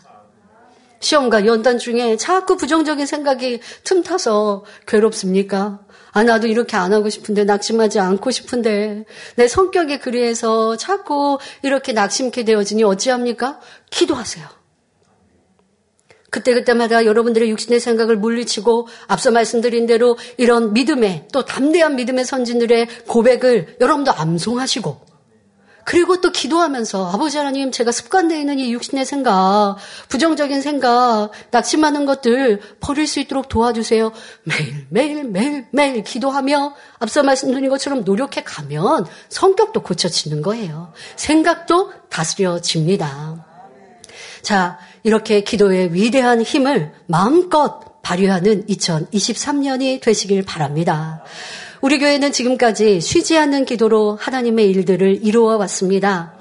시험과 1.00 1.46
연단 1.46 1.78
중에 1.78 2.16
자꾸 2.16 2.56
부정적인 2.56 3.06
생각이 3.06 3.60
틈타서 3.84 4.64
괴롭습니까? 4.86 5.80
아, 6.12 6.24
나도 6.24 6.46
이렇게 6.46 6.76
안 6.76 6.92
하고 6.92 7.08
싶은데, 7.08 7.44
낙심하지 7.44 8.00
않고 8.00 8.30
싶은데, 8.30 9.04
내 9.36 9.46
성격이 9.46 9.98
그리해서 9.98 10.76
자꾸 10.76 11.38
이렇게 11.62 11.92
낙심케 11.92 12.44
되어지니 12.44 12.82
어찌합니까? 12.82 13.60
기도하세요. 13.90 14.58
그때그때마다 16.30 17.06
여러분들의 17.06 17.50
육신의 17.50 17.80
생각을 17.80 18.16
물리치고 18.16 18.88
앞서 19.06 19.30
말씀드린 19.30 19.86
대로 19.86 20.18
이런 20.36 20.72
믿음의 20.72 21.28
또 21.32 21.44
담대한 21.44 21.96
믿음의 21.96 22.24
선진들의 22.24 22.88
고백을 23.06 23.76
여러분도 23.80 24.12
암송하시고 24.12 25.00
그리고 25.88 26.20
또 26.20 26.30
기도하면서 26.30 27.12
아버지 27.12 27.38
하나님 27.38 27.72
제가 27.72 27.92
습관되어 27.92 28.38
있는 28.38 28.58
이 28.58 28.74
육신의 28.74 29.06
생각, 29.06 29.76
부정적인 30.10 30.60
생각, 30.60 31.30
낙심하는 31.50 32.04
것들 32.04 32.60
버릴 32.78 33.06
수 33.06 33.20
있도록 33.20 33.48
도와주세요. 33.48 34.12
매일 34.42 34.86
매일 34.90 35.24
매일 35.24 35.66
매일 35.70 36.02
기도하며 36.02 36.74
앞서 36.98 37.22
말씀드린 37.22 37.70
것처럼 37.70 38.04
노력해 38.04 38.44
가면 38.44 39.06
성격도 39.30 39.82
고쳐지는 39.82 40.42
거예요. 40.42 40.92
생각도 41.16 41.90
다스려집니다. 42.10 43.46
자, 44.42 44.78
이렇게 45.04 45.40
기도의 45.40 45.94
위대한 45.94 46.42
힘을 46.42 46.92
마음껏 47.06 48.02
발휘하는 48.02 48.66
2023년이 48.66 50.02
되시길 50.02 50.44
바랍니다. 50.44 51.24
우리 51.80 51.98
교회는 51.98 52.32
지금까지 52.32 53.00
쉬지 53.00 53.38
않는 53.38 53.64
기도로 53.64 54.16
하나님의 54.20 54.68
일들을 54.70 55.24
이루어 55.24 55.56
왔습니다. 55.58 56.34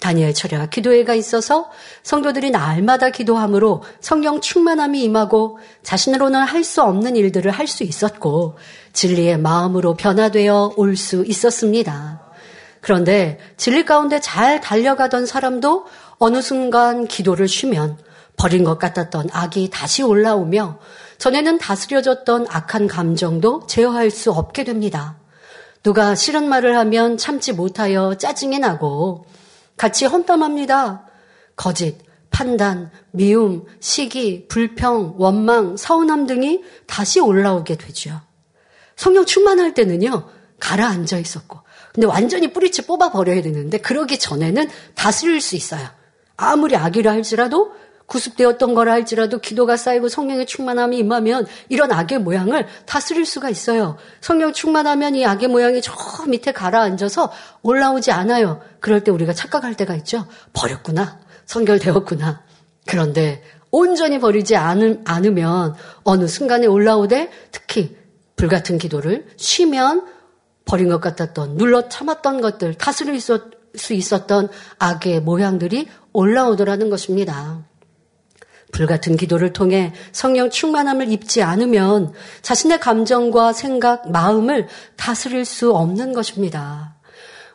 다니엘 0.00 0.34
철야 0.34 0.66
기도회가 0.66 1.14
있어서 1.14 1.70
성도들이 2.02 2.50
날마다 2.50 3.10
기도함으로 3.10 3.82
성령 4.00 4.40
충만함이 4.40 5.02
임하고 5.02 5.58
자신으로는 5.82 6.40
할 6.40 6.62
수 6.62 6.82
없는 6.82 7.16
일들을 7.16 7.50
할 7.50 7.66
수 7.66 7.82
있었고 7.84 8.56
진리의 8.92 9.38
마음으로 9.38 9.94
변화되어 9.94 10.74
올 10.76 10.96
수 10.96 11.24
있었습니다. 11.26 12.20
그런데 12.80 13.38
진리 13.56 13.84
가운데 13.84 14.20
잘 14.20 14.60
달려가던 14.60 15.26
사람도 15.26 15.86
어느 16.18 16.40
순간 16.40 17.08
기도를 17.08 17.48
쉬면 17.48 17.98
버린 18.36 18.62
것 18.62 18.78
같았던 18.78 19.30
악이 19.32 19.70
다시 19.70 20.02
올라오며 20.02 20.78
전에는 21.24 21.56
다스려졌던 21.56 22.48
악한 22.50 22.86
감정도 22.86 23.66
제어할 23.66 24.10
수 24.10 24.30
없게 24.30 24.62
됩니다. 24.62 25.16
누가 25.82 26.14
싫은 26.14 26.46
말을 26.46 26.76
하면 26.76 27.16
참지 27.16 27.54
못하여 27.54 28.18
짜증이 28.18 28.58
나고 28.58 29.24
같이 29.78 30.04
험담합니다. 30.04 31.06
거짓, 31.56 31.96
판단, 32.30 32.90
미움, 33.10 33.64
시기, 33.80 34.46
불평, 34.48 35.14
원망, 35.16 35.78
서운함 35.78 36.26
등이 36.26 36.62
다시 36.86 37.20
올라오게 37.20 37.76
되죠. 37.76 38.20
성령 38.94 39.24
충만할 39.24 39.72
때는요, 39.72 40.28
가라앉아 40.60 41.16
있었고, 41.16 41.60
근데 41.94 42.06
완전히 42.06 42.52
뿌리채 42.52 42.84
뽑아버려야 42.84 43.40
되는데, 43.40 43.78
그러기 43.78 44.18
전에는 44.18 44.68
다스릴 44.94 45.40
수 45.40 45.56
있어요. 45.56 45.88
아무리 46.36 46.76
악이라 46.76 47.12
할지라도 47.12 47.72
구습되었던 48.06 48.74
거라 48.74 48.92
할지라도 48.92 49.38
기도가 49.38 49.76
쌓이고 49.76 50.08
성령의 50.08 50.46
충만함이 50.46 50.98
임하면 50.98 51.46
이런 51.68 51.90
악의 51.90 52.18
모양을 52.18 52.66
다스릴 52.86 53.24
수가 53.26 53.48
있어요. 53.48 53.96
성령 54.20 54.52
충만하면 54.52 55.14
이 55.14 55.24
악의 55.24 55.48
모양이 55.48 55.80
저 55.80 55.92
밑에 56.26 56.52
가라앉아서 56.52 57.32
올라오지 57.62 58.12
않아요. 58.12 58.60
그럴 58.80 59.02
때 59.02 59.10
우리가 59.10 59.32
착각할 59.32 59.74
때가 59.74 59.94
있죠. 59.96 60.26
버렸구나. 60.52 61.18
성결되었구나. 61.46 62.42
그런데 62.86 63.42
온전히 63.70 64.20
버리지 64.20 64.56
않으면 64.56 65.74
어느 66.04 66.26
순간에 66.28 66.66
올라오되 66.66 67.30
특히 67.50 67.96
불같은 68.36 68.78
기도를 68.78 69.26
쉬면 69.36 70.06
버린 70.64 70.88
것 70.88 71.00
같았던 71.00 71.56
눌러 71.56 71.88
참았던 71.88 72.40
것들 72.40 72.74
다스릴 72.74 73.20
수 73.20 73.92
있었던 73.92 74.48
악의 74.78 75.20
모양들이 75.20 75.88
올라오더라는 76.12 76.90
것입니다. 76.90 77.64
불같은 78.74 79.16
기도를 79.16 79.52
통해 79.52 79.92
성령 80.12 80.50
충만함을 80.50 81.10
입지 81.10 81.42
않으면 81.42 82.12
자신의 82.42 82.80
감정과 82.80 83.52
생각, 83.52 84.10
마음을 84.10 84.66
다스릴 84.96 85.44
수 85.44 85.72
없는 85.72 86.12
것입니다. 86.12 86.96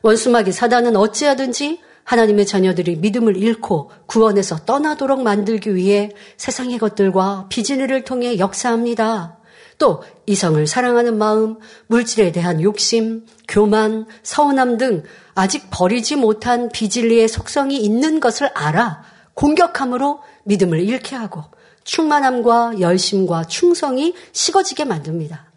원수마귀 0.02 0.54
사단은 0.54 0.96
어찌하든지 0.96 1.82
하나님의 2.06 2.48
자녀들이 2.48 2.96
믿음을 2.96 3.38
잃고 3.38 3.92
구원에서 4.08 4.66
떠나도록 4.66 5.22
만들기 5.22 5.76
위해 5.76 6.10
세상의 6.38 6.80
것들과 6.80 7.48
비즈니를 7.50 8.04
통해 8.04 8.40
역사합니다. 8.40 9.38
또 9.78 10.02
이성을 10.26 10.66
사랑하는 10.66 11.18
마음, 11.18 11.58
물질에 11.88 12.32
대한 12.32 12.62
욕심, 12.62 13.26
교만, 13.48 14.06
서운함 14.24 14.78
등 14.78 15.04
아직 15.36 15.68
버리지 15.70 16.16
못한 16.16 16.70
비진리의 16.70 17.28
속성이 17.28 17.78
있는 17.78 18.20
것을 18.20 18.50
알아 18.54 19.04
공격함으로 19.34 20.20
믿음을 20.44 20.80
잃게 20.82 21.16
하고 21.16 21.44
충만함과 21.84 22.80
열심과 22.80 23.46
충성이 23.46 24.14
식어지게 24.32 24.86
만듭니다. 24.86 25.52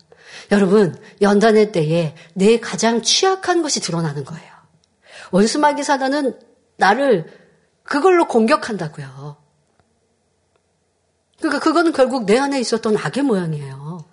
여러분, 0.51 0.97
연단의 1.20 1.72
때에 1.72 2.14
내 2.35 2.61
가장 2.61 3.03
취약한 3.03 3.62
것이 3.62 3.80
드러나는 3.80 4.24
거예요. 4.24 4.51
원수마귀 5.30 5.83
사단은 5.83 6.39
나를 6.76 7.26
그걸로 7.83 8.26
공격한다고요. 8.26 9.37
그러니까 11.39 11.61
그거는 11.62 11.93
결국 11.93 12.24
내 12.24 12.39
안에 12.39 12.61
있었던 12.61 12.97
악의 12.97 13.24
모양이에요. 13.24 14.05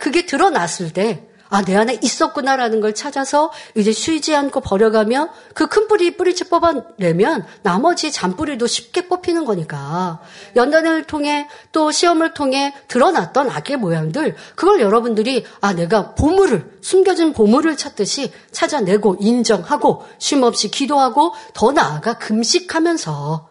그게 0.00 0.26
드러났을 0.26 0.92
때 0.92 1.26
아, 1.50 1.62
내 1.62 1.76
안에 1.76 1.98
있었구나라는 2.02 2.80
걸 2.80 2.94
찾아서 2.94 3.50
이제 3.74 3.92
쉬지 3.92 4.34
않고 4.34 4.60
버려가며 4.60 5.30
그큰 5.54 5.88
뿌리 5.88 6.16
뿌리채 6.16 6.48
뽑아내면 6.48 7.46
나머지 7.62 8.12
잔뿌리도 8.12 8.66
쉽게 8.66 9.08
뽑히는 9.08 9.44
거니까. 9.44 10.20
연단을 10.56 11.04
통해 11.04 11.48
또 11.72 11.90
시험을 11.90 12.34
통해 12.34 12.74
드러났던 12.88 13.50
악의 13.50 13.78
모양들, 13.78 14.36
그걸 14.54 14.80
여러분들이 14.80 15.44
아, 15.60 15.72
내가 15.72 16.14
보물을, 16.14 16.78
숨겨진 16.82 17.32
보물을 17.32 17.76
찾듯이 17.76 18.32
찾아내고 18.52 19.16
인정하고 19.20 20.04
쉼없이 20.18 20.70
기도하고 20.70 21.34
더 21.54 21.72
나아가 21.72 22.18
금식하면서 22.18 23.48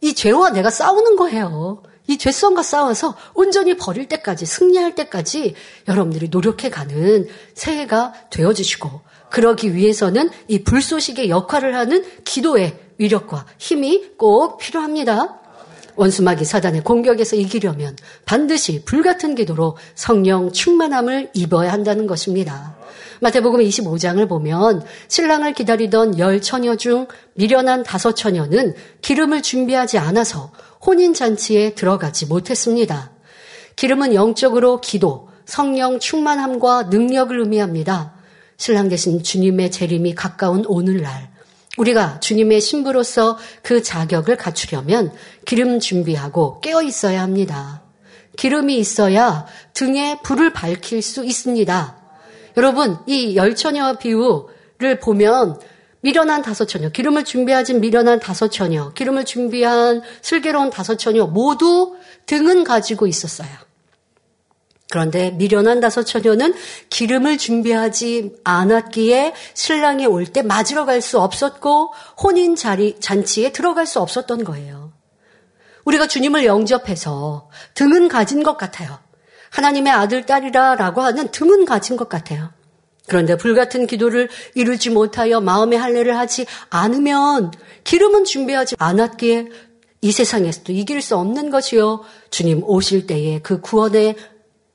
이 0.00 0.14
죄와 0.14 0.50
내가 0.50 0.70
싸우는 0.70 1.16
거예요. 1.16 1.82
이 2.06 2.18
죄성과 2.18 2.62
싸워서 2.62 3.16
온전히 3.34 3.76
버릴 3.76 4.08
때까지, 4.08 4.46
승리할 4.46 4.94
때까지 4.94 5.54
여러분들이 5.88 6.28
노력해가는 6.28 7.28
새해가 7.54 8.12
되어주시고, 8.30 9.00
그러기 9.30 9.74
위해서는 9.74 10.30
이 10.48 10.62
불쏘시개 10.62 11.28
역할을 11.28 11.74
하는 11.74 12.04
기도의 12.24 12.78
위력과 12.98 13.46
힘이 13.58 14.12
꼭 14.16 14.58
필요합니다. 14.58 15.40
원수마귀 15.96 16.44
사단의 16.44 16.82
공격에서 16.82 17.36
이기려면 17.36 17.96
반드시 18.24 18.84
불같은 18.84 19.34
기도로 19.34 19.76
성령 19.94 20.52
충만함을 20.52 21.30
입어야 21.34 21.72
한다는 21.72 22.06
것입니다. 22.06 22.73
마태복음 23.24 23.60
25장을 23.60 24.28
보면 24.28 24.84
신랑을 25.08 25.54
기다리던 25.54 26.18
열 26.18 26.42
처녀 26.42 26.76
중 26.76 27.08
미련한 27.32 27.82
다섯 27.82 28.12
처녀는 28.12 28.74
기름을 29.00 29.40
준비하지 29.40 29.96
않아서 29.96 30.52
혼인잔치에 30.84 31.74
들어가지 31.74 32.26
못했습니다. 32.26 33.12
기름은 33.76 34.12
영적으로 34.12 34.82
기도, 34.82 35.30
성령 35.46 36.00
충만함과 36.00 36.84
능력을 36.90 37.40
의미합니다. 37.40 38.12
신랑 38.58 38.90
대신 38.90 39.22
주님의 39.22 39.70
재림이 39.70 40.14
가까운 40.14 40.66
오늘날, 40.66 41.30
우리가 41.78 42.20
주님의 42.20 42.60
신부로서 42.60 43.38
그 43.62 43.82
자격을 43.82 44.36
갖추려면 44.36 45.10
기름 45.46 45.80
준비하고 45.80 46.60
깨어 46.60 46.82
있어야 46.82 47.22
합니다. 47.22 47.84
기름이 48.36 48.76
있어야 48.76 49.46
등에 49.72 50.18
불을 50.22 50.52
밝힐 50.52 51.00
수 51.00 51.24
있습니다. 51.24 52.03
여러분, 52.56 52.98
이 53.06 53.36
열처녀 53.36 53.94
비유를 53.94 55.00
보면 55.02 55.60
미련한 56.00 56.42
다섯 56.42 56.66
처녀, 56.66 56.90
기름을 56.90 57.24
준비하진 57.24 57.80
미련한 57.80 58.20
다섯 58.20 58.48
처녀, 58.48 58.92
기름을 58.92 59.24
준비한 59.24 60.02
슬기로운 60.20 60.70
다섯 60.70 60.96
처녀 60.96 61.26
모두 61.26 61.96
등은 62.26 62.64
가지고 62.64 63.06
있었어요. 63.06 63.48
그런데 64.90 65.30
미련한 65.32 65.80
다섯 65.80 66.04
처녀는 66.04 66.54
기름을 66.90 67.38
준비하지 67.38 68.36
않았기에 68.44 69.32
신랑이 69.54 70.06
올 70.06 70.26
때 70.26 70.42
맞으러 70.42 70.84
갈 70.84 71.00
수 71.00 71.18
없었고 71.20 71.92
혼인 72.22 72.54
자리 72.54 73.00
잔치에 73.00 73.50
들어갈 73.50 73.86
수 73.86 73.98
없었던 74.00 74.44
거예요. 74.44 74.92
우리가 75.84 76.06
주님을 76.06 76.44
영접해서 76.44 77.48
등은 77.74 78.08
가진 78.08 78.42
것 78.42 78.56
같아요. 78.56 78.98
하나님의 79.54 79.92
아들 79.92 80.26
딸이라 80.26 80.74
라고 80.74 81.00
하는 81.00 81.28
등은 81.30 81.64
가진 81.64 81.96
것 81.96 82.08
같아요. 82.08 82.50
그런데 83.06 83.36
불같은 83.36 83.86
기도를 83.86 84.28
이루지 84.54 84.90
못하여 84.90 85.40
마음의 85.40 85.78
할례를 85.78 86.18
하지 86.18 86.46
않으면 86.70 87.52
기름은 87.84 88.24
준비하지 88.24 88.74
않았기에 88.78 89.48
이 90.00 90.12
세상에서도 90.12 90.72
이길 90.72 91.00
수 91.00 91.16
없는 91.16 91.50
것이요. 91.50 92.02
주님 92.30 92.64
오실 92.64 93.06
때에 93.06 93.38
그 93.40 93.60
구원의 93.60 94.16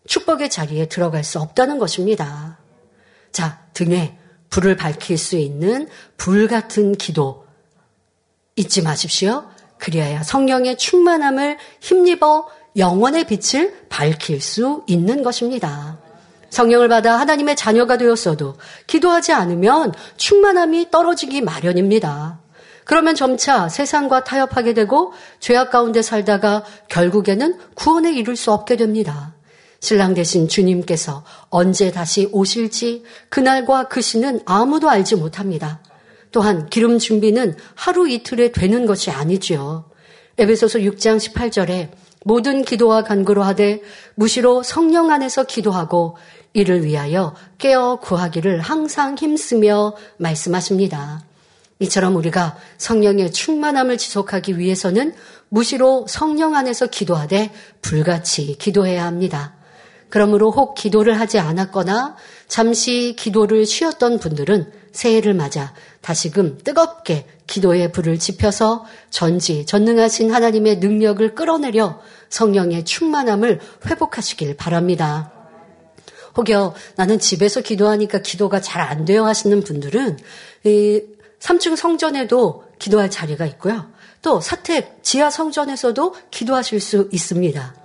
축복의 0.07 0.49
자리에 0.49 0.87
들어갈 0.87 1.25
수 1.25 1.39
없다는 1.39 1.77
것입니다. 1.77 2.57
자, 3.33 3.65
등에 3.73 4.17
불을 4.49 4.77
밝힐 4.77 5.17
수 5.17 5.35
있는 5.35 5.89
불 6.15 6.47
같은 6.47 6.93
기도 6.95 7.45
잊지 8.55 8.81
마십시오. 8.81 9.45
그리하여 9.77 10.23
성령의 10.23 10.77
충만함을 10.77 11.57
힘입어 11.81 12.47
영원의 12.79 13.25
빛을 13.25 13.73
밝힐 13.89 14.41
수 14.41 14.83
있는 14.87 15.21
것입니다. 15.21 15.99
성령을 16.49 16.87
받아 16.87 17.19
하나님의 17.19 17.55
자녀가 17.55 17.97
되었어도 17.97 18.55
기도하지 18.87 19.33
않으면 19.33 19.93
충만함이 20.17 20.89
떨어지기 20.89 21.41
마련입니다. 21.41 22.39
그러면 22.85 23.13
점차 23.13 23.69
세상과 23.69 24.23
타협하게 24.23 24.73
되고 24.73 25.13
죄악 25.39 25.69
가운데 25.69 26.01
살다가 26.01 26.63
결국에는 26.87 27.59
구원에 27.75 28.11
이룰 28.11 28.35
수 28.35 28.51
없게 28.51 28.77
됩니다. 28.77 29.35
신랑 29.79 30.15
대신 30.15 30.47
주님께서 30.47 31.23
언제 31.49 31.91
다시 31.91 32.27
오실지 32.31 33.03
그날과 33.29 33.89
그 33.89 34.01
시는 34.01 34.41
아무도 34.45 34.89
알지 34.89 35.17
못합니다. 35.17 35.81
또한 36.31 36.67
기름 36.69 36.97
준비는 36.97 37.55
하루 37.75 38.09
이틀에 38.09 38.51
되는 38.51 38.85
것이 38.85 39.11
아니지요. 39.11 39.85
에베소서 40.39 40.79
6장 40.79 41.17
18절에 41.17 41.89
모든 42.25 42.63
기도와 42.63 43.03
간구로 43.03 43.43
하되 43.43 43.81
무시로 44.15 44.63
성령 44.63 45.11
안에서 45.11 45.43
기도하고 45.43 46.17
이를 46.53 46.83
위하여 46.83 47.35
깨어 47.57 47.99
구하기를 48.01 48.59
항상 48.59 49.15
힘쓰며 49.17 49.95
말씀하십니다. 50.17 51.23
이처럼 51.79 52.15
우리가 52.15 52.57
성령의 52.77 53.31
충만함을 53.31 53.97
지속하기 53.97 54.57
위해서는 54.57 55.13
무시로 55.47 56.05
성령 56.09 56.55
안에서 56.55 56.87
기도하되 56.87 57.51
불같이 57.81 58.57
기도해야 58.59 59.05
합니다. 59.05 59.55
그러므로 60.09 60.51
혹 60.51 60.75
기도를 60.75 61.19
하지 61.19 61.39
않았거나 61.39 62.17
잠시 62.47 63.15
기도를 63.17 63.65
쉬었던 63.65 64.19
분들은 64.19 64.78
새해를 64.91 65.33
맞아 65.33 65.73
다시금 66.01 66.59
뜨겁게 66.63 67.25
기도의 67.47 67.91
불을 67.91 68.19
지펴서 68.19 68.85
전지 69.09 69.65
전능하신 69.65 70.31
하나님의 70.31 70.77
능력을 70.77 71.35
끌어내려 71.35 71.99
성령의 72.29 72.85
충만함을 72.85 73.59
회복하시길 73.87 74.55
바랍니다. 74.55 75.31
혹여 76.37 76.75
나는 76.95 77.19
집에서 77.19 77.61
기도하니까 77.61 78.19
기도가 78.19 78.61
잘안 78.61 79.05
돼요 79.05 79.25
하시는 79.25 79.61
분들은 79.63 80.17
이 80.65 81.01
3층 81.39 81.75
성전에도 81.75 82.65
기도할 82.77 83.09
자리가 83.09 83.45
있고요. 83.45 83.91
또 84.21 84.41
사택 84.41 85.03
지하 85.03 85.29
성전에서도 85.29 86.15
기도하실 86.31 86.79
수 86.79 87.09
있습니다. 87.11 87.75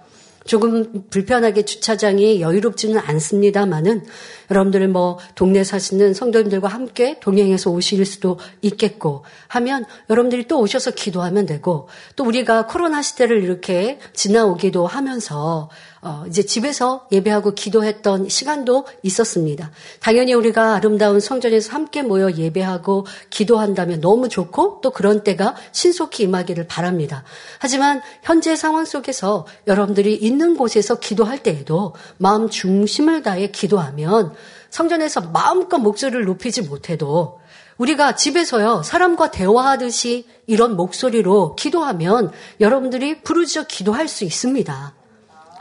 조금 0.44 1.04
불편하게 1.08 1.64
주차장이 1.64 2.40
여유롭지는 2.40 2.98
않습니다만은 2.98 4.04
여러분들 4.50 4.86
뭐 4.88 5.18
동네 5.34 5.64
사시는 5.64 6.12
성도님들과 6.14 6.68
함께 6.68 7.18
동행해서 7.20 7.70
오실 7.70 8.04
수도 8.04 8.38
있겠고 8.60 9.24
하면 9.48 9.86
여러분들이 10.10 10.46
또 10.46 10.60
오셔서 10.60 10.90
기도하면 10.92 11.46
되고 11.46 11.88
또 12.16 12.24
우리가 12.24 12.66
코로나 12.66 13.00
시대를 13.00 13.42
이렇게 13.42 13.98
지나오기도 14.12 14.86
하면서 14.86 15.70
어, 16.04 16.24
이제 16.28 16.42
집에서 16.42 17.06
예배하고 17.10 17.54
기도했던 17.54 18.28
시간도 18.28 18.84
있었습니다. 19.02 19.70
당연히 20.00 20.34
우리가 20.34 20.74
아름다운 20.74 21.18
성전에서 21.18 21.72
함께 21.72 22.02
모여 22.02 22.30
예배하고 22.30 23.06
기도한다면 23.30 24.02
너무 24.02 24.28
좋고 24.28 24.80
또 24.82 24.90
그런 24.90 25.24
때가 25.24 25.56
신속히 25.72 26.24
임하기를 26.24 26.66
바랍니다. 26.66 27.24
하지만 27.58 28.02
현재 28.22 28.54
상황 28.54 28.84
속에서 28.84 29.46
여러분들이 29.66 30.14
있는 30.14 30.58
곳에서 30.58 30.98
기도할 30.98 31.42
때에도 31.42 31.94
마음 32.18 32.50
중심을 32.50 33.22
다해 33.22 33.50
기도하면 33.50 34.34
성전에서 34.68 35.22
마음껏 35.32 35.78
목소리를 35.78 36.22
높이지 36.26 36.62
못해도 36.62 37.40
우리가 37.78 38.14
집에서요, 38.14 38.82
사람과 38.84 39.30
대화하듯이 39.30 40.26
이런 40.46 40.76
목소리로 40.76 41.56
기도하면 41.56 42.30
여러분들이 42.60 43.22
부르짖어 43.22 43.64
기도할 43.68 44.06
수 44.06 44.24
있습니다. 44.24 44.94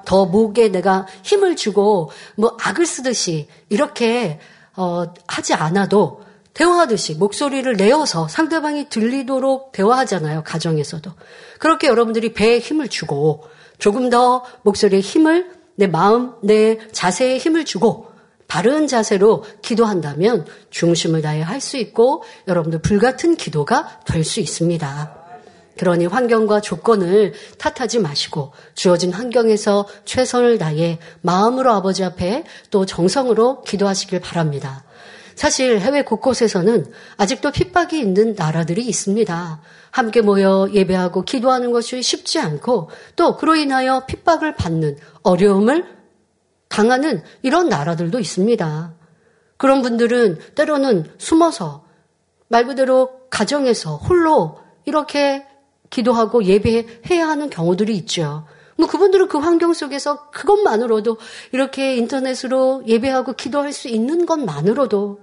더 0.06 0.26
목에 0.26 0.70
내가 0.70 1.08
힘을 1.24 1.56
주고 1.56 2.12
뭐 2.36 2.58
악을 2.62 2.86
쓰듯이 2.86 3.47
이렇게 3.70 4.39
어, 4.76 5.06
하지 5.28 5.54
않아도 5.54 6.22
대화하듯이 6.54 7.16
목소리를 7.16 7.74
내어서 7.74 8.28
상대방이 8.28 8.89
들리도록 8.89 9.72
대화하잖아요. 9.72 10.43
가정에서도. 10.43 11.12
그렇게 11.60 11.88
여러분들이 11.88 12.34
배에 12.34 12.60
힘을 12.60 12.89
주고 12.89 13.43
조금 13.80 14.10
더 14.10 14.43
목소리에 14.64 14.99
힘을 14.99 15.51
내 15.76 15.88
마음, 15.88 16.34
내 16.43 16.78
자세에 16.91 17.38
힘을 17.38 17.66
주고 17.66 18.08
바른 18.47 18.86
자세로 18.88 19.45
기도한다면 19.64 20.45
중심을 20.70 21.24
다해 21.24 21.41
할 21.41 21.60
수 21.60 21.78
있고 21.78 22.24
여러분들 22.47 22.80
불같은 22.82 23.36
기도가 23.36 23.99
될 24.06 24.24
수 24.24 24.39
있습니다. 24.39 25.23
그러니 25.78 26.06
환경과 26.06 26.62
조건을 26.62 27.34
탓하지 27.58 28.00
마시고 28.00 28.52
주어진 28.76 29.12
환경에서 29.12 29.88
최선을 30.06 30.58
다해 30.58 31.00
마음으로 31.22 31.72
아버지 31.72 32.04
앞에 32.04 32.44
또 32.70 32.86
정성으로 32.86 33.64
기도하시길 33.64 34.20
바랍니다. 34.20 34.84
사실 35.36 35.80
해외 35.80 36.04
곳곳에서는 36.04 36.92
아직도 37.18 37.52
핍박이 37.52 38.00
있는 38.00 38.36
나라들이 38.36 38.86
있습니다. 38.86 39.62
함께 39.92 40.22
모여 40.22 40.68
예배하고 40.72 41.24
기도하는 41.24 41.72
것이 41.72 42.02
쉽지 42.02 42.40
않고 42.40 42.90
또 43.16 43.38
그로 43.38 43.56
인하여 43.56 44.06
핍박을 44.06 44.56
받는 44.56 44.98
어려움을 45.24 45.86
당하는 46.68 47.24
이런 47.42 47.70
나라들도 47.70 48.20
있습니다. 48.20 48.94
그런 49.58 49.82
분들은 49.82 50.40
때로는 50.56 51.12
숨어서 51.18 51.86
말 52.48 52.66
그대로 52.66 53.12
가정에서 53.30 53.98
홀로 53.98 54.60
이렇게 54.86 55.46
기도하고 55.94 56.44
예배해야 56.46 57.28
하는 57.28 57.52
경우들이 57.52 57.96
있죠. 57.98 58.48
뭐 58.76 58.88
그분들은 58.88 59.28
그 59.28 59.38
환경 59.38 59.74
속에서 59.74 60.32
그것만으로도 60.32 61.18
이렇게 61.52 61.96
인터넷으로 61.96 62.84
예배하고 62.88 63.34
기도할 63.34 63.72
수 63.72 63.88
있는 63.88 64.26
것만으로도 64.26 65.20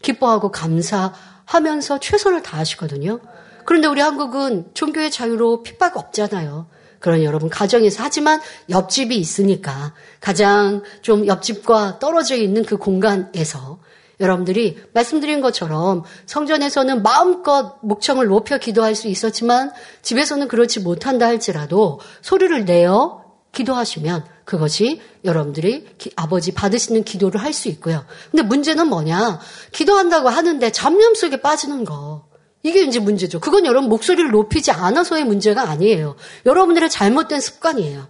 기뻐하고 0.00 0.50
감사하면서 0.50 2.00
최선을 2.00 2.42
다하시거든요. 2.42 3.20
그런데 3.66 3.86
우리 3.86 4.00
한국은 4.00 4.70
종교의 4.72 5.10
자유로 5.10 5.62
핍박 5.62 5.98
없잖아요. 5.98 6.66
그러니 7.00 7.26
여러분 7.26 7.50
가정에서 7.50 8.02
하지만 8.02 8.40
옆집이 8.70 9.14
있으니까 9.14 9.92
가장 10.20 10.82
좀 11.02 11.26
옆집과 11.26 11.98
떨어져 11.98 12.36
있는 12.36 12.64
그 12.64 12.78
공간에서 12.78 13.78
여러분들이 14.20 14.78
말씀드린 14.92 15.40
것처럼 15.40 16.04
성전에서는 16.26 17.02
마음껏 17.02 17.78
목청을 17.82 18.26
높여 18.26 18.58
기도할 18.58 18.94
수 18.94 19.08
있었지만 19.08 19.72
집에서는 20.02 20.48
그렇지 20.48 20.80
못한다 20.80 21.26
할지라도 21.26 22.00
소리를 22.22 22.64
내어 22.64 23.24
기도하시면 23.52 24.24
그것이 24.44 25.00
여러분들이 25.24 25.86
기, 25.96 26.10
아버지 26.16 26.52
받으시는 26.52 27.04
기도를 27.04 27.40
할 27.40 27.52
수 27.52 27.68
있고요. 27.68 28.04
근데 28.30 28.42
문제는 28.42 28.88
뭐냐? 28.88 29.40
기도한다고 29.72 30.28
하는데 30.28 30.72
잡념 30.72 31.14
속에 31.14 31.40
빠지는 31.40 31.84
거. 31.84 32.26
이게 32.64 32.82
이제 32.82 32.98
문제죠. 32.98 33.40
그건 33.40 33.64
여러분 33.64 33.88
목소리를 33.88 34.30
높이지 34.30 34.72
않아서의 34.72 35.24
문제가 35.24 35.68
아니에요. 35.68 36.16
여러분들의 36.46 36.90
잘못된 36.90 37.40
습관이에요. 37.40 38.08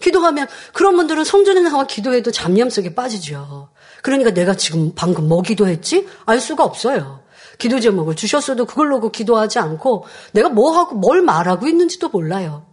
기도하면 0.00 0.46
그런 0.72 0.96
분들은 0.96 1.24
성전에 1.24 1.60
나와 1.60 1.86
기도해도 1.86 2.30
잡념 2.30 2.70
속에 2.70 2.94
빠지죠. 2.94 3.70
그러니까 4.02 4.30
내가 4.30 4.54
지금 4.54 4.92
방금 4.94 5.28
뭐 5.28 5.42
기도했지? 5.42 6.06
알 6.26 6.40
수가 6.40 6.64
없어요. 6.64 7.20
기도 7.58 7.80
제목을 7.80 8.14
주셨어도 8.14 8.66
그걸로 8.66 9.00
기도하지 9.10 9.58
않고 9.58 10.06
내가 10.32 10.48
뭐 10.48 10.72
하고 10.72 10.94
뭘 10.94 11.22
말하고 11.22 11.66
있는지도 11.66 12.08
몰라요. 12.08 12.64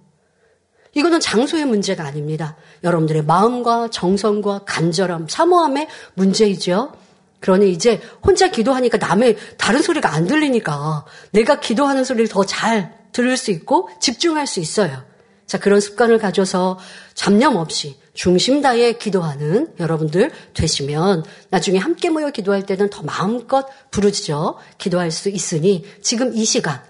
이거는 0.93 1.19
장소의 1.19 1.65
문제가 1.65 2.05
아닙니다. 2.05 2.55
여러분들의 2.83 3.23
마음과 3.23 3.89
정성과 3.89 4.61
간절함, 4.65 5.27
사모함의 5.27 5.87
문제이죠. 6.13 6.93
그러니 7.41 7.71
이제 7.71 8.01
혼자 8.23 8.49
기도하니까 8.49 8.97
남의 8.97 9.37
다른 9.57 9.81
소리가 9.81 10.13
안 10.13 10.25
들리니까 10.25 11.05
내가 11.31 11.59
기도하는 11.59 12.03
소리를 12.03 12.27
더 12.29 12.43
잘 12.45 13.05
들을 13.11 13.37
수 13.37 13.51
있고 13.51 13.89
집중할 13.99 14.45
수 14.45 14.59
있어요. 14.59 15.03
자, 15.45 15.57
그런 15.57 15.79
습관을 15.79 16.17
가져서 16.17 16.79
잡념 17.13 17.55
없이 17.55 17.97
중심 18.15 18.61
다해 18.61 18.93
기도하는 18.93 19.73
여러분들 19.79 20.31
되시면 20.53 21.23
나중에 21.51 21.77
함께 21.77 22.09
모여 22.09 22.31
기도할 22.31 22.65
때는 22.65 22.89
더 22.89 23.03
마음껏 23.03 23.67
부르짖어 23.91 24.57
기도할 24.79 25.11
수 25.11 25.29
있으니 25.29 25.85
지금 26.01 26.33
이 26.33 26.45
시간 26.45 26.81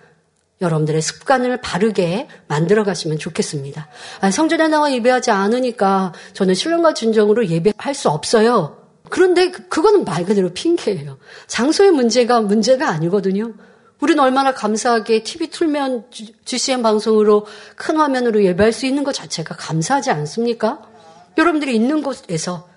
여러분들의 0.62 1.02
습관을 1.02 1.60
바르게 1.60 2.30
만들어 2.48 2.84
가시면 2.86 3.18
좋겠습니다. 3.18 3.90
아, 4.22 4.32
성전에 4.32 4.70
나와 4.70 4.94
예배하지 4.94 5.32
않으니까 5.32 6.14
저는 6.34 6.54
신령과 6.54 6.94
진정으로 6.94 7.48
예배할 7.48 7.94
수 7.94 8.10
없어요. 8.10 8.78
그런데 9.10 9.52
그, 9.52 9.68
그거는 9.68 10.06
말 10.06 10.26
그대로 10.26 10.54
핑계예요. 10.54 11.18
장소의 11.48 11.92
문제가 11.92 12.40
문제가 12.40 12.90
아니거든요. 12.90 13.54
우리는 14.00 14.22
얼마나 14.24 14.54
감사하게 14.54 15.24
TV 15.24 15.50
틀면 15.50 16.06
GCN 16.46 16.82
방송으로 16.84 17.48
큰 17.76 17.98
화면으로 17.98 18.44
예배할 18.44 18.72
수 18.72 18.86
있는 18.86 19.04
것 19.04 19.14
자체가 19.14 19.56
감사하지 19.56 20.12
않습니까? 20.12 20.95
여러분들이 21.38 21.76
있는 21.76 22.02
곳에서 22.02 22.70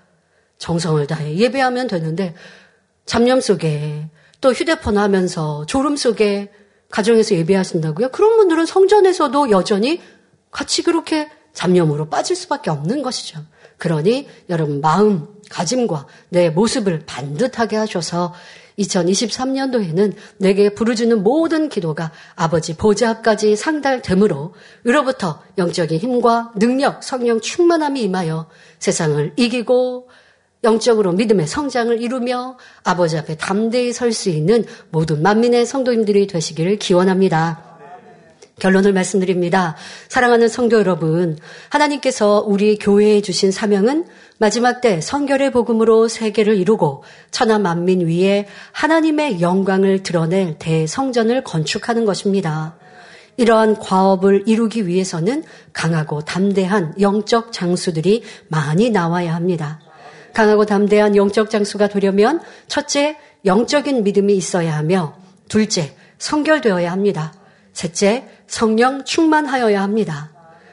정성을 0.57 1.05
다해 1.07 1.35
예배하면 1.35 1.87
되는데 1.87 2.35
잡념 3.05 3.41
속에 3.41 4.09
또 4.41 4.51
휴대폰 4.51 4.97
하면서 4.97 5.65
졸음 5.65 5.95
속에 5.95 6.51
가정에서 6.89 7.35
예배하신다고요? 7.35 8.09
그런 8.09 8.37
분들은 8.37 8.65
성전에서도 8.65 9.51
여전히 9.51 10.01
같이 10.51 10.83
그렇게 10.83 11.29
잡념으로 11.53 12.09
빠질 12.09 12.35
수밖에 12.35 12.69
없는 12.69 13.01
것이죠. 13.01 13.43
그러니 13.77 14.27
여러분 14.49 14.81
마음, 14.81 15.27
가짐과 15.49 16.05
내 16.29 16.49
모습을 16.49 17.03
반듯하게 17.05 17.77
하셔서 17.77 18.33
2023년도에는 18.79 20.13
내게 20.37 20.73
부르주는 20.73 21.21
모든 21.21 21.69
기도가 21.69 22.11
아버지 22.35 22.75
보좌 22.75 23.09
앞까지 23.09 23.55
상달되므로 23.55 24.53
으로부터 24.87 25.41
영적인 25.57 25.99
힘과 25.99 26.53
능력, 26.55 27.03
성령 27.03 27.39
충만함이 27.39 28.01
임하여 28.01 28.47
세상을 28.79 29.33
이기고 29.35 30.09
영적으로 30.63 31.13
믿음의 31.13 31.47
성장을 31.47 32.01
이루며 32.01 32.57
아버지 32.83 33.17
앞에 33.17 33.37
담대히 33.37 33.93
설 33.93 34.11
수 34.11 34.29
있는 34.29 34.65
모든 34.91 35.21
만민의 35.21 35.65
성도님들이 35.65 36.27
되시기를 36.27 36.77
기원합니다. 36.77 37.68
결론을 38.59 38.93
말씀드립니다. 38.93 39.75
사랑하는 40.07 40.47
성도 40.47 40.77
여러분, 40.77 41.37
하나님께서 41.69 42.43
우리 42.45 42.77
교회에 42.77 43.21
주신 43.21 43.51
사명은 43.51 44.05
마지막 44.37 44.81
때 44.81 45.01
성결의 45.01 45.51
복음으로 45.51 46.07
세계를 46.07 46.55
이루고 46.57 47.03
천하 47.31 47.59
만민 47.59 48.07
위에 48.07 48.47
하나님의 48.71 49.41
영광을 49.41 50.03
드러낼 50.03 50.57
대성전을 50.59 51.43
건축하는 51.43 52.05
것입니다. 52.05 52.77
이러한 53.37 53.79
과업을 53.79 54.43
이루기 54.47 54.85
위해서는 54.85 55.43
강하고 55.71 56.21
담대한 56.21 56.95
영적 56.99 57.53
장수들이 57.53 58.23
많이 58.49 58.89
나와야 58.89 59.33
합니다. 59.33 59.79
강하고 60.33 60.65
담대한 60.65 61.15
영적 61.15 61.49
장수가 61.49 61.87
되려면 61.87 62.41
첫째, 62.67 63.17
영적인 63.45 64.03
믿음이 64.03 64.35
있어야 64.35 64.75
하며 64.75 65.15
둘째, 65.47 65.95
성결되어야 66.17 66.91
합니다. 66.91 67.33
셋째, 67.73 68.27
성령 68.49 69.05
충만하여야 69.05 69.81
합니다. 69.81 70.31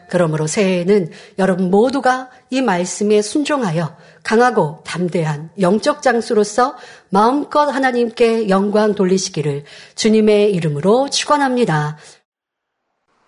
그러므로 0.08 0.46
새해에는 0.46 1.10
여러분 1.38 1.70
모두가 1.70 2.30
이 2.50 2.62
말씀에 2.62 3.22
순종하여 3.22 3.96
강하고 4.22 4.82
담대한 4.84 5.50
영적 5.60 6.00
장수로서 6.00 6.76
마음껏 7.10 7.66
하나님께 7.66 8.48
영광 8.48 8.94
돌리시기를 8.94 9.64
주님의 9.94 10.52
이름으로 10.54 11.10
축원합니다. 11.10 11.98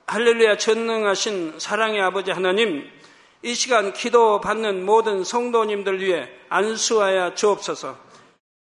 할렐루야 0.07 0.57
전능하신 0.57 1.59
사랑의 1.59 2.01
아버지 2.01 2.31
하나님 2.31 2.85
이 3.43 3.55
시간 3.55 3.93
기도 3.93 4.41
받는 4.41 4.85
모든 4.85 5.25
성도님들 5.25 6.01
위해 6.01 6.29
안수하여 6.49 7.35
주옵소서. 7.35 7.97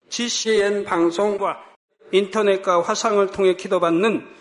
GCN 0.10 0.84
방송과 0.84 1.58
인터넷과 2.12 2.82
화상을 2.82 3.26
통해 3.32 3.56
기도받는 3.56 4.41